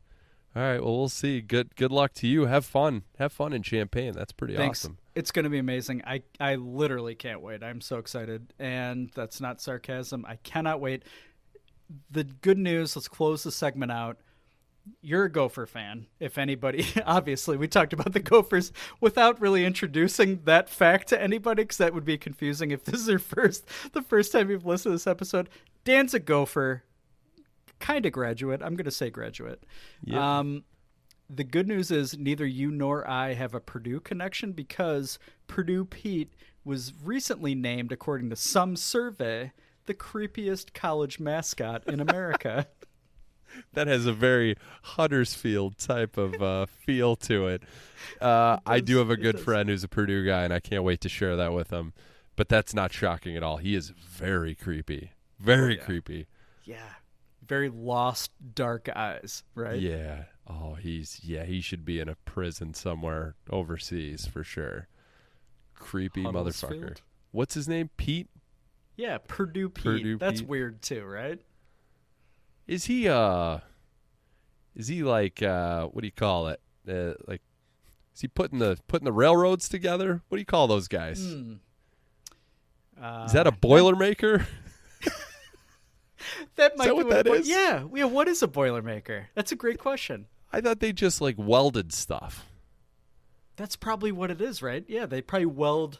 [0.55, 0.83] All right.
[0.83, 1.41] Well, we'll see.
[1.41, 2.45] Good good luck to you.
[2.45, 3.03] Have fun.
[3.17, 4.13] Have fun in Champaign.
[4.13, 4.81] That's pretty Thanks.
[4.81, 4.97] awesome.
[5.15, 6.01] It's going to be amazing.
[6.05, 7.63] I I literally can't wait.
[7.63, 10.25] I'm so excited and that's not sarcasm.
[10.27, 11.03] I cannot wait.
[12.09, 14.17] The good news, let's close the segment out.
[15.01, 16.07] you're a Gopher fan.
[16.19, 18.71] If anybody, obviously, we talked about the Gophers
[19.01, 23.07] without really introducing that fact to anybody, because that would be confusing if this is
[23.09, 25.49] your first, the first time you've listened to this episode.
[25.83, 26.83] Dan's a Gopher,
[27.81, 28.61] kind of graduate.
[28.63, 29.63] I'm going to say graduate.
[30.03, 30.39] Yeah.
[30.39, 30.63] Um,
[31.29, 36.33] the good news is neither you nor I have a Purdue connection because Purdue Pete
[36.63, 39.51] was recently named, according to some survey,
[39.85, 42.67] the creepiest college mascot in America.
[43.73, 47.63] that has a very Huddersfield type of uh, feel to it.
[48.19, 51.01] Uh, I do have a good friend who's a Purdue guy, and I can't wait
[51.01, 51.93] to share that with him.
[52.35, 53.57] But that's not shocking at all.
[53.57, 55.83] He is very creepy, very yeah.
[55.83, 56.27] creepy.
[56.63, 56.77] yeah.
[57.51, 59.77] Very lost, dark eyes, right?
[59.77, 60.23] Yeah.
[60.47, 61.43] Oh, he's yeah.
[61.43, 64.87] He should be in a prison somewhere overseas for sure.
[65.73, 66.95] Creepy motherfucker.
[67.31, 67.89] What's his name?
[67.97, 68.29] Pete.
[68.95, 69.83] Yeah, Purdue Pete.
[69.83, 70.49] Purdue That's Pete.
[70.49, 71.39] weird too, right?
[72.67, 73.57] Is he uh?
[74.73, 75.87] Is he like uh?
[75.87, 76.61] What do you call it?
[76.87, 77.41] Uh, like,
[78.15, 80.21] is he putting the putting the railroads together?
[80.29, 81.21] What do you call those guys?
[81.21, 81.55] Hmm.
[82.97, 84.45] Uh, Is that a boilermaker?
[86.55, 87.49] that might that be what that boi- is?
[87.49, 88.05] Yeah, yeah.
[88.05, 89.25] What is a boilermaker?
[89.35, 90.27] That's a great question.
[90.53, 92.45] I thought they just like welded stuff.
[93.55, 94.83] That's probably what it is, right?
[94.87, 95.99] Yeah, they probably weld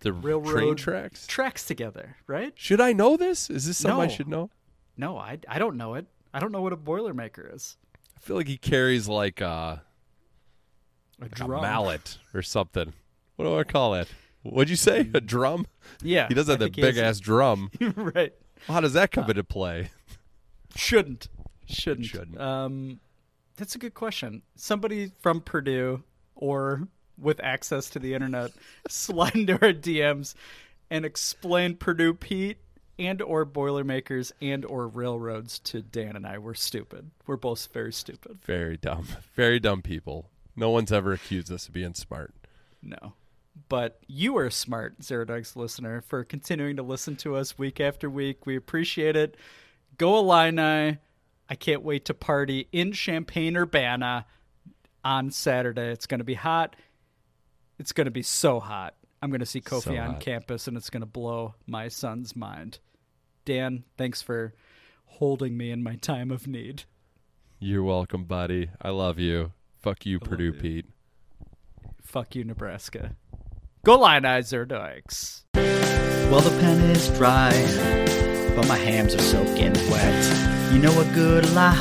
[0.00, 1.26] The railroad tracks.
[1.26, 2.52] tracks together, right?
[2.56, 3.48] Should I know this?
[3.50, 4.50] Is this something I should know?
[4.96, 6.06] No, I, I don't know it.
[6.34, 7.76] I don't know what a boilermaker is.
[8.16, 9.82] I feel like he carries like uh, A
[11.20, 11.52] like drum.
[11.52, 12.92] a mallet or something.
[13.36, 14.08] What do I call it?
[14.42, 15.00] What'd you say?
[15.14, 15.66] A drum?
[16.02, 17.70] Yeah, He does have I that think he big a- ass drum.
[17.96, 18.32] right.
[18.66, 19.90] Well, how does that come into play?
[20.74, 21.28] Shouldn't.
[21.66, 22.06] Shouldn't.
[22.06, 22.40] Shouldn't.
[22.40, 23.00] Um,
[23.56, 24.42] that's a good question.
[24.54, 26.02] Somebody from Purdue
[26.34, 26.88] or
[27.18, 28.52] with access to the internet
[28.88, 30.34] slide into our DMs
[30.90, 32.58] and explain Purdue Pete
[32.98, 36.38] and or Boilermakers and or railroads to Dan and I.
[36.38, 37.10] We're stupid.
[37.26, 38.38] We're both very stupid.
[38.42, 39.06] Very dumb.
[39.34, 40.30] Very dumb people.
[40.54, 42.34] No one's ever accused us of being smart.
[42.82, 43.14] No.
[43.68, 48.08] But you are smart, Zero Doinks listener, for continuing to listen to us week after
[48.08, 48.46] week.
[48.46, 49.36] We appreciate it.
[49.98, 50.98] Go Illini.
[51.48, 54.26] I can't wait to party in Champaign Urbana
[55.04, 55.90] on Saturday.
[55.90, 56.76] It's going to be hot.
[57.78, 58.94] It's going to be so hot.
[59.22, 60.20] I'm going to see Kofi So on hot.
[60.20, 62.78] campus, and it's going to blow my son's mind.
[63.44, 64.54] Dan, thanks for
[65.04, 66.84] holding me in my time of need.
[67.58, 68.70] You're welcome, buddy.
[68.82, 69.52] I love you.
[69.80, 70.86] Fuck you, Purdue Pete.
[72.02, 73.16] Fuck you, Nebraska.
[73.86, 74.02] Go
[74.42, 75.44] Zero Doinks.
[75.54, 77.52] Well, the pen is dry,
[78.56, 80.72] but my hams are soaking wet.
[80.72, 81.72] You know a good lie,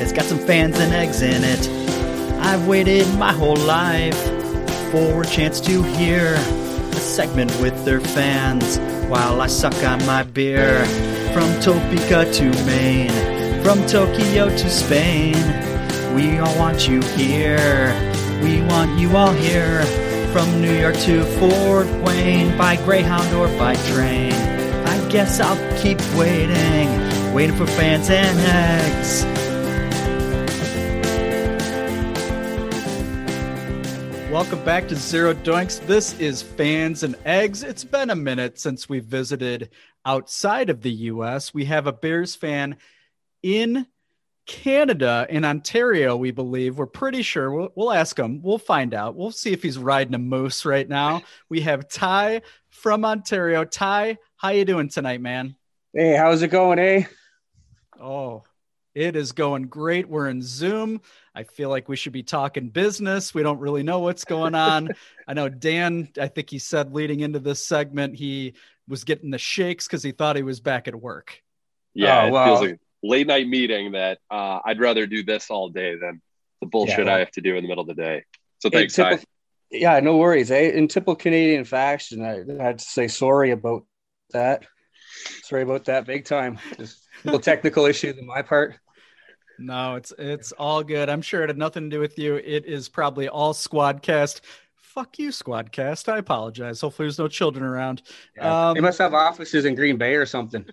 [0.00, 1.68] it's got some fans and eggs in it.
[2.38, 4.16] I've waited my whole life
[4.92, 8.78] for a chance to hear a segment with their fans
[9.10, 10.84] while I suck on my beer.
[11.32, 15.34] From Topeka to Maine, from Tokyo to Spain,
[16.14, 17.92] we all want you here.
[18.44, 20.13] We want you all here.
[20.34, 24.32] From New York to Fort Wayne, by Greyhound or by train.
[24.32, 29.22] I guess I'll keep waiting, waiting for fans and eggs.
[34.32, 35.78] Welcome back to Zero Doinks.
[35.86, 37.62] This is Fans and Eggs.
[37.62, 39.70] It's been a minute since we visited
[40.04, 41.54] outside of the US.
[41.54, 42.78] We have a Bears fan
[43.44, 43.86] in
[44.46, 46.76] Canada, in Ontario, we believe.
[46.76, 47.50] We're pretty sure.
[47.50, 48.42] We'll, we'll ask him.
[48.42, 49.16] We'll find out.
[49.16, 51.22] We'll see if he's riding a moose right now.
[51.48, 53.64] We have Ty from Ontario.
[53.64, 55.56] Ty, how you doing tonight, man?
[55.94, 57.04] Hey, how's it going, eh?
[57.98, 58.42] Oh,
[58.94, 60.08] it is going great.
[60.08, 61.00] We're in Zoom.
[61.34, 63.34] I feel like we should be talking business.
[63.34, 64.90] We don't really know what's going on.
[65.26, 68.54] I know Dan, I think he said leading into this segment, he
[68.86, 71.40] was getting the shakes because he thought he was back at work.
[71.94, 75.50] Yeah, Oh, it feels like a late night meeting that uh, I'd rather do this
[75.50, 76.22] all day than
[76.60, 77.14] the bullshit Yeah.
[77.14, 78.24] I have to do in the middle of the day.
[78.58, 79.10] So thanks, Ty.
[79.10, 79.28] typical-
[79.70, 80.50] yeah, no worries.
[80.50, 80.70] Eh?
[80.70, 83.84] In typical Canadian fashion, I had to say sorry about
[84.32, 84.66] that.
[85.42, 86.58] Sorry about that, big time.
[86.78, 88.76] Just a little technical issue on my part.
[89.58, 91.08] No, it's it's all good.
[91.08, 92.36] I'm sure it had nothing to do with you.
[92.36, 94.40] It is probably all Squadcast.
[94.76, 96.08] Fuck you, Squadcast.
[96.12, 96.80] I apologize.
[96.80, 98.02] Hopefully, there's no children around.
[98.36, 98.68] Yeah.
[98.68, 100.64] Um, they must have offices in Green Bay or something.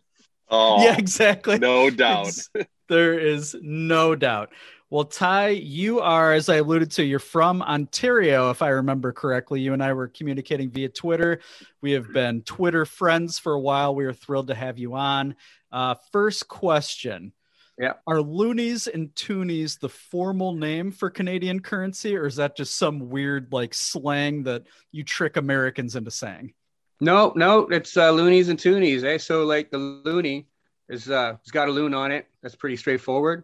[0.52, 1.58] Oh, yeah, exactly.
[1.58, 2.28] no doubt.
[2.28, 2.50] It's-
[2.90, 4.52] there is no doubt.
[4.90, 9.62] Well, Ty, you are, as I alluded to, you're from Ontario, if I remember correctly.
[9.62, 11.40] You and I were communicating via Twitter.
[11.80, 13.96] We have been Twitter friends for a while.
[13.96, 15.36] We are thrilled to have you on.
[15.72, 17.32] Uh, first question.
[17.80, 17.94] Yeah.
[18.06, 23.10] Are loonies and toonies the formal name for Canadian currency, or is that just some
[23.10, 26.54] weird like slang that you trick Americans into saying?
[27.02, 29.04] No, no, it's uh, loonies and toonies.
[29.04, 29.18] Eh?
[29.18, 30.48] So like the loony
[30.88, 32.28] is uh, it's got a loon on it.
[32.44, 33.44] That's pretty straightforward.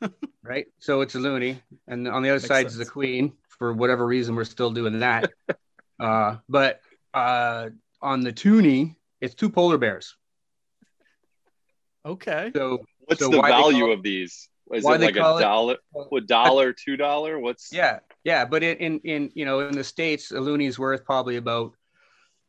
[0.42, 0.66] right?
[0.78, 3.32] So it's a loony, and on the other Makes side is the queen.
[3.58, 5.32] For whatever reason, we're still doing that.
[6.00, 6.80] uh, but
[7.12, 7.70] uh,
[8.00, 10.16] on the toonie, it's two polar bears.
[12.06, 12.50] Okay.
[12.54, 14.48] So What's so the value call- of these?
[14.72, 15.76] Is why it they like a call it- dollar,
[16.16, 17.38] a dollar, two dollar?
[17.38, 21.04] What's Yeah, yeah, but in, in in you know in the states, a looney's worth
[21.04, 21.74] probably about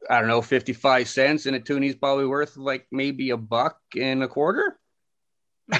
[0.09, 3.77] I don't know fifty five cents, and a toonie's probably worth like maybe a buck
[3.99, 4.77] and a quarter.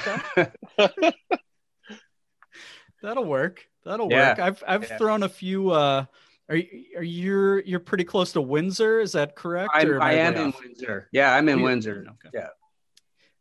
[3.02, 3.64] That'll work.
[3.84, 4.30] That'll Yeah.
[4.30, 4.38] work.
[4.38, 4.96] I've I've Yeah.
[4.98, 5.70] thrown a few.
[5.70, 6.06] Uh,
[6.48, 9.00] are you are you you're pretty close to Windsor?
[9.00, 9.70] Is that correct?
[9.74, 10.54] I'm, or I way am in?
[10.62, 11.08] Windsor.
[11.12, 12.06] Yeah, I'm in You- Windsor.
[12.32, 12.48] Yeah.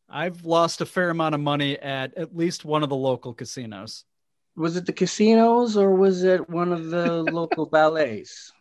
[0.10, 4.06] I've lost a fair amount of money at at least one of the local casinos.
[4.56, 8.52] Was it the casinos or was it one of the local ballets?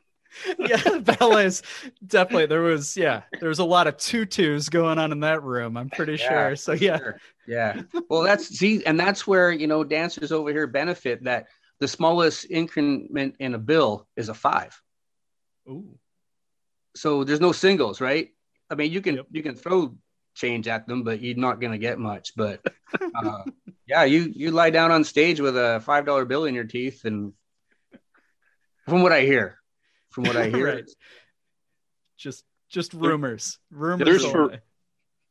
[0.59, 1.63] yeah, ballets.
[2.07, 2.97] Definitely, there was.
[2.97, 5.77] Yeah, there was a lot of tutus going on in that room.
[5.77, 6.57] I'm pretty Yeah, sure.
[6.57, 7.19] So yeah, sure.
[7.47, 7.83] Yeah.
[8.09, 11.47] Well, that's see, and that's where you know dancers over here benefit that
[11.81, 14.81] the smallest increment in a bill is a five.
[15.69, 15.99] Ooh.
[16.95, 18.29] So there's no singles, right?
[18.71, 19.97] I mean, you can you can throw
[20.35, 22.33] change at them, but you're not gonna get much.
[22.37, 22.65] But
[23.15, 23.43] uh,
[23.87, 27.05] yeah, you you lie down on stage with a five dollar bill in your teeth,
[27.05, 27.33] and
[28.87, 29.59] from what I hear,
[30.13, 30.91] from what I hear, Right.
[32.19, 33.59] just just rumors.
[33.71, 34.07] Rumors.
[34.07, 34.57] There's only.
[34.57, 34.63] for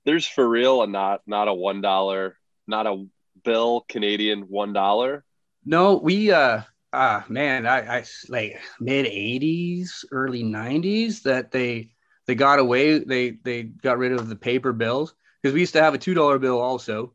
[0.05, 2.37] there's for real a not not a one dollar,
[2.67, 3.05] not a
[3.43, 5.23] bill Canadian one dollar.
[5.65, 6.61] No, we uh
[6.93, 11.91] ah man, I, I like mid eighties, early nineties that they
[12.27, 15.81] they got away they they got rid of the paper bills because we used to
[15.81, 17.13] have a two dollar bill also,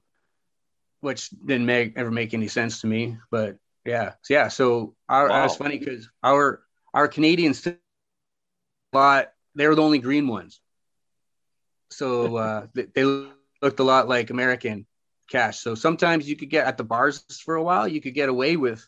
[1.00, 3.16] which didn't make ever make any sense to me.
[3.30, 5.44] But yeah, so yeah, so our Wow.
[5.44, 6.62] it's funny because our
[6.96, 7.68] our Canadians
[8.92, 10.60] lot they were the only green ones.
[11.90, 13.04] So uh they,
[13.62, 14.86] looked a lot like American
[15.30, 15.60] cash.
[15.60, 18.56] So sometimes you could get at the bars for a while, you could get away
[18.56, 18.86] with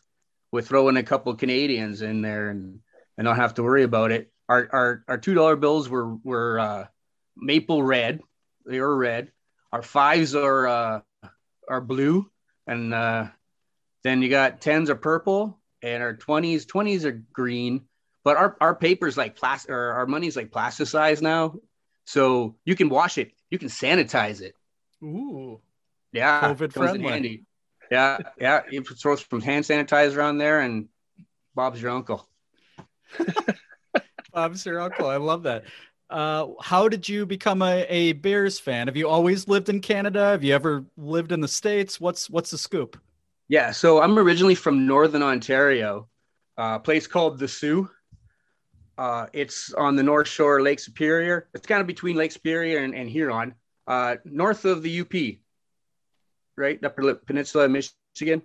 [0.51, 2.79] with throwing a couple Canadians in there and
[3.17, 4.31] and not have to worry about it.
[4.47, 6.85] Our our our two dollar bills were were uh,
[7.35, 8.21] maple red.
[8.65, 9.31] They were red.
[9.71, 11.01] Our fives are uh,
[11.67, 12.29] are blue,
[12.65, 13.27] and uh,
[14.03, 17.88] then you got tens are purple, and our twenties twenties are green.
[18.29, 21.55] But our our paper's like plastic, or our money's like plasticized now,
[22.05, 24.53] so you can wash it, you can sanitize it.
[25.03, 25.59] Ooh.
[26.13, 27.43] Yeah, COVID friendly.
[27.89, 28.61] Yeah, yeah.
[28.69, 30.89] You throw some hand sanitizer on there, and
[31.55, 32.29] Bob's your uncle.
[34.31, 35.07] Bob's your uncle.
[35.07, 35.63] I love that.
[36.07, 38.85] Uh, how did you become a, a Bears fan?
[38.85, 40.23] Have you always lived in Canada?
[40.25, 41.99] Have you ever lived in the States?
[41.99, 42.95] What's what's the scoop?
[43.47, 46.07] Yeah, so I'm originally from Northern Ontario,
[46.59, 47.89] uh, a place called the Soo.
[48.99, 51.47] Uh, it's on the North Shore, of Lake Superior.
[51.53, 53.55] It's kind of between Lake Superior and, and Huron,
[53.87, 55.37] uh, north of the UP,
[56.57, 56.83] right?
[56.83, 58.41] Upper Peninsula of Michigan.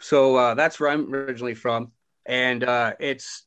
[0.00, 1.92] So uh, that's where I'm originally from.
[2.26, 3.46] And uh, it's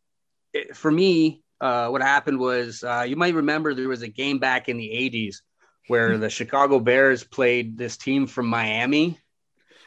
[0.54, 4.40] it, for me, uh, what happened was uh, you might remember there was a game
[4.40, 5.42] back in the 80s
[5.90, 9.20] where the Chicago Bears played this team from Miami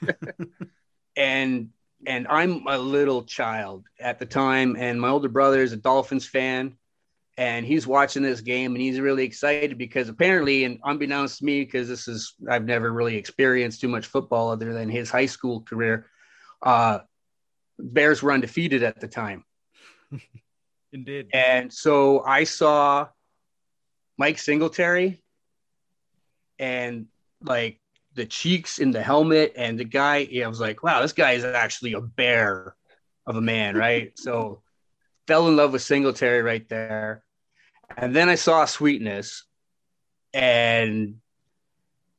[1.17, 1.71] and
[2.05, 6.27] and I'm a little child at the time, and my older brother is a Dolphins
[6.27, 6.77] fan,
[7.39, 11.65] and he's watching this game, and he's really excited because apparently, and unbeknownst to me,
[11.65, 15.63] because this is I've never really experienced too much football other than his high school
[15.63, 16.07] career.
[16.63, 17.01] Uh,
[17.79, 19.45] Bears were undefeated at the time,
[20.93, 21.29] Indeed.
[21.33, 23.09] and so I saw
[24.19, 25.23] Mike Singletary,
[26.59, 27.07] and
[27.43, 27.81] like
[28.17, 31.33] the cheeks in the helmet and the guy yeah, I was like, wow, this guy
[31.33, 32.75] is actually a bear
[33.27, 34.13] of a man, right?
[34.19, 34.63] so
[35.27, 37.23] fell in love with Singletary right there.
[37.97, 39.45] And then I saw Sweetness
[40.33, 41.17] and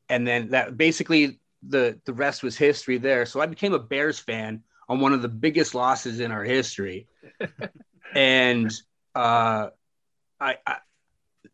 [0.09, 3.25] and then that basically the the rest was history there.
[3.25, 7.07] So I became a Bears fan on one of the biggest losses in our history.
[8.15, 8.71] and
[9.15, 9.69] uh
[10.39, 10.77] I, I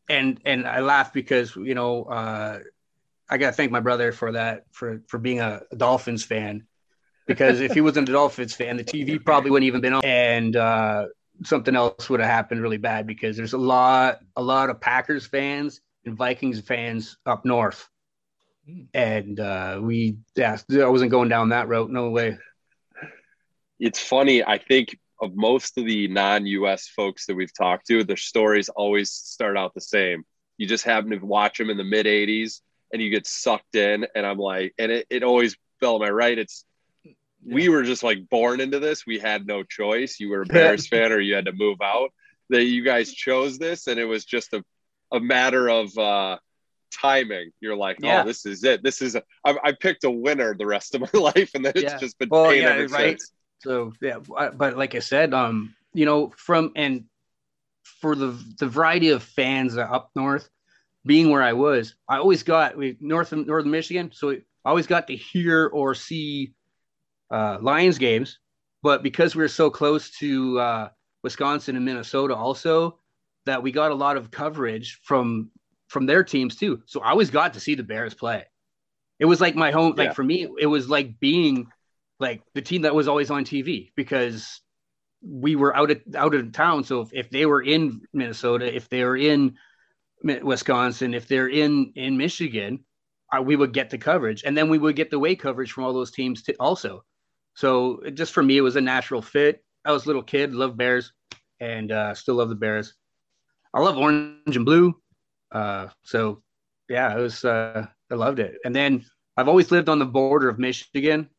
[0.09, 2.59] and and I laugh because you know uh
[3.33, 6.67] I got to thank my brother for that, for for being a, Dolphins fan,
[7.25, 10.55] because if he wasn't a Dolphins fan, the TV probably wouldn't even been on, and
[10.55, 11.07] uh,
[11.43, 15.25] something else would have happened really bad because there's a lot a lot of Packers
[15.25, 17.89] fans and Vikings fans up north,
[18.93, 22.37] and uh, we yeah I wasn't going down that route, no way.
[23.79, 24.43] It's funny.
[24.43, 26.87] I think of most of the non-U.S.
[26.87, 30.23] folks that we've talked to, their stories always start out the same.
[30.57, 32.59] You just happen to watch them in the mid '80s,
[32.93, 34.07] and you get sucked in.
[34.15, 36.37] And I'm like, and it, it always fell my right.
[36.37, 36.63] It's
[37.45, 39.05] we were just like born into this.
[39.05, 40.19] We had no choice.
[40.19, 42.11] You were a Bears fan, or you had to move out.
[42.49, 44.63] That you guys chose this, and it was just a
[45.11, 46.37] a matter of uh,
[46.91, 48.21] timing, you're like, Yeah.
[48.21, 48.83] oh, this is it.
[48.83, 49.23] This is a.
[49.45, 51.97] I, I picked a winner the rest of my life, and then it's Yeah.
[51.99, 53.19] just been Well, pain yeah, ever right.
[53.19, 53.31] since.
[53.59, 57.05] So yeah, but but like I said, um, you know, from and
[58.01, 60.49] for the the variety of fans up north,
[61.05, 64.87] being where I was, I always got we north of northern Michigan, so I always
[64.87, 66.53] got to hear or see
[67.31, 68.39] uh, Lions games.
[68.81, 70.89] But because we were so close to uh,
[71.23, 72.99] Wisconsin and Minnesota, also
[73.45, 75.51] that we got a lot of coverage from
[75.87, 76.81] from their teams too.
[76.85, 78.45] So I always got to see the Bears play.
[79.19, 79.93] It was like my home.
[79.95, 81.67] Like for me, it was like being
[82.19, 84.61] like the team that was always on TV because
[85.21, 86.83] we were out of out of town.
[86.83, 89.55] So if, if they were in Minnesota, if they were in
[90.23, 92.83] Wisconsin, if they're in in Michigan,
[93.35, 95.83] uh, we would get the coverage, and then we would get the away coverage from
[95.83, 97.03] all those teams t- also.
[97.55, 99.63] So just for me, it was a natural fit.
[99.85, 101.11] I was a little kid, loved Bears,
[101.59, 102.93] and uh, still love the Bears.
[103.73, 104.95] I love orange and blue.
[105.51, 106.41] Uh, so
[106.89, 107.43] yeah, it was.
[107.43, 108.55] Uh, I loved it.
[108.63, 109.05] And then
[109.37, 111.29] I've always lived on the border of Michigan,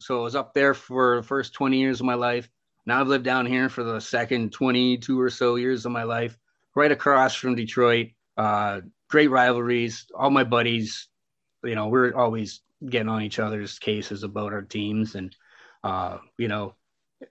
[0.00, 2.48] so I was up there for the first 20 years of my life.
[2.86, 6.38] Now I've lived down here for the second 22 or so years of my life,
[6.76, 8.08] right across from Detroit.
[8.36, 10.06] Uh, great rivalries.
[10.14, 11.08] All my buddies,
[11.64, 15.34] you know, we're always getting on each other's cases about our teams, and
[15.82, 16.74] uh, you know,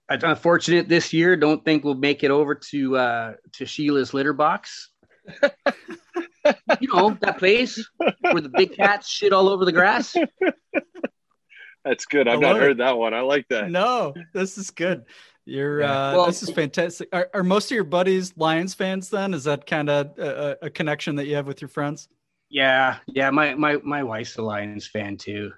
[0.08, 1.36] I'm unfortunate this year.
[1.36, 4.90] Don't think we'll make it over to uh, to Sheila's litter box.
[6.80, 10.14] you know that place where the big cats shit all over the grass.
[11.84, 12.26] That's good.
[12.26, 12.60] I I've not love it.
[12.60, 13.14] heard that one.
[13.14, 13.70] I like that.
[13.70, 15.04] No, this is good.
[15.46, 16.08] You're Yeah.
[16.10, 17.08] uh, Well- this is fantastic.
[17.12, 19.08] Are, are most of your buddies Lions fans?
[19.08, 22.08] Then is that kind of a, a connection that you have with your friends?
[22.50, 23.30] Yeah, yeah.
[23.30, 25.52] My my my wife's a Lions fan too.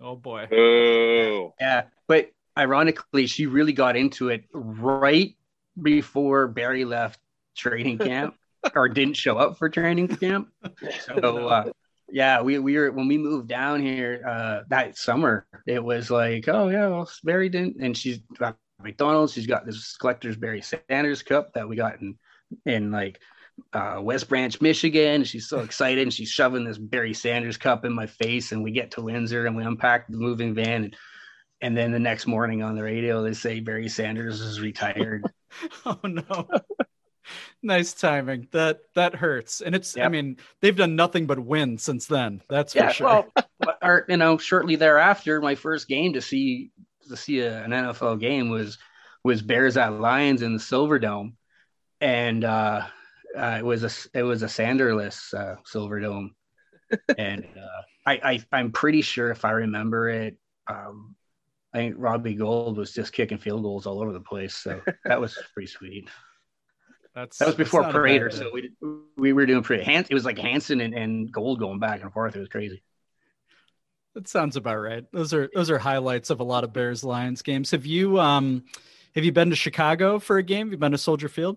[0.00, 0.48] Oh boy.
[0.52, 5.34] Oh, Yeah, but ironically, she really got into it right
[5.80, 7.20] before Barry left
[7.56, 8.34] training camp
[8.74, 10.48] or didn't show up for training camp.
[11.06, 11.70] So uh,
[12.10, 15.46] yeah, we we were when we moved down here uh, that summer.
[15.66, 19.32] It was like, oh yeah, well Barry didn't, and she's got McDonald's.
[19.32, 22.16] She's got this collector's Barry Sanders cup that we got in
[22.66, 23.20] in like
[23.72, 25.24] uh, West Branch, Michigan.
[25.24, 28.52] She's so excited, and she's shoving this Barry Sanders cup in my face.
[28.52, 30.96] And we get to Windsor, and we unpack the moving van, and,
[31.60, 35.24] and then the next morning on the radio, they say Barry Sanders is retired.
[35.84, 36.48] Oh no.
[37.62, 38.48] nice timing.
[38.52, 39.60] That that hurts.
[39.60, 42.40] And it's I mean, they've done nothing but win since then.
[42.48, 43.06] That's for sure.
[43.06, 46.70] well, or you know, shortly thereafter, my first game to see
[47.08, 48.78] to see a, an NFL game was
[49.24, 51.36] was Bears at Lions in the Silver Dome,
[52.00, 52.82] and uh,
[53.36, 56.34] uh, it was a it was a Sanderless uh, Silver Dome,
[57.18, 60.36] and uh, I, I I'm pretty sure if I remember it,
[60.68, 61.14] um,
[61.72, 65.20] I think Robbie Gould was just kicking field goals all over the place, so that
[65.20, 66.08] was pretty sweet.
[67.14, 68.70] That's That was before Prater, so we
[69.16, 69.84] we were doing pretty.
[69.84, 72.34] Han- it was like Hanson and, and Gould going back and forth.
[72.34, 72.82] It was crazy.
[74.14, 75.04] That sounds about right.
[75.12, 77.70] Those are those are highlights of a lot of Bears Lions games.
[77.70, 78.64] Have you um
[79.14, 80.66] have you been to Chicago for a game?
[80.66, 81.56] Have you been to Soldier Field?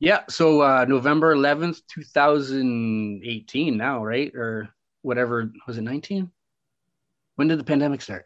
[0.00, 0.20] Yeah.
[0.28, 4.34] So uh, November 11th, 2018 now, right?
[4.34, 4.68] Or
[5.02, 5.50] whatever.
[5.66, 6.30] Was it 19?
[7.36, 8.24] When did the pandemic start?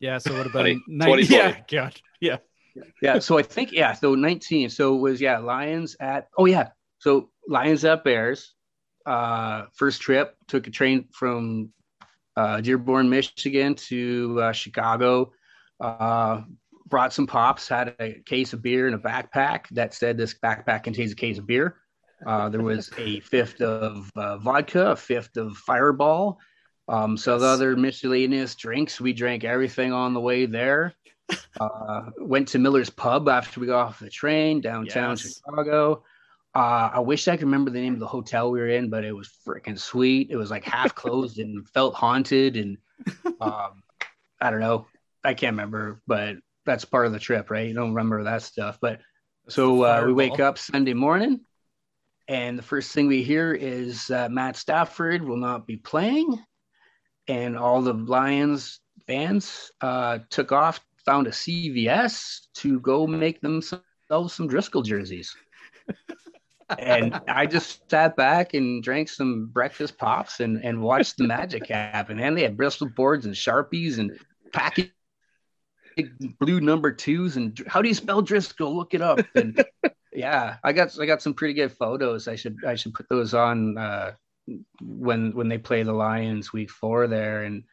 [0.00, 1.64] Yeah, so what about have Twenty- been 90, 2020.
[1.70, 2.00] Yeah, God.
[2.20, 2.36] Yeah.
[3.00, 3.18] Yeah.
[3.20, 3.92] So I think, yeah.
[3.92, 4.68] So 19.
[4.70, 6.68] So it was, yeah, Lions at, oh, yeah.
[6.98, 8.54] So Lions at Bears.
[9.06, 11.70] Uh, first trip, took a train from
[12.36, 15.32] uh, Dearborn, Michigan to uh, Chicago.
[15.80, 16.42] Uh,
[16.86, 20.84] brought some pops, had a case of beer in a backpack that said this backpack
[20.84, 21.76] contains a case of beer.
[22.26, 26.38] Uh, there was a fifth of uh, vodka, a fifth of Fireball,
[26.88, 29.00] um, some other miscellaneous drinks.
[29.00, 30.94] We drank everything on the way there.
[31.58, 35.40] Uh, went to Miller's Pub after we got off the train downtown Yes.
[35.46, 36.02] Chicago.
[36.54, 39.04] Uh, I wish I could remember the name of the hotel we were in, but
[39.04, 40.30] it was freaking sweet.
[40.30, 42.78] It was like half closed and felt haunted, and
[43.40, 43.82] um,
[44.40, 44.86] I don't know.
[45.24, 47.66] I can't remember, but that's part of the trip, right?
[47.66, 48.78] You don't remember that stuff.
[48.80, 49.00] But
[49.48, 51.40] so uh, we wake up Sunday morning,
[52.28, 56.38] and the first thing we hear is uh, Matt Stafford will not be playing,
[57.26, 58.78] and all the Lions
[59.08, 63.82] fans uh, took off, found a CVS to go make themselves
[64.28, 65.34] some Driskel jerseys.
[66.78, 71.68] and I just sat back and drank some breakfast pops and, and watched the magic
[71.68, 72.20] happen.
[72.20, 74.18] And they had Bristol boards and Sharpies and
[74.52, 74.90] package
[76.40, 77.36] blue number twos.
[77.36, 78.74] And how do you spell Driskel?
[78.74, 79.20] Look it up.
[79.34, 79.64] And
[80.12, 82.28] yeah, I got I got some pretty good photos.
[82.28, 84.12] I should I should put those on uh,
[84.80, 87.64] when when they play the Lions week four there and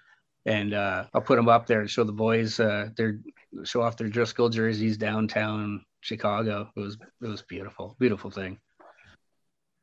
[0.45, 3.19] and uh, I'll put them up there and show the boys uh, their
[3.63, 6.69] show off their Driskel jerseys downtown Chicago.
[6.75, 8.59] It was it was beautiful, beautiful thing.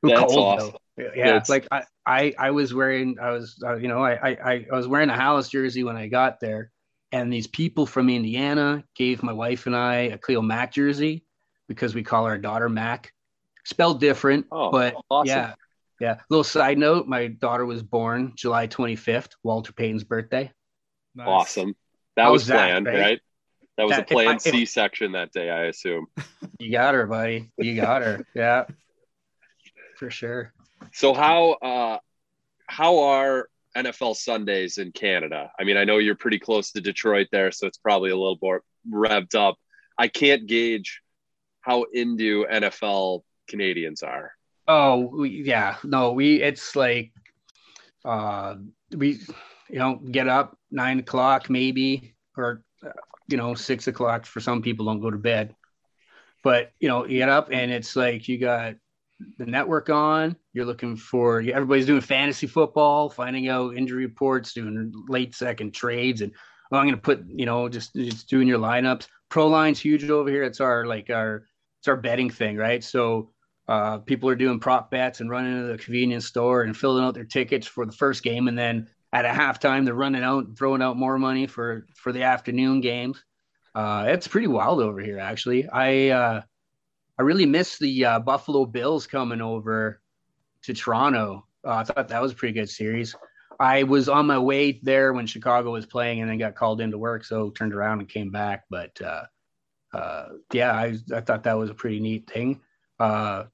[0.03, 0.71] It was That's cold, awesome.
[0.97, 1.11] though.
[1.15, 4.67] Yeah, it's like I, I I was wearing I was uh, you know I, I
[4.71, 6.71] I was wearing a Halas jersey when I got there,
[7.13, 11.25] and these people from Indiana gave my wife and I a Khalil Mack jersey
[11.69, 13.13] because we call our daughter Mac,
[13.65, 15.29] spelled different, Oh, but awesome.
[15.29, 15.55] yeah,
[16.01, 16.17] yeah.
[16.31, 20.51] Little side note: my daughter was born July 25th, Walter Payton's birthday.
[21.21, 21.75] Awesome.
[22.17, 22.99] That How was was that, planned, right?
[23.01, 23.21] right?
[23.77, 26.07] That was That- a if planned if- C-section that day, I assume.
[26.59, 27.53] You got her, buddy.
[27.57, 28.27] You got her.
[28.35, 28.65] yeah,
[29.99, 30.53] for sure.
[30.93, 31.99] So how uh
[32.67, 35.51] how are NFL Sundays in Canada?
[35.59, 38.39] I mean, I know you're pretty close to Detroit there, so it's probably a little
[38.41, 39.57] more revved up.
[39.99, 41.03] I can't gauge
[41.61, 44.33] how into NFL Canadians are.
[44.67, 45.77] Oh, we, yeah.
[45.83, 47.13] No, we, it's like,
[48.05, 48.57] uh,
[48.95, 49.21] we,
[49.69, 52.63] you know, get up nine o'clock maybe, or,
[53.29, 55.55] you know, six o'clock for some people don't go to bed.
[56.45, 58.75] But, you know, you get up and it's like you got
[59.37, 64.93] the network on, you're looking for, everybody's doing fantasy football, finding out injury reports, doing
[65.09, 66.21] late second trades.
[66.21, 66.33] And
[66.73, 69.07] oh, I'm going to put, you know, just, just doing your lineups.
[69.29, 70.45] Pro line's huge over here.
[70.45, 71.45] It's our, like, our,
[71.81, 72.83] it's our betting thing, right?
[72.83, 73.31] So,
[73.69, 77.15] uh, people are doing prop bets and running to the convenience store and filling out
[77.15, 80.81] their tickets for the first game, and then at a halftime they're running out throwing
[80.81, 83.23] out more money for for the afternoon games.
[83.75, 85.69] Uh, it's pretty wild over here, actually.
[85.69, 86.41] I uh,
[87.19, 90.01] I really miss the uh, Buffalo Bills coming over
[90.63, 91.47] to Toronto.
[91.65, 93.15] Uh, I thought that was a pretty good series.
[93.61, 96.97] I was on my way there when Chicago was playing, and then got called into
[96.97, 98.65] work, so turned around and came back.
[98.71, 99.25] But uh,
[99.93, 102.61] uh, yeah, I I thought that was a pretty neat thing.
[103.01, 103.45] Uh,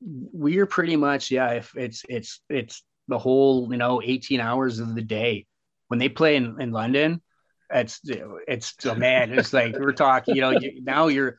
[0.00, 4.94] we're pretty much yeah if it's it's it's the whole you know 18 hours of
[4.94, 5.46] the day
[5.88, 7.20] when they play in, in london
[7.70, 8.00] it's
[8.48, 11.38] it's oh man it's like we're talking you know you, now you're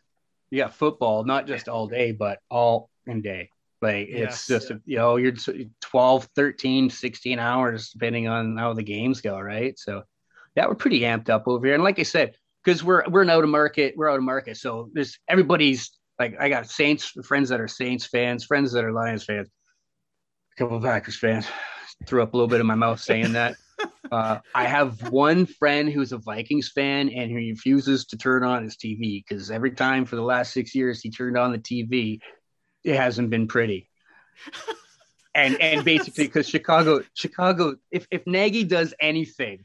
[0.52, 3.50] you got football not just all day but all in day
[3.82, 4.48] like it's Yes.
[4.48, 5.34] just you know you're
[5.82, 10.04] 12 13 16 hours depending on how the games go right so
[10.56, 13.30] yeah we're pretty amped up over here and like i said because we're we're an
[13.32, 17.50] out of market we're out of market so there's everybody's like I got Saints friends
[17.50, 21.48] that are Saints fans, friends that are Lions fans, a couple of Packers fans.
[22.06, 23.56] Threw up a little bit in my mouth saying that.
[24.12, 28.64] Uh, I have one friend who's a Vikings fan and he refuses to turn on
[28.64, 32.20] his TV because every time for the last six years he turned on the TV,
[32.84, 33.90] it hasn't been pretty.
[35.34, 39.64] And and basically because Chicago, Chicago, if if Nagy does anything,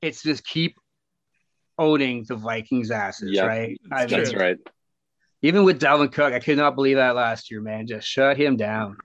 [0.00, 0.76] it's just keep
[1.76, 3.46] owning the Vikings asses, Yep.
[3.48, 3.80] right?
[3.90, 4.58] I That's mean, right.
[5.42, 7.88] even with Dalvin Cook, I could not believe that last year, man.
[7.88, 8.96] Just shut him down.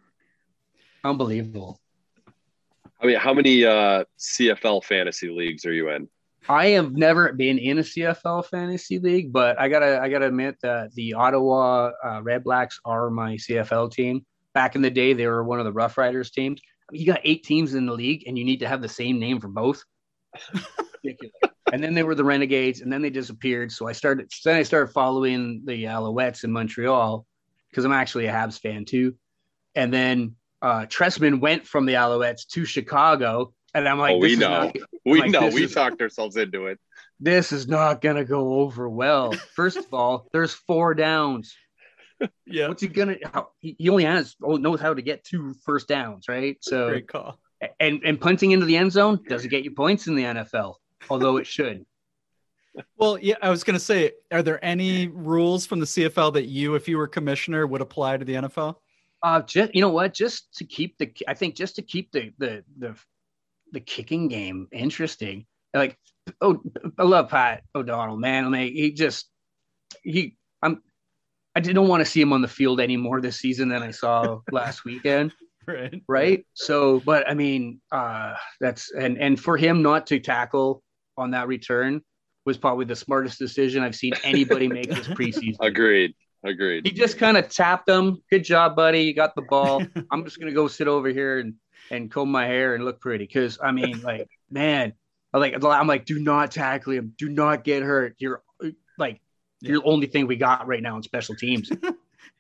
[1.03, 1.80] Unbelievable.
[3.03, 6.07] I mean, how many uh CFL fantasy leagues are you in?
[6.47, 10.55] I have never been in a CFL fantasy league, but I gotta I gotta admit
[10.61, 14.25] that the Ottawa uh, Red Blacks are my CFL team.
[14.53, 16.61] Back in the day, they were one of the Rough Riders teams.
[16.89, 18.89] I mean, you got eight teams in the league, and you need to have the
[18.89, 19.84] same name for both.
[21.03, 21.34] Ridiculous.
[21.71, 23.71] and then they were the Renegades, and then they disappeared.
[23.71, 27.25] So I started then I started following the Alouettes in Montreal
[27.69, 29.15] because I'm actually a Habs fan too.
[29.75, 34.30] And then uh, Trestman went from the Alouettes to Chicago, and I'm like, oh, we
[34.30, 34.64] this know.
[34.64, 34.76] not-
[35.06, 35.49] we like, know.
[35.49, 36.80] We is- talked ourselves into it.
[37.19, 39.34] this is not gonna go over well.
[39.56, 41.53] First of all, there's four downs.
[42.45, 42.69] Yeah.
[42.69, 43.18] What's he gonna?
[43.34, 46.56] How, he he only has oh, knows how to get two first downs, right?
[46.61, 47.38] So Great call.
[47.81, 50.76] and and punting into the end zone doesn't get you points in the NFL,
[51.10, 51.85] although it should.
[52.98, 56.45] Well, yeah, I was going to say, are there any rules from the CFL that
[56.45, 58.77] you, if you were commissioner, would apply to the NFL?
[59.24, 60.14] Uh, just you know what?
[60.14, 62.95] Just to keep the, I think just to keep the the the
[63.72, 65.45] the kicking game interesting.
[65.74, 65.98] Like,
[66.41, 66.62] oh,
[67.00, 68.45] I love Pat O'Donnell, man.
[68.45, 69.30] I mean, he just
[70.04, 70.36] he.
[70.62, 70.84] I'm.
[71.56, 74.40] I didn't want to see him on the field anymore this season than I saw
[74.52, 75.32] last weekend.
[75.66, 76.04] Right.
[76.10, 76.45] right?
[76.56, 80.84] So, but I mean, uh, that's and and for him not to tackle
[81.18, 82.02] on that return
[82.45, 85.56] was probably the smartest decision I've seen anybody make this preseason.
[85.62, 86.14] Agreed.
[86.44, 86.86] Agreed.
[86.86, 88.22] He just kind of tapped him.
[88.30, 89.03] Good job, buddy.
[89.03, 89.82] You got the ball.
[90.11, 91.56] I'm just gonna go sit over here and
[91.90, 93.26] and comb my hair and look pretty.
[93.26, 94.94] Because I mean, like, man,
[95.34, 97.14] I like I'm like, do not tackle him.
[97.18, 98.15] Do not get hurt.
[98.20, 98.44] You're
[98.98, 99.22] like,
[99.61, 101.72] you're the only thing we got right now in special teams.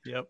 [0.05, 0.27] Yep.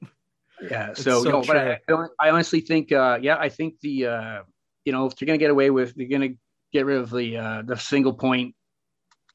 [0.70, 0.90] Yeah.
[0.92, 1.80] It's So, so no, but I.
[2.20, 4.42] I honestly think, uh, yeah, I think the, uh,
[4.86, 6.36] you know, if you're gonna get away with, you're gonna
[6.72, 8.56] get rid of the uh, the single point,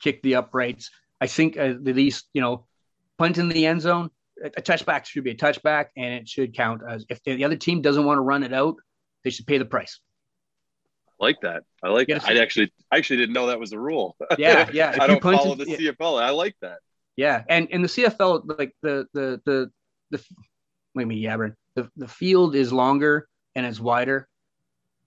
[0.00, 0.90] kick the uprights.
[1.20, 2.66] I think uh, at least you know,
[3.16, 4.10] punt in the end zone.
[4.44, 7.82] A touchback should be a touchback, and it should count as if the other team
[7.82, 8.76] doesn't want to run it out,
[9.24, 10.00] they should pay the price.
[11.20, 11.64] I like that.
[11.82, 12.24] I like Yes.
[12.24, 12.36] that.
[12.36, 14.16] I actually I actually didn't know that was a rule.
[14.38, 14.96] Yeah, yeah.
[15.00, 15.90] I don't follow the yeah.
[15.90, 16.22] CFL.
[16.22, 16.78] I like that.
[17.16, 19.70] Yeah, and in the CFL, like the the the
[20.10, 20.24] the
[20.94, 24.28] wait minute, Yabron, the the field is longer and it's wider,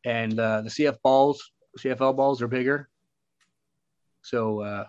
[0.03, 2.89] and uh, the CF balls, CFL balls are bigger.
[4.23, 4.85] So uh,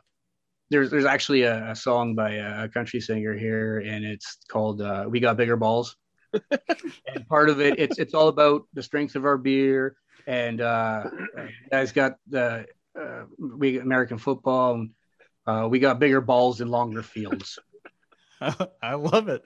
[0.73, 5.07] there's there's actually a, a song by a country singer here, and it's called uh,
[5.09, 5.97] "We Got Bigger Balls."
[6.51, 9.97] and part of it, it's it's all about the strength of our beer,
[10.27, 11.05] and uh,
[11.37, 12.67] you guys got the
[12.99, 14.91] uh, we American football, and
[15.47, 17.59] uh, we got bigger balls and longer fields.
[18.83, 19.45] I love it.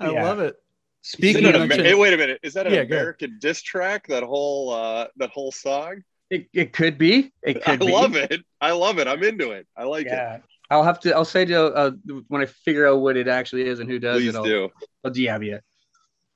[0.00, 0.22] I Yeah.
[0.22, 0.56] love it.
[1.02, 2.40] Speaking of Amer- hey, wait a minute.
[2.42, 2.80] Is that an Yeah.
[2.82, 4.06] American diss track?
[4.08, 6.02] That whole uh, that whole song?
[6.30, 7.32] It, it could be.
[7.42, 7.92] It I could be.
[7.92, 8.40] love it.
[8.60, 9.08] I love it.
[9.08, 9.66] I'm into it.
[9.76, 10.36] I like Yeah.
[10.36, 10.42] it.
[10.70, 11.14] I'll have to.
[11.14, 11.90] I'll say to uh,
[12.28, 14.36] when I figure out what it actually is and who does Please it.
[14.36, 14.68] I'll, do.
[15.04, 15.58] I'll DM you.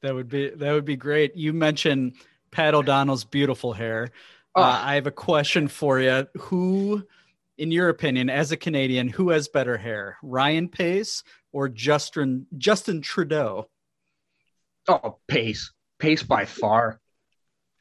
[0.02, 1.36] That would be that would be great.
[1.36, 2.14] You mentioned
[2.50, 4.10] Pat O'Donnell's beautiful hair.
[4.54, 4.62] Oh.
[4.62, 6.26] Uh, I have a question for you.
[6.38, 7.06] Who,
[7.58, 11.22] in your opinion, as a Canadian, who has better hair, Ryan Pace
[11.52, 13.68] or Justin Justin Trudeau?
[14.88, 17.00] Oh, Pace, Pace by far.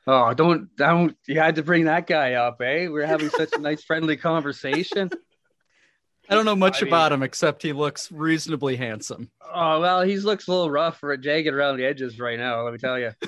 [0.05, 1.15] Oh, don't don't.
[1.27, 2.87] You had to bring that guy up, eh?
[2.87, 5.09] We're having such a nice, friendly conversation.
[6.31, 9.29] I don't know much I mean- about him except he looks reasonably handsome.
[9.53, 12.63] Oh well, he looks a little rough or jagged around the edges right now.
[12.63, 13.11] Let me tell you.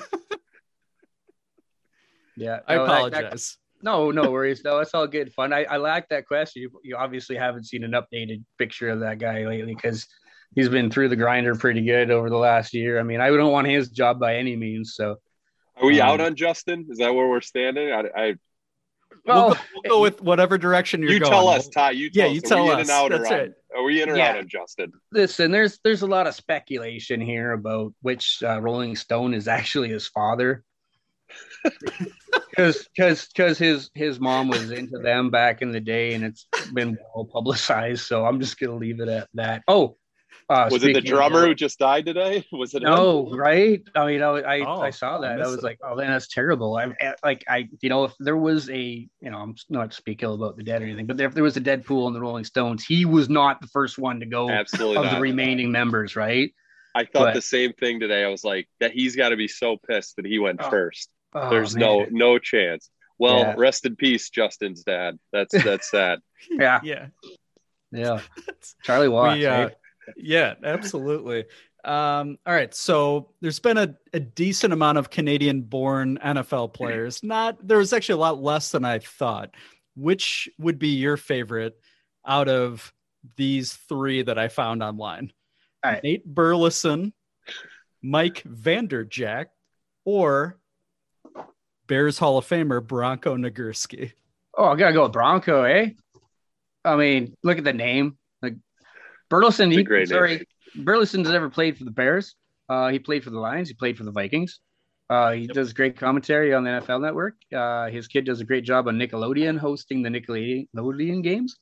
[2.36, 3.58] Yeah, I no, that- that- apologize.
[3.82, 4.64] no, no worries.
[4.64, 5.52] No, it's all good fun.
[5.52, 6.62] I, I like that question.
[6.62, 10.06] You, you obviously haven't seen an updated picture of that guy lately because
[10.54, 12.98] he's been through the grinder pretty good over the last year.
[12.98, 14.94] I mean, I don't want his job by any means.
[14.96, 15.16] So,
[15.76, 16.86] Are we Um, out on Justin?
[16.90, 17.92] Is that where we're standing?
[17.92, 18.34] I, I
[19.26, 21.32] we'll, go, we'll go with whatever direction you're you going.
[21.32, 21.92] tell us, Ty.
[21.92, 22.44] You tell you us.
[22.44, 22.74] Are tell we us.
[22.74, 23.42] in and out That's or right.
[23.48, 23.54] on?
[23.80, 24.30] Are we in or Yeah.
[24.30, 24.92] out on Justin?
[25.12, 29.88] listen, there's there's a lot of speculation here about which uh, Rolling Stone is actually
[29.88, 30.64] his father.
[32.50, 36.46] Because because because his his mom was into them back in the day, and it's
[36.72, 38.02] been well publicized.
[38.06, 39.62] So I'm just gonna leave it at that.
[39.66, 39.96] Oh,
[40.48, 42.44] uh, Was it the speaking of- drummer who just died today?
[42.52, 42.90] Was it him?
[42.90, 43.82] No, right?
[43.94, 45.32] I mean, I I, Oh, I saw that.
[45.32, 45.64] I, missed was it.
[45.64, 46.76] like, oh, man, that's terrible.
[46.76, 48.80] I'm like I you know if there was a
[49.20, 51.42] you know I'm not to speak ill about the dead or anything, but if there
[51.44, 54.50] was a Deadpool in the Rolling Stones, he was not the first one to go
[54.50, 56.52] Absolutely of the remaining members, right?
[56.94, 58.22] I thought But- the same thing today.
[58.24, 60.70] I was like, that he's got to be so pissed that he went Oh.
[60.70, 61.10] first.
[61.32, 62.08] Oh, There's no man.
[62.12, 62.88] no chance.
[63.18, 63.54] Well, Yeah.
[63.56, 65.18] rest in peace, Justin's dad.
[65.32, 66.20] That's that's sad.
[66.50, 67.06] Yeah, yeah,
[67.90, 68.20] yeah.
[68.84, 69.38] Charlie Watts.
[69.38, 69.68] We, uh, eh?
[70.16, 71.44] Yeah, absolutely.
[71.84, 77.22] Um, all right, so there's been a, a decent amount of Canadian-born NFL players.
[77.22, 79.50] Not there was actually a lot less than I thought.
[79.96, 81.78] Which would be your favorite
[82.26, 82.92] out of
[83.36, 85.32] these three that I found online?
[86.02, 87.12] Nate Burleson,
[88.02, 89.50] Mike Vanderjagt,
[90.04, 90.58] or
[91.86, 94.12] Bears Hall of Famer Bronco Nagurski.
[94.56, 95.90] Oh, I gotta go with Bronco, eh?
[96.84, 98.18] I mean, look at the name.
[99.24, 100.46] Like Burleson, It's a he, great sorry,
[100.76, 102.34] Burleson's never played for the Bears.
[102.68, 103.68] Uh, he played for the Lions.
[103.68, 104.60] He played for the Vikings.
[105.10, 107.34] Uh, he does great commentary on the NFL Network.
[107.54, 111.56] Uh, his kid does a great job on Nickelodeon hosting the Nickelodeon games.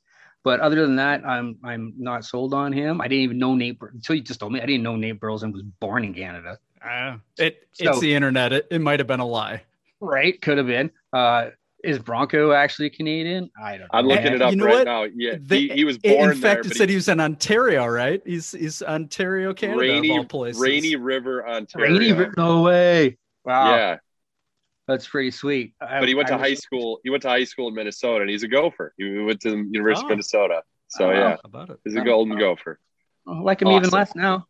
[0.44, 3.00] But other than that, I'm I'm not sold on him.
[3.00, 4.60] I didn't even know Nate Bur- until you just told me.
[4.60, 6.58] I didn't know Nate Burleson was born in Canada.
[6.84, 8.52] Uh, it So- it's the internet.
[8.52, 9.62] It, it might have been a lie.
[10.00, 10.40] Right?
[10.40, 10.90] Could have been.
[11.12, 11.50] Uh,
[11.82, 13.50] is Bronco actually Canadian?
[13.60, 13.86] I don't know.
[13.92, 14.84] I'm looking And it eh, up you know right what?
[14.84, 15.02] now.
[15.14, 16.72] Yeah, They- he, he was eh, in- born in fact, there.
[16.72, 18.22] it said he- he was in Ontario, right?
[18.24, 20.60] He's he's Ontario, Canada, Rainy, of all places.
[20.62, 21.92] Rainy River, Ontario.
[21.98, 23.18] Rainy, Ri- no way.
[23.44, 23.74] Wow.
[23.74, 23.96] Yeah,
[24.86, 25.74] That's pretty sweet.
[25.80, 27.00] I- but he went to I high was- school.
[27.04, 28.94] He went to high school in Minnesota, and he's a Gopher.
[28.96, 30.06] He went to the University Oh.
[30.06, 30.62] of Minnesota.
[30.88, 31.78] So yeah, How about it?
[31.84, 32.78] he's a Golden Gopher.
[33.26, 34.46] I like him even less now.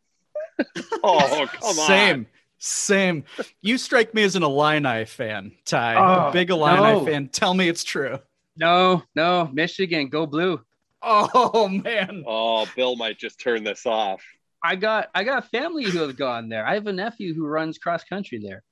[1.04, 1.74] Oh come on!
[1.86, 2.26] Same,
[2.62, 3.24] same.
[3.60, 5.96] You strike me as an Illini fan, Ty.
[5.96, 7.04] Oh, a big Illini no.
[7.04, 7.28] fan.
[7.28, 8.18] Tell me it's true.
[8.56, 10.60] No, no, Michigan, go blue.
[11.02, 12.22] Oh man.
[12.26, 14.22] Oh, Bill might just turn this off.
[14.62, 16.64] I got I got family who have gone there.
[16.64, 18.62] I have a nephew who runs cross country there.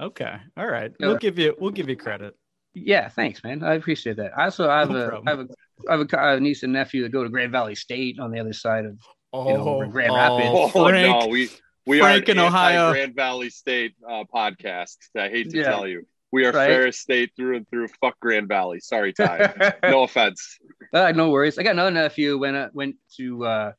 [0.00, 0.34] Okay.
[0.56, 0.92] All right.
[0.98, 2.34] We'll give you we'll give you credit.
[2.74, 3.62] Yeah, thanks, man.
[3.62, 4.32] I appreciate that.
[4.36, 5.28] I also have No a problem.
[5.28, 5.48] I have a
[5.88, 8.32] I have a, co- a niece and nephew that go to Grand Valley State on
[8.32, 8.98] the other side of
[9.34, 10.50] you know, Oh, Grand oh, Rapids.
[10.52, 11.48] Oh Frank- no, we
[11.88, 12.92] we Frank are in Ohio.
[12.92, 14.96] Grand Valley State uh, podcast.
[15.16, 15.64] I hate to Yeah.
[15.64, 16.68] tell you, we are Right.
[16.68, 17.88] Ferris State through and through.
[18.00, 18.80] Fuck Grand Valley.
[18.80, 19.74] Sorry, Ty.
[19.82, 20.58] no offense.
[20.92, 21.58] Uh, no worries.
[21.58, 23.72] I got another nephew who went uh, went to uh,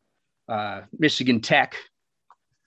[0.49, 1.75] uh, Michigan Tech.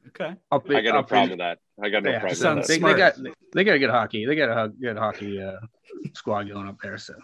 [0.08, 0.34] Okay.
[0.50, 1.58] Up I got no up in- problem with that.
[1.82, 3.14] I got no yeah, problem sounds with they, that.
[3.16, 3.24] they smart.
[3.24, 4.26] got they got a good hockey.
[4.26, 5.56] They got a good hockey uh,
[6.14, 6.98] squad going up there.
[6.98, 7.14] So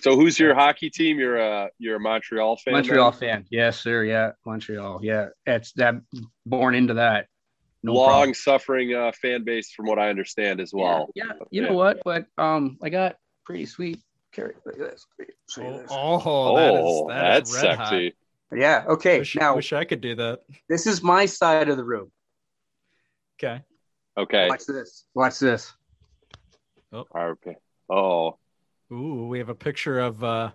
[0.00, 1.18] So, who's your hockey team?
[1.18, 2.74] You're a you're a Montreal fan.
[2.74, 3.20] Montreal then?
[3.20, 4.04] fan, yes, sir.
[4.04, 5.00] Yeah, Montreal.
[5.02, 5.94] Yeah, it's that
[6.44, 7.26] born into that.
[7.86, 8.34] No long problem.
[8.34, 11.08] suffering uh, fan base, from what I understand as well.
[11.14, 12.00] Yeah, you know what?
[12.04, 14.00] But um, I got pretty sweet.
[14.32, 15.06] Carry look at this.
[15.48, 15.86] Show you this.
[15.90, 17.88] Oh, that is Oh, that is that's red hot.
[17.88, 18.16] sexy.
[18.52, 18.84] Yeah.
[18.88, 19.18] Okay.
[19.20, 20.40] Wish, now wish I could do that.
[20.68, 22.10] this is my side of the room.
[23.38, 23.62] Okay.
[24.18, 24.48] Okay.
[24.48, 25.04] Watch this.
[25.14, 25.72] Watch this.
[26.92, 27.56] Okay.
[27.88, 28.36] Oh,
[28.92, 30.22] Ooh, we have a picture of.
[30.24, 30.50] uh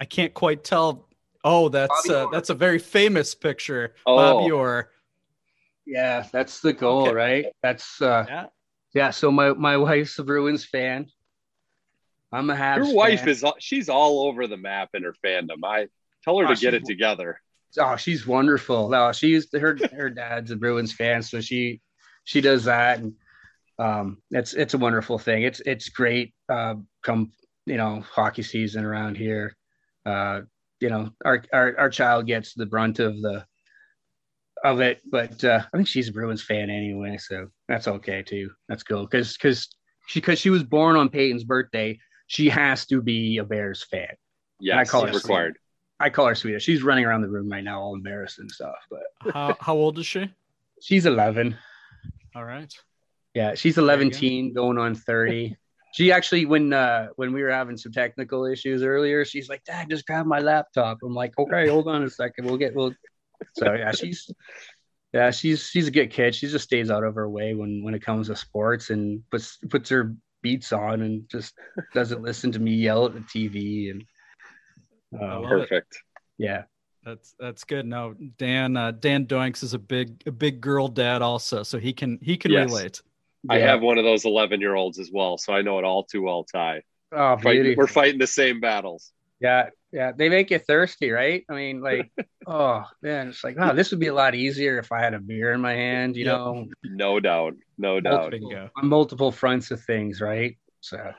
[0.00, 1.08] I can't quite tell.
[1.42, 3.94] Oh, that's uh, that's a very famous picture.
[4.04, 4.16] Oh.
[4.16, 4.90] Bobby Orr.
[5.86, 7.46] Yeah, that's the goal, right?
[7.62, 8.46] That's uh yeah.
[8.94, 11.06] Yeah, so my my wife's a Bruins fan.
[12.32, 13.28] I'm a Habs your wife fan.
[13.28, 15.64] is she's all over the map in her fandom.
[15.64, 15.88] I
[16.24, 17.40] tell her Oh, to get it together.
[17.78, 18.88] Oh, she's wonderful.
[18.88, 21.80] No, she's her her dad's a Bruins fan, so she
[22.24, 23.14] she does that, and
[23.78, 25.42] um, it's it's a wonderful thing.
[25.42, 26.34] It's it's great.
[26.48, 27.32] Uh, come
[27.66, 29.56] you know hockey season around here,
[30.06, 30.42] uh,
[30.80, 33.44] you know our, our our child gets the brunt of the
[34.66, 38.50] of it, but uh, I think she's a Bruins fan anyway, so that's okay too.
[38.68, 39.68] That's cool because because
[40.08, 44.08] she because she was born on Payton's birthday, she has to be a Bears fan.
[44.60, 45.54] Yeah, I call her required.
[45.54, 45.60] Swedish.
[45.98, 46.62] I call her Swedish.
[46.62, 48.76] She's running around the room right now, all embarrassed and stuff.
[48.90, 50.30] But How how old is she?
[50.82, 51.56] she's 11.
[52.34, 52.72] All right.
[53.34, 55.56] Yeah, she's 11, teen, going on 30.
[55.94, 59.90] she actually, when uh when we were having some technical issues earlier, she's like, "Dad,
[59.90, 62.46] just grab my laptop." I'm like, "Okay, hold on a second.
[62.46, 62.94] We'll get we'll."
[63.54, 64.30] So yeah, she's
[65.12, 66.34] yeah, she's she's a good kid.
[66.34, 69.58] She just stays out of her way when when it comes to sports and puts
[69.68, 71.54] puts her beats on and just
[71.94, 74.04] doesn't listen to me yell at the TV and.
[75.20, 75.86] I Um, love it.
[76.36, 76.64] Yeah.
[77.04, 77.86] That's that's good.
[77.86, 81.92] No, Dan uh, Dan Doinks is a big a big girl dad also, so he
[81.92, 82.68] can he can Yes.
[82.68, 83.00] relate.
[83.48, 83.66] I Yeah.
[83.70, 86.22] have one of those 11 year olds as well, so I know it all too
[86.22, 86.82] well, Ty.
[87.12, 89.12] Oh, Fighting- we're fighting the same battles.
[89.40, 91.44] Yeah, yeah, they make you thirsty, right?
[91.48, 92.10] I mean, like,
[92.46, 95.20] oh man, it's like, wow, this would be a lot easier if I had a
[95.20, 96.34] beer in my hand, you Yep.
[96.34, 97.54] know, No doubt.
[97.78, 98.30] No doubt.
[98.30, 98.70] Bingo.
[98.76, 100.56] on multiple fronts of things, right?
[100.80, 101.12] So,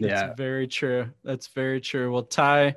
[0.00, 1.10] yeah, That's very true.
[1.22, 2.12] That's very true.
[2.12, 2.76] Well, Ty,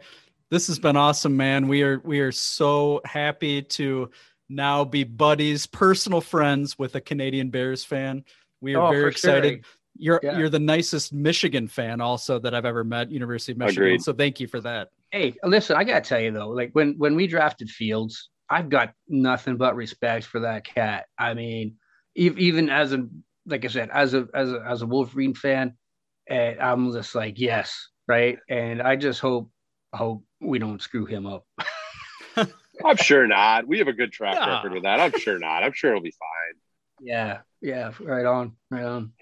[0.52, 1.68] this has been awesome, man.
[1.68, 4.12] We are we are so happy to
[4.50, 8.24] now be buddies, personal friends with a Canadian Bears fan.
[8.62, 9.54] We are Oh, very excited.
[9.54, 9.62] sure.
[9.96, 10.04] Excited.
[10.04, 10.38] You're Yeah.
[10.40, 13.84] you're the nicest Michigan fan also that I've ever met, University of Michigan.
[13.84, 14.02] Agreed.
[14.02, 14.90] So thank you for that.
[15.12, 18.94] Hey, listen, I gotta tell you though, like when when we drafted Fields, I've got
[19.08, 21.06] nothing but respect for that cat.
[21.18, 21.76] I mean,
[22.18, 23.08] ev- even as a
[23.46, 25.78] like I said, as a as a as a Wolverine fan,
[26.28, 28.38] and I'm just like, yes, right.
[28.50, 29.50] And I just hope
[29.94, 31.46] hope we don't screw him up.
[32.84, 33.66] I'm sure not.
[33.66, 34.56] We have a good track Yeah.
[34.58, 35.00] record with that.
[35.00, 35.64] I'm sure not.
[35.64, 36.60] I'm sure it'll be fine.
[37.00, 39.14] Yeah, yeah, right on, right on.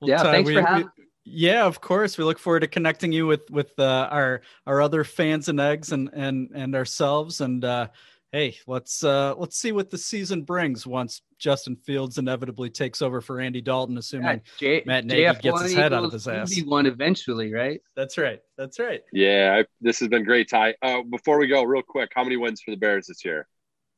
[0.00, 0.88] Well, yeah, Ty, thanks we- for we- having.
[1.24, 2.16] yeah, of course.
[2.18, 5.92] We look forward to connecting you with with uh, our our other fans and eggs
[5.92, 7.40] and and and ourselves.
[7.40, 7.88] And uh,
[8.32, 13.20] hey, let's uh, let's see what the season brings once Justin Fields inevitably takes over
[13.20, 16.28] for Andy Dalton, assuming J- Matt Nagy JF1 gets his head out of equals his
[16.58, 16.62] ass.
[16.64, 17.80] one eventually, right?
[17.96, 18.40] That's right.
[18.56, 19.02] That's right.
[19.12, 20.74] Yeah, I, this has been great, Ty.
[20.82, 23.46] Uh, before we go, real quick, how many wins for the Bears this year?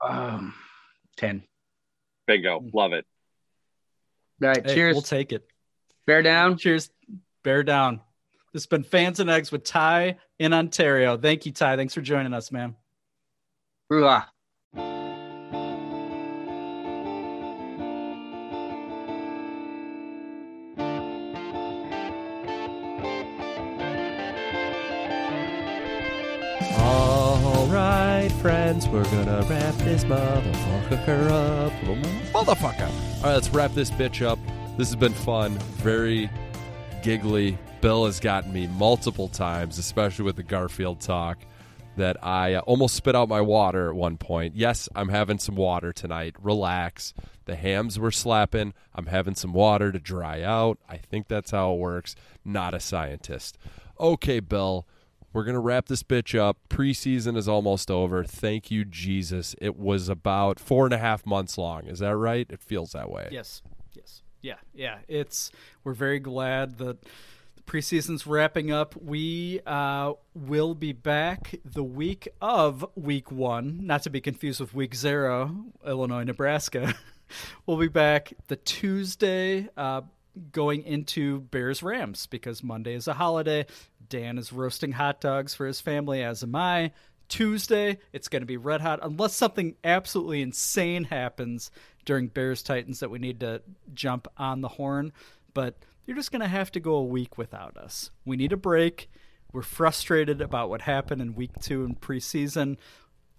[0.02, 0.54] Um,
[1.16, 1.42] ten.
[2.26, 2.62] Bingo.
[2.72, 3.04] Love it.
[4.42, 4.94] All right, Hey, cheers.
[4.94, 5.44] We'll take it.
[6.10, 6.56] Bear down.
[6.56, 6.90] Cheers.
[7.44, 8.00] Bear down.
[8.52, 11.16] This has been Fans and Eggs with Ty in Ontario.
[11.16, 11.76] Thank you, Ty.
[11.76, 12.74] Thanks for joining us, man.
[13.88, 14.26] Rua.
[26.76, 31.72] All right, friends, we're gonna wrap this motherfucker up.
[32.32, 32.88] Motherfucker.
[32.88, 34.40] All right, let's wrap this bitch up.
[34.80, 36.30] This has been fun, very
[37.02, 37.58] giggly.
[37.82, 41.36] Bill has gotten me multiple times, especially with the Garfield talk,
[41.98, 44.56] that I uh, almost spit out my water at one point.
[44.56, 46.34] Yes, I'm having some water tonight.
[46.40, 47.12] Relax.
[47.44, 48.72] The hams were slapping.
[48.94, 50.78] I'm having some water to dry out.
[50.88, 52.16] I think that's how it works.
[52.42, 53.58] Not a scientist.
[54.00, 54.86] Okay, Bill.
[55.34, 56.56] We're going to wrap this bitch up.
[56.70, 58.24] Preseason is almost over.
[58.24, 59.54] Thank you, Jesus.
[59.60, 61.86] It was about four and a half months long.
[61.86, 62.46] Is that right?
[62.48, 63.28] It feels that way.
[63.30, 63.60] Yes.
[64.42, 64.56] Yeah.
[64.74, 64.98] Yeah.
[65.08, 65.50] It's
[65.84, 67.02] we're very glad that
[67.56, 68.94] the preseason's wrapping up.
[69.00, 74.74] We uh, will be back the week of week one, not to be confused with
[74.74, 76.94] week zero, Illinois, Nebraska.
[77.66, 80.02] we'll be back the Tuesday uh,
[80.52, 83.66] going into Bears Rams because Monday is a holiday.
[84.08, 86.92] Dan is roasting hot dogs for his family, as am I.
[87.28, 91.70] Tuesday, it's going to be red hot unless something absolutely insane happens
[92.04, 93.62] during Bears Titans that we need to
[93.94, 95.12] jump on the horn.
[95.54, 98.10] But you're just going to have to go a week without us.
[98.24, 99.10] We need a break.
[99.52, 102.76] We're frustrated about what happened in week two in preseason.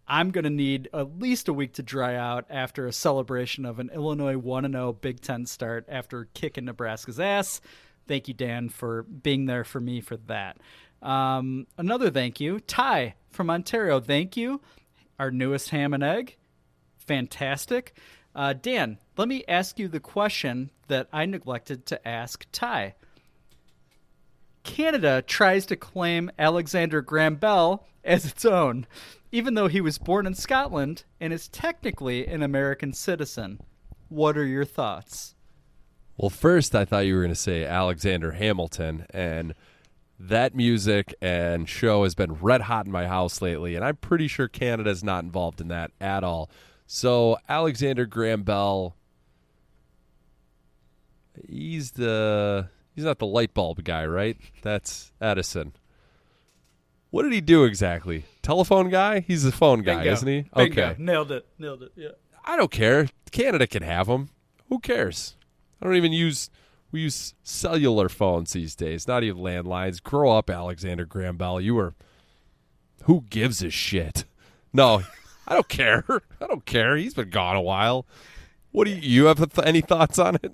[0.07, 3.79] I'm going to need at least a week to dry out after a celebration of
[3.79, 7.61] an Illinois 1 0 Big Ten start after kicking Nebraska's ass.
[8.07, 10.57] Thank you, Dan, for being there for me for that.
[11.01, 13.99] Um, another thank you, Ty from Ontario.
[13.99, 14.61] Thank you.
[15.17, 16.35] Our newest ham and egg.
[16.97, 17.95] Fantastic.
[18.33, 22.95] Uh, Dan, let me ask you the question that I neglected to ask Ty.
[24.63, 28.85] Canada tries to claim Alexander Graham Bell as its own,
[29.31, 33.59] even though he was born in Scotland and is technically an American citizen.
[34.09, 35.35] What are your thoughts?
[36.17, 39.55] Well, first, I thought you were going to say Alexander Hamilton, and
[40.19, 44.27] that music and show has been red hot in my house lately, and I'm pretty
[44.27, 46.49] sure Canada's not involved in that at all.
[46.93, 48.97] So, Alexander Graham Bell,
[51.47, 54.35] he's the he's not the light bulb guy, right?
[54.61, 55.71] That's Edison.
[57.09, 58.25] What did he do exactly?
[58.41, 59.21] Telephone guy?
[59.21, 60.11] He's the phone guy, Bingo.
[60.11, 60.41] isn't he?
[60.53, 60.81] Bingo.
[60.81, 60.95] Okay.
[61.01, 61.47] Nailed it.
[61.57, 61.93] Nailed it.
[61.95, 62.09] Yeah.
[62.43, 63.07] I don't care.
[63.31, 64.27] Canada can have them.
[64.67, 65.37] Who cares?
[65.81, 66.49] I don't even use.
[66.91, 70.03] We use cellular phones these days, not even landlines.
[70.03, 71.61] Grow up, Alexander Graham Bell.
[71.61, 71.95] You were.
[73.03, 74.25] Who gives a shit?
[74.73, 75.03] No,
[75.51, 76.05] I don't care.
[76.41, 76.95] I don't care.
[76.95, 78.05] He's been gone a while.
[78.71, 80.53] What do you, you have th- any thoughts on it?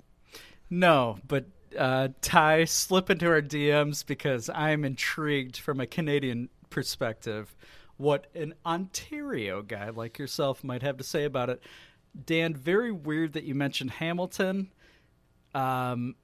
[0.68, 1.46] No, but
[1.78, 7.54] uh, Ty, slip into our DMs because I'm intrigued from a Canadian perspective
[7.96, 11.62] what an Ontario guy like yourself might have to say about it.
[12.26, 14.70] Dan, very weird that you mentioned Hamilton.
[15.54, 16.14] Um,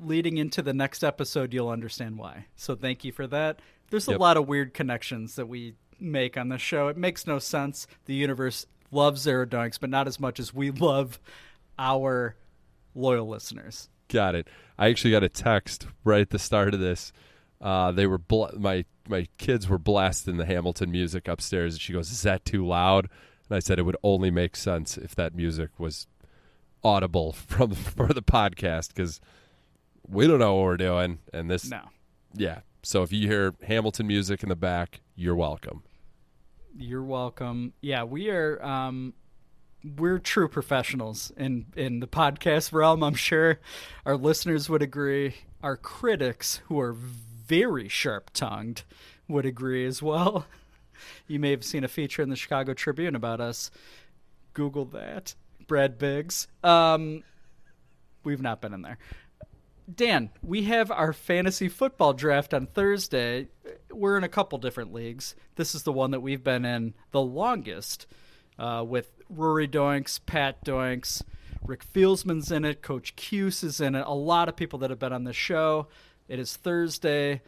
[0.00, 2.46] leading into the next episode, you'll understand why.
[2.56, 3.60] So thank you for that.
[3.90, 4.20] There's a Yep.
[4.20, 6.88] lot of weird connections that we make on the show.
[6.88, 7.86] It makes no sense.
[8.06, 11.18] The universe loves Zero Doinks, but not as much as we love
[11.78, 12.36] our
[12.94, 13.88] loyal listeners.
[14.08, 14.48] Got it.
[14.78, 17.12] I actually got a text right at the start of this.
[17.60, 21.92] Uh, they were bl- my my kids were blasting the Hamilton music upstairs, and she
[21.92, 23.08] goes, "Is that too loud?"
[23.48, 26.06] And I said, "It would only make sense if that music was
[26.82, 29.20] audible from for the podcast because
[30.06, 31.82] we don't know what we're doing." And this, No.
[32.34, 32.60] yeah.
[32.82, 35.82] So if you hear Hamilton music in the back, you're welcome.
[36.76, 37.72] You're welcome.
[37.80, 39.14] Yeah, we are um
[39.96, 43.60] we're true professionals in in the podcast realm, I'm sure
[44.04, 45.34] our listeners would agree.
[45.62, 48.82] Our critics who are very sharp-tongued
[49.28, 50.46] would agree as well.
[51.26, 53.70] You may have seen a feature in the Chicago Tribune about us.
[54.54, 55.34] Google that.
[55.66, 56.46] Brad Biggs.
[56.62, 57.24] Um
[58.22, 58.98] we've not been in there.
[59.92, 63.48] Dan, we have our fantasy football draft on Thursday.
[63.94, 65.34] We're in a couple different leagues.
[65.56, 68.06] This is the one that we've been in the longest,
[68.58, 71.22] uh, with Rory Doinks, Pat Doinks,
[71.64, 74.04] Rick Fieldsman's in it, Coach Cuse is in it.
[74.06, 75.88] A lot of people that have been on the show.
[76.28, 77.40] It is Thursday.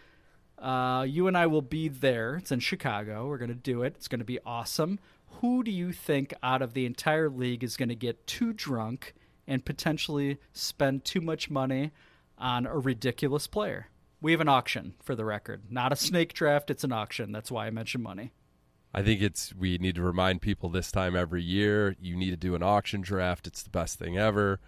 [0.59, 2.37] Uh, you and I will be there.
[2.37, 3.29] It's in Chicago.
[3.29, 3.95] We're going to do it.
[3.97, 4.99] It's going to be awesome.
[5.41, 9.15] Who do you think out of the entire league is going to get too drunk
[9.47, 11.93] and potentially spend too much money
[12.39, 13.89] on a ridiculous player?
[14.21, 15.65] We have an auction for the record.
[15.71, 17.33] Not a snake draft, it's an auction.
[17.33, 18.33] That's why I mentioned money.
[18.95, 21.97] I think it's we need to remind people this time every year.
[22.01, 23.47] You need to do an auction draft.
[23.47, 24.59] It's the best thing ever.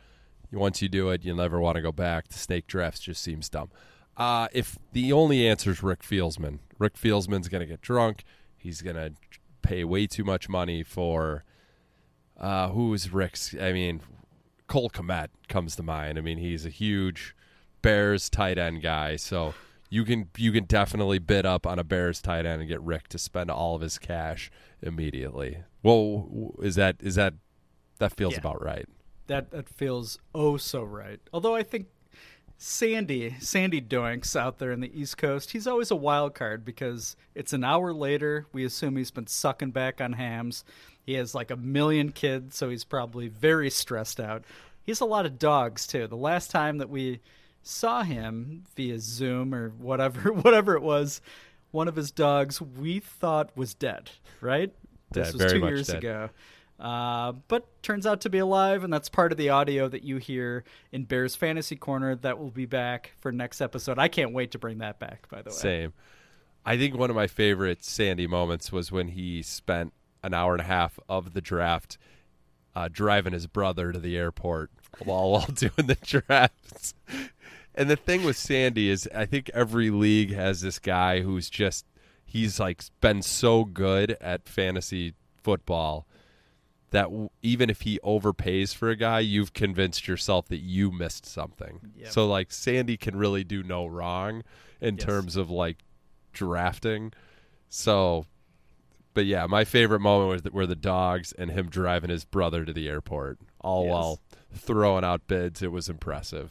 [0.53, 2.29] Once you do it, you'll never want to go back.
[2.29, 3.71] The snake drafts just seems dumb.
[4.17, 8.25] Uh, if the only answer is Rick Fieldsman, Rick Fieldsman's going to get drunk.
[8.57, 9.13] He's going to
[9.63, 11.45] pay way too much money for
[12.39, 13.55] uh, who is Rick's?
[13.61, 14.01] I mean,
[14.67, 16.19] Cole Kmet comes to mind.
[16.19, 17.35] I mean, he's a huge
[17.83, 19.17] Bears tight end guy.
[19.17, 19.55] So
[19.91, 23.09] you can you can definitely bid up on a Bears tight end and get Rick
[23.09, 24.51] to spend all of his cash
[24.83, 25.59] immediately.
[25.83, 27.35] Well, is that is that
[27.99, 28.41] that feels Yeah.
[28.41, 28.87] about right?
[29.27, 31.21] That that feels oh so right.
[31.33, 31.87] Although I think
[32.61, 37.15] Sandy, Sandy Doinks out there in the East Coast, he's always a wild card because
[37.35, 38.47] it's an hour later.
[38.53, 40.65] We assume he's been sucking back on hams.
[41.07, 44.43] He has like a million kids, so he's probably very stressed out.
[44.83, 46.09] He has a lot of dogs too.
[46.09, 47.21] The last time that we
[47.69, 51.21] saw him via Zoom or whatever, whatever it was,
[51.71, 54.11] one of his dogs we thought was dead.
[54.41, 54.73] Right?
[55.11, 55.97] This Dead, was very two years dead.
[55.99, 56.31] ago.
[56.79, 60.19] Uh, but turns out to be alive, and that's part of the audio that you
[60.19, 62.15] hear in Bears Fantasy Corner.
[62.15, 63.99] That will be back for next episode.
[63.99, 65.29] I can't wait to bring that back.
[65.29, 65.93] By the way, Same.
[66.65, 69.93] I think one of my favorite Sandy moments was when he spent
[70.23, 71.99] an hour and a half of the draft
[72.77, 74.71] uh, driving his brother to the airport
[75.05, 76.95] while while doing the drafts.
[77.79, 81.87] And the thing with Sandy is, I think every league has this guy who's just
[82.25, 86.07] he's like been so good at fantasy football
[86.91, 91.25] that w- even if he overpays for a guy, you've convinced yourself that you missed
[91.25, 91.81] something.
[91.97, 92.11] Yep.
[92.11, 94.43] So like Sandy can really do no wrong
[94.81, 95.05] in Yes.
[95.07, 95.79] terms of like
[96.33, 97.13] drafting.
[97.69, 98.27] So,
[99.15, 102.65] but yeah, my favorite moment was that were the dogs and him driving his brother
[102.65, 103.93] to the airport, all Yes.
[103.93, 104.21] while
[104.53, 105.63] throwing out bids.
[105.63, 106.51] It was impressive.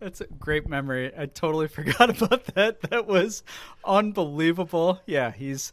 [0.00, 1.12] That's a great memory.
[1.16, 2.80] I totally forgot about that.
[2.90, 3.42] That was
[3.84, 5.00] unbelievable.
[5.06, 5.72] Yeah, he's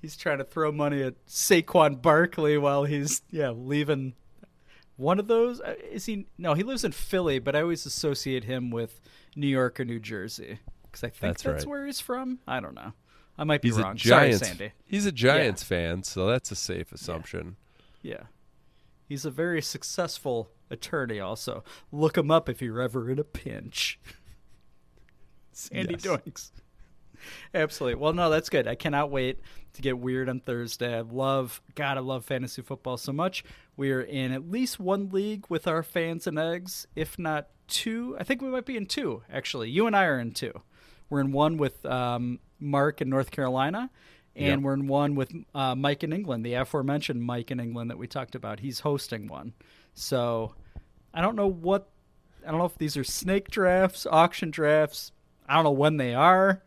[0.00, 4.14] he's trying to throw money at Saquon Barkley while he's yeah leaving.
[4.96, 6.26] One of those uh, is he?
[6.38, 9.00] No, he lives in Philly, but I always associate him with
[9.34, 10.58] New York or New Jersey.
[10.84, 11.70] because I think That's that's, right.
[11.70, 12.38] where he's from.
[12.46, 12.92] I don't know.
[13.38, 13.92] I might be He's wrong.
[13.92, 14.38] a Giants.
[14.40, 14.72] Sorry, Sandy.
[14.84, 17.56] He's a Giants fan, so that's a safe assumption.
[18.02, 18.24] Yeah.
[19.08, 21.62] He's a very successful attorney, also.
[21.92, 24.00] Look him up if you're ever in a pinch.
[25.52, 26.02] Sandy Yes.
[26.04, 26.50] Doinks.
[27.54, 28.00] Absolutely.
[28.00, 28.66] Well, no, that's good.
[28.66, 29.38] I cannot wait
[29.74, 30.96] to get weird on Thursday.
[30.96, 33.44] I love, God, I love fantasy football so much.
[33.76, 38.16] We are in at least one league with our fans and eggs, if not two.
[38.18, 39.70] I think we might be in two, actually.
[39.70, 40.52] You and I are in two.
[41.10, 43.90] We're in one with um, Mark in North Carolina,
[44.34, 44.60] and Yep.
[44.60, 48.06] we're in one with uh, Mike in England, the aforementioned Mike in England that we
[48.08, 48.60] talked about.
[48.60, 49.52] He's hosting one.
[49.94, 50.54] So
[51.14, 51.88] I don't know what,
[52.46, 55.12] I don't know if these are snake drafts, auction drafts.
[55.48, 56.62] I don't know when they are.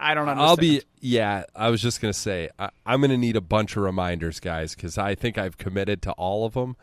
[0.00, 0.48] I don't understand.
[0.48, 1.44] I'll be yeah.
[1.56, 4.96] I was just gonna say I, I'm gonna need a bunch of reminders, guys, because
[4.96, 6.76] I think I've committed to all of them.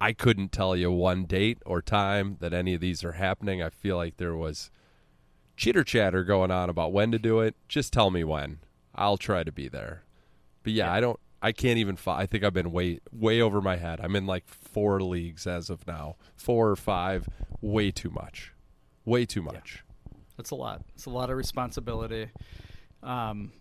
[0.00, 3.62] I couldn't tell you one date or time that any of these are happening.
[3.62, 4.70] I feel like there was
[5.56, 7.54] chitter chatter going on about when to do it.
[7.68, 8.58] Just tell me when.
[8.94, 10.04] I'll try to be there.
[10.62, 11.20] But yeah, I don't.
[11.42, 11.96] I can't even.
[11.96, 14.00] Fi- I think I've been way way over my head.
[14.00, 17.28] I'm in like four leagues as of now, four or five.
[17.60, 18.52] Way too much.
[19.04, 19.84] Way too much.
[20.36, 20.82] That's a lot.
[20.94, 22.30] It's a lot of responsibility.
[23.02, 23.52] Um,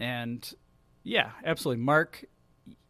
[0.00, 0.52] and
[1.04, 1.82] yeah, absolutely.
[1.84, 2.24] Mark,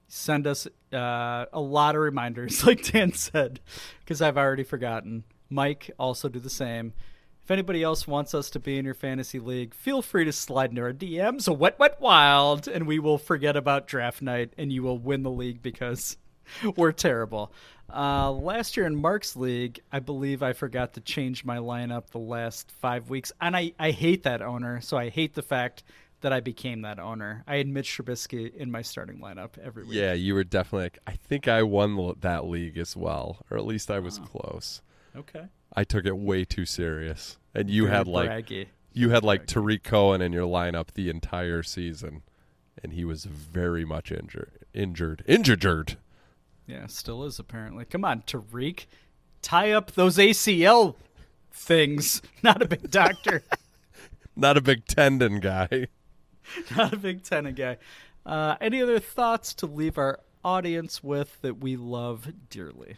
[0.08, 3.60] send us uh, a lot of reminders, like Dan said,
[4.00, 5.24] because I've already forgotten.
[5.50, 6.94] Mike, also do the same.
[7.44, 10.70] If anybody else wants us to be in your fantasy league, feel free to slide
[10.70, 14.72] into our DMs, a wet, wet, wild, and we will forget about draft night, and
[14.72, 16.16] you will win the league because
[16.76, 17.52] we're terrible.
[17.92, 22.18] Uh, last year in Mark's league, I believe I forgot to change my lineup the
[22.18, 24.80] last five weeks, and I, I hate that owner.
[24.80, 25.82] So I hate the fact
[26.20, 27.42] that I became that owner.
[27.48, 29.94] I had Mitch Trubisky in my starting lineup every week.
[29.94, 30.84] Yeah, you were definitely.
[30.84, 34.80] Like, I think I won that league as well, or at least I was close.
[35.16, 35.46] Okay.
[35.74, 38.66] I took it way too serious, and you Very had like braggy.
[38.92, 42.22] you had like Tarik Cohen in your lineup the entire season,
[42.82, 45.96] and he was very much injured, injured, injured.
[46.66, 47.84] Yeah, still is apparently.
[47.84, 48.86] Come on, Tarik,
[49.40, 50.94] tie up those ACL
[51.50, 52.22] things.
[52.42, 53.42] Not a big doctor.
[54.36, 55.88] Not a big tendon guy.
[56.76, 57.78] Not a big tendon guy.
[58.24, 62.96] Uh, any other thoughts to leave our audience with that we love dearly?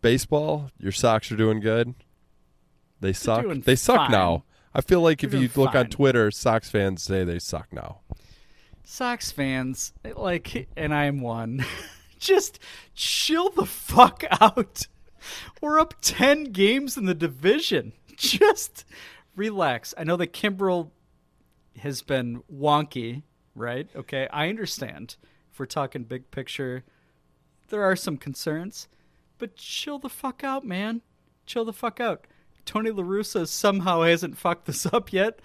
[0.00, 1.94] Baseball, your Sox are doing good.
[3.00, 3.46] They suck.
[3.64, 4.10] They suck fine.
[4.10, 4.44] now.
[4.74, 5.86] I feel like if They're you look on.
[5.86, 8.00] Twitter, Sox fans say they suck now.
[8.84, 11.64] Sox fans, like, and I'm one,
[12.18, 12.58] just
[12.94, 14.86] chill the fuck out.
[15.60, 17.92] We're up 10 games in the division.
[18.16, 18.84] Just
[19.36, 19.94] relax.
[19.96, 20.90] I know that Kimbrel
[21.78, 23.22] has been wonky,
[23.54, 23.88] right?
[23.94, 25.16] Okay, I understand.
[25.52, 26.84] If we're talking big picture,
[27.68, 28.88] there are some concerns,
[29.38, 31.02] but chill the fuck out, man.
[31.46, 32.26] Chill the fuck out.
[32.64, 35.40] Tony La Russa somehow hasn't fucked this up yet.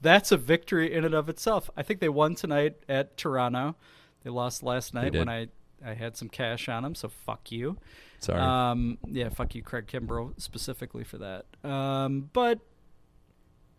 [0.00, 1.70] That's a victory in and of itself.
[1.76, 3.74] I think they won tonight at Toronto.
[4.22, 5.48] They lost last night when I,
[5.84, 7.78] I had some cash on them, so fuck you.
[8.20, 8.40] Sorry.
[8.40, 11.46] Um, yeah, fuck you, Craig Kimbrel, specifically for that.
[11.68, 12.60] Um, but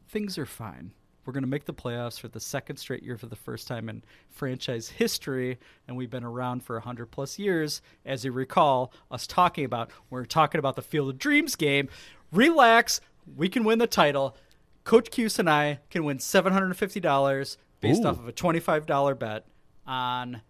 [0.07, 0.91] things are fine.
[1.25, 3.89] We're going to make the playoffs for the second straight year for the first time
[3.89, 7.81] in franchise history, and we've been around for 100 plus years.
[8.05, 11.89] As you recall, us talking about, we're talking about the Field of Dreams game.
[12.31, 13.01] Relax,
[13.35, 14.35] we can win the title.
[14.83, 18.07] Coach Cuse and I can win $750 based Ooh.
[18.07, 19.45] off of a $25 bet
[19.85, 20.41] on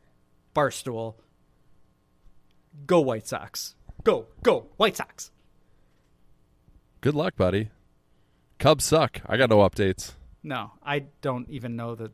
[0.56, 1.16] Barstool.
[2.86, 3.76] Go White Sox.
[4.04, 5.32] Go, go, White Sox.
[7.02, 7.70] Good luck, buddy.
[8.60, 9.22] Cubs suck.
[9.26, 10.14] I got no updates.
[10.44, 12.12] No, I don't even know that.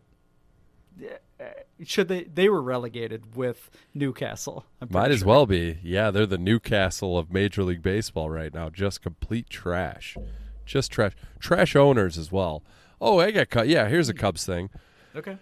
[1.39, 1.43] uh,
[1.83, 2.23] Should they?
[2.23, 4.65] They were relegated with Newcastle.
[4.89, 5.27] Might as sure.
[5.27, 5.77] well be.
[5.83, 8.69] Yeah, they're the Newcastle of Major League Baseball right now.
[8.69, 10.17] Just complete trash.
[10.65, 11.13] Just trash.
[11.39, 12.63] Trash owners as well.
[12.99, 13.67] Oh, I got cut.
[13.67, 14.69] Yeah, here's a Cubs thing.
[15.15, 15.37] Okay.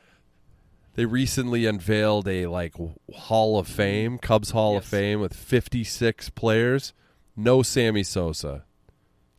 [0.95, 2.75] They recently unveiled a like
[3.13, 6.93] Hall of Fame, Cubs Hall of Fame with 56 players.
[7.35, 8.65] No Sammy Sosa.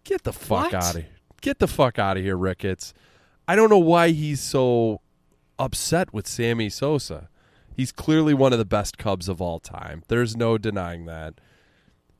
[0.04, 0.74] Get the fuck What?
[0.74, 1.10] out of here.
[1.40, 2.92] Get the fuck out of here, Ricketts.
[3.46, 5.00] I don't know why he's so
[5.58, 7.28] upset with Sammy Sosa.
[7.76, 10.02] He's clearly one of the best Cubs of all time.
[10.08, 11.34] There's no denying that.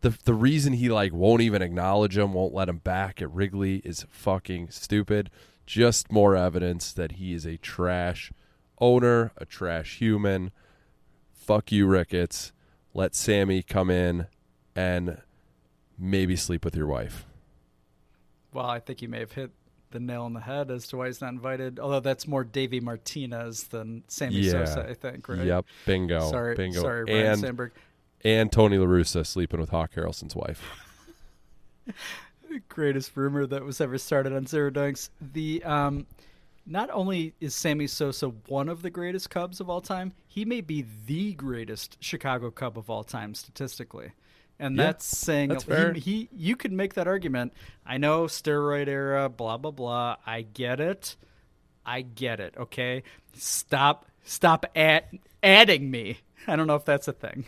[0.01, 3.77] The the reason he like won't even acknowledge him, won't let him back at Wrigley
[3.85, 5.31] is fucking stupid.
[5.65, 8.31] Just more evidence that he is a trash
[8.79, 10.51] owner, a trash human.
[11.33, 12.53] Fuck you, Ricketts.
[12.93, 14.27] Let Sammy come in
[14.77, 15.23] and
[15.99, 17.25] maybe sleep with your wife.
[18.53, 19.53] Well, I think you may have hit
[19.95, 21.81] the nail on the head as to why he's not invited.
[21.81, 24.67] Although that's more Davey Martinez than Sammy yeah.
[24.67, 25.27] Sosa, I think.
[25.27, 25.47] Right?
[25.47, 25.65] Yep.
[25.87, 26.31] Bingo.
[26.31, 26.83] Sorry, Bingo.
[26.83, 27.73] sorry, Brian and Sandberg.
[28.23, 30.63] and Tony La Russa sleeping with Hawk Harrelson's wife.
[32.69, 35.11] greatest rumor that was ever started on Zero Doinks.
[35.33, 36.07] The um,
[36.67, 40.61] not only is Sammy Sosa one of the greatest Cubs of all time, he may
[40.61, 44.13] be the greatest Chicago Cub of all time statistically.
[44.59, 47.53] And Yeah, that's saying that's he- He, you could make that argument.
[47.85, 50.17] I know steroid era, blah blah blah.
[50.27, 51.17] I get it.
[51.85, 52.55] I get it.
[52.57, 53.03] Okay,
[53.35, 55.13] stop stop at,
[55.43, 56.19] adding me.
[56.47, 57.47] I don't know if that's a thing,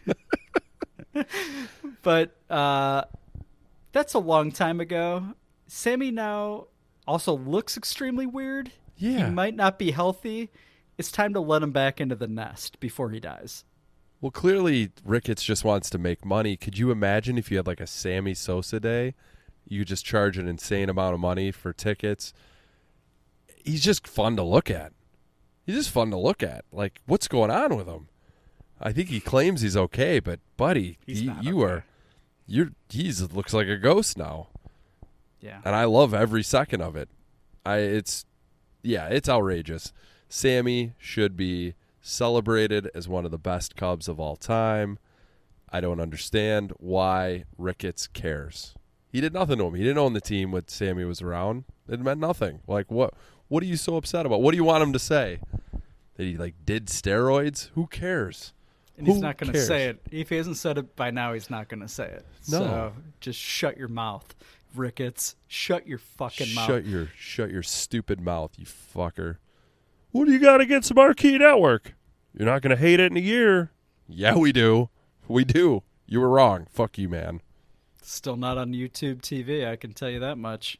[2.02, 3.04] but uh,
[3.92, 5.24] that's a long time ago.
[5.66, 6.66] Sammy now
[7.06, 8.70] also looks extremely weird.
[8.96, 9.26] Yeah.
[9.26, 10.50] he might not be healthy.
[10.98, 13.64] It's time to let him back into the nest before he dies.
[14.20, 16.56] Well, clearly Ricketts just wants to make money.
[16.56, 19.14] Could you imagine if you had like a Sammy Sosa day?
[19.68, 22.32] You just charge an insane amount of money for tickets.
[23.64, 24.92] He's just fun to look at.
[25.64, 26.64] He's just fun to look at.
[26.72, 28.08] Like, what's going on with him?
[28.80, 31.84] I think he claims he's okay, but buddy, he- you are,
[32.46, 34.48] you're he's looks like a ghost now.
[35.40, 35.60] Yeah.
[35.64, 37.08] and I love every second of it.
[37.64, 38.24] I it's
[38.82, 39.92] yeah, it's outrageous.
[40.28, 41.74] Sammy should be
[42.06, 44.98] celebrated as one of the best Cubs of all time.
[45.70, 48.74] I don't understand why Ricketts cares.
[49.10, 49.74] He did nothing to him.
[49.74, 51.64] He didn't own the team when Sammy was around.
[51.88, 52.60] It meant nothing.
[52.66, 53.14] Like what
[53.48, 54.42] what are you so upset about?
[54.42, 55.40] What do you want him to say?
[56.14, 57.70] That he like did steroids?
[57.74, 58.52] Who cares?
[58.96, 60.00] And he's Who not going to say it.
[60.10, 62.24] If he hasn't said it by now, he's not going to say it.
[62.48, 62.58] No.
[62.58, 64.34] So just shut your mouth,
[64.74, 65.36] Ricketts.
[65.48, 66.66] Shut your fucking mouth.
[66.66, 69.36] Shut your shut your stupid mouth, you fucker.
[70.16, 71.94] What do you got against the Marquee Network?
[72.32, 73.72] You're not gonna hate it in a year.
[74.08, 74.88] Yeah, we do.
[75.28, 75.82] We do.
[76.06, 76.68] You were wrong.
[76.70, 77.42] Fuck you, man.
[78.00, 79.68] Still not on YouTube TV.
[79.68, 80.78] I can tell you that much.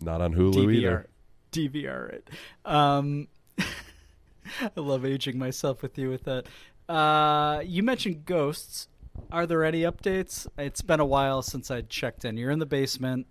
[0.00, 1.08] Not on Hulu DVR, either.
[1.50, 2.30] DVR it.
[2.64, 3.26] Um,
[3.58, 6.46] I love aging myself with you with that.
[6.88, 8.86] Uh, you mentioned ghosts.
[9.32, 10.46] Are there any updates?
[10.56, 12.36] It's been a while since I checked in.
[12.36, 13.26] You're in the basement.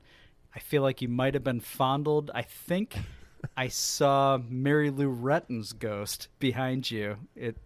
[0.53, 2.29] I feel like you might have been fondled.
[2.35, 2.97] I think
[3.57, 7.17] I saw Mary Lou Retton's ghost behind you.
[7.35, 7.57] It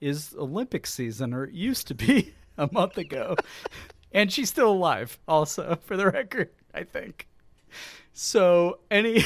[0.00, 3.36] is Olympic season, or it used to be a month ago.
[4.12, 7.26] and she's still alive, also, for the record, I think.
[8.12, 9.24] So any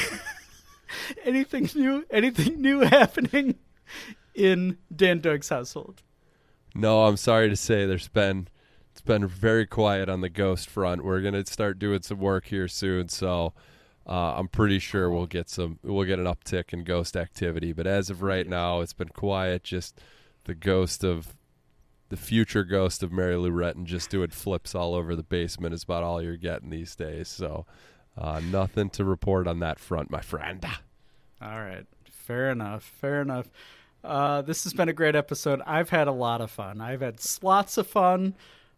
[1.23, 3.55] anything new anything new happening
[4.33, 6.01] in Dan Doug's household?
[6.73, 8.47] No, I'm sorry to say there's been
[8.91, 11.03] it's been very quiet on the ghost front.
[11.03, 13.53] We're gonna start doing some work here soon, so
[14.09, 17.73] uh, I'm pretty sure we'll get some we'll get an uptick in ghost activity.
[17.73, 19.63] But as of right now, it's been quiet.
[19.63, 20.01] Just
[20.45, 21.35] the ghost of
[22.09, 25.83] the future ghost of Mary Lou Retton just doing flips all over the basement is
[25.83, 27.27] about all you're getting these days.
[27.27, 27.67] So
[28.17, 30.65] uh, nothing to report on that front, my friend.
[31.39, 31.85] All right.
[32.05, 32.83] Fair enough.
[32.83, 33.49] Fair enough.
[34.03, 35.61] Uh, this has been a great episode.
[35.67, 36.81] I've had a lot of fun.
[36.81, 38.33] I've had lots of fun.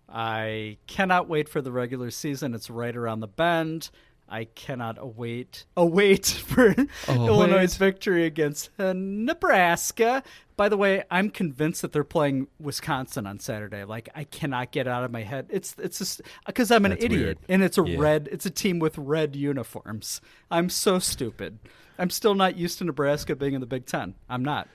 [0.10, 2.54] I cannot wait for the regular season.
[2.54, 3.92] It's right around the bend.
[4.32, 6.74] I cannot await await for
[7.08, 10.24] Illinois' victory against uh, Nebraska.
[10.58, 13.84] By the way, I'm convinced that they're playing Wisconsin on Saturday.
[13.84, 15.48] Like I cannot get out of my head.
[15.50, 17.38] It's it's just because I'm an That's idiot weird.
[17.50, 17.98] and it's a Yeah.
[18.00, 20.22] red it's a team with red uniforms.
[20.50, 21.60] I'm so stupid.
[21.98, 24.16] I'm still not used to Nebraska being in the Big Ten.
[24.30, 24.68] I'm not.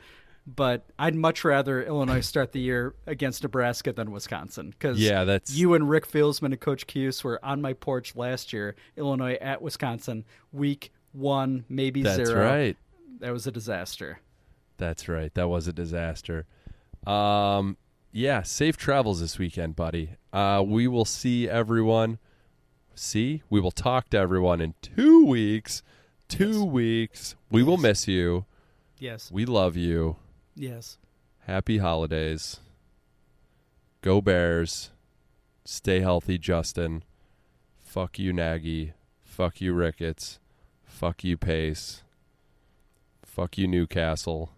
[0.46, 4.70] But I'd much rather Illinois start the year against Nebraska than Wisconsin.
[4.70, 8.52] Because Yeah, that's- you and Rick Fieldsman and Coach Cuse were on my porch last
[8.52, 8.76] year.
[8.96, 12.44] Illinois at Wisconsin, week one, maybe That's zero.
[12.44, 12.76] right.
[13.18, 14.20] That was a disaster.
[14.76, 15.34] That's right.
[15.34, 16.46] That was a disaster.
[17.06, 17.76] Um,
[18.12, 20.10] yeah, safe travels this weekend, buddy.
[20.32, 22.18] Uh, we will see everyone.
[22.94, 25.82] See, we will talk to everyone in two weeks.
[26.28, 27.34] Two weeks.
[27.50, 28.44] We will miss you.
[28.98, 29.30] Yes.
[29.32, 30.16] We love you.
[30.56, 30.98] Yes.
[31.40, 32.60] Happy holidays.
[34.00, 34.90] Go Bears.
[35.64, 37.04] Stay healthy, Justin.
[37.82, 38.94] Fuck you, Nagy.
[39.22, 40.38] Fuck you, Ricketts.
[40.84, 42.02] Fuck you, Pace.
[43.24, 44.50] Fuck you, Newcastle.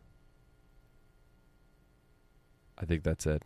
[2.78, 3.42] I think that's it.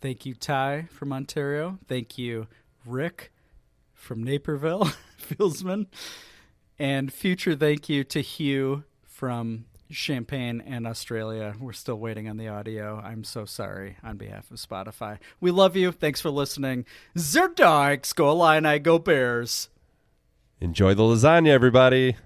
[0.00, 1.78] Thank you, Ty from Ontario.
[1.86, 2.46] Thank you,
[2.86, 3.30] Rick
[3.92, 4.90] from Naperville,
[5.20, 5.86] Fieldsman.
[6.78, 11.54] And future thank you to Hugh from Champaign and Australia.
[11.58, 13.00] We're still waiting on the audio.
[13.04, 15.18] I'm so sorry on behalf of Spotify.
[15.40, 15.90] We love you.
[15.90, 16.86] Thanks for listening.
[17.18, 18.60] Zero Doinks, go Lion!
[18.60, 19.68] Illini, go Bears.
[20.60, 22.16] Enjoy the lasagna, everybody.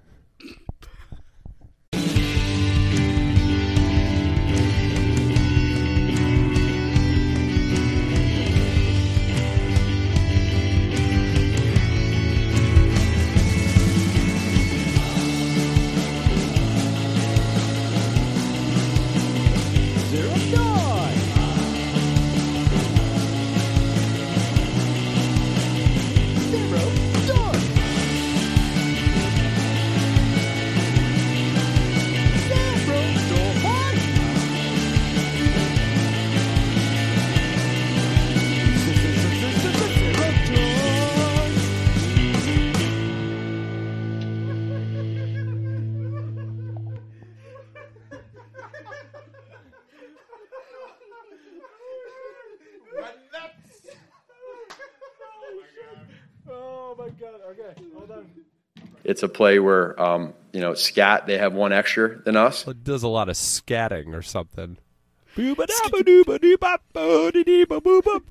[59.05, 62.67] It's a play where, um, you know, scat, they have one extra than us.
[62.67, 64.77] It does a lot of scatting or something.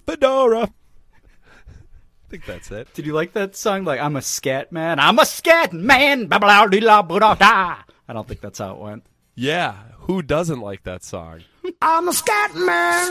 [0.07, 0.63] Fedora.
[0.63, 2.93] I think that's it.
[2.95, 3.85] Did you like that song?
[3.85, 4.99] Like, I'm a scat man.
[4.99, 6.29] I'm a scat man.
[6.33, 6.39] I
[8.13, 9.07] don't think that's how it went.
[9.37, 11.43] Yeah, who doesn't like that song?
[11.81, 13.11] I'm a scat man.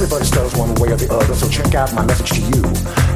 [0.00, 2.64] Everybody stutters one way or the other, so check out my message to you.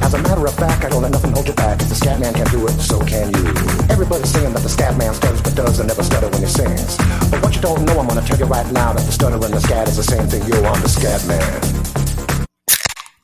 [0.04, 1.80] As a matter of fact, I don't let nothing hold you back.
[1.80, 3.48] If the scat man can do it, so can you.
[3.88, 6.98] Everybody's saying that the scat man stutters but does and never stutter when he sings.
[7.32, 9.54] But what you don't know, I'm gonna tell you right now that the stutter and
[9.54, 10.44] the scat is the same thing.
[10.44, 12.13] Yo, I'm the scat man.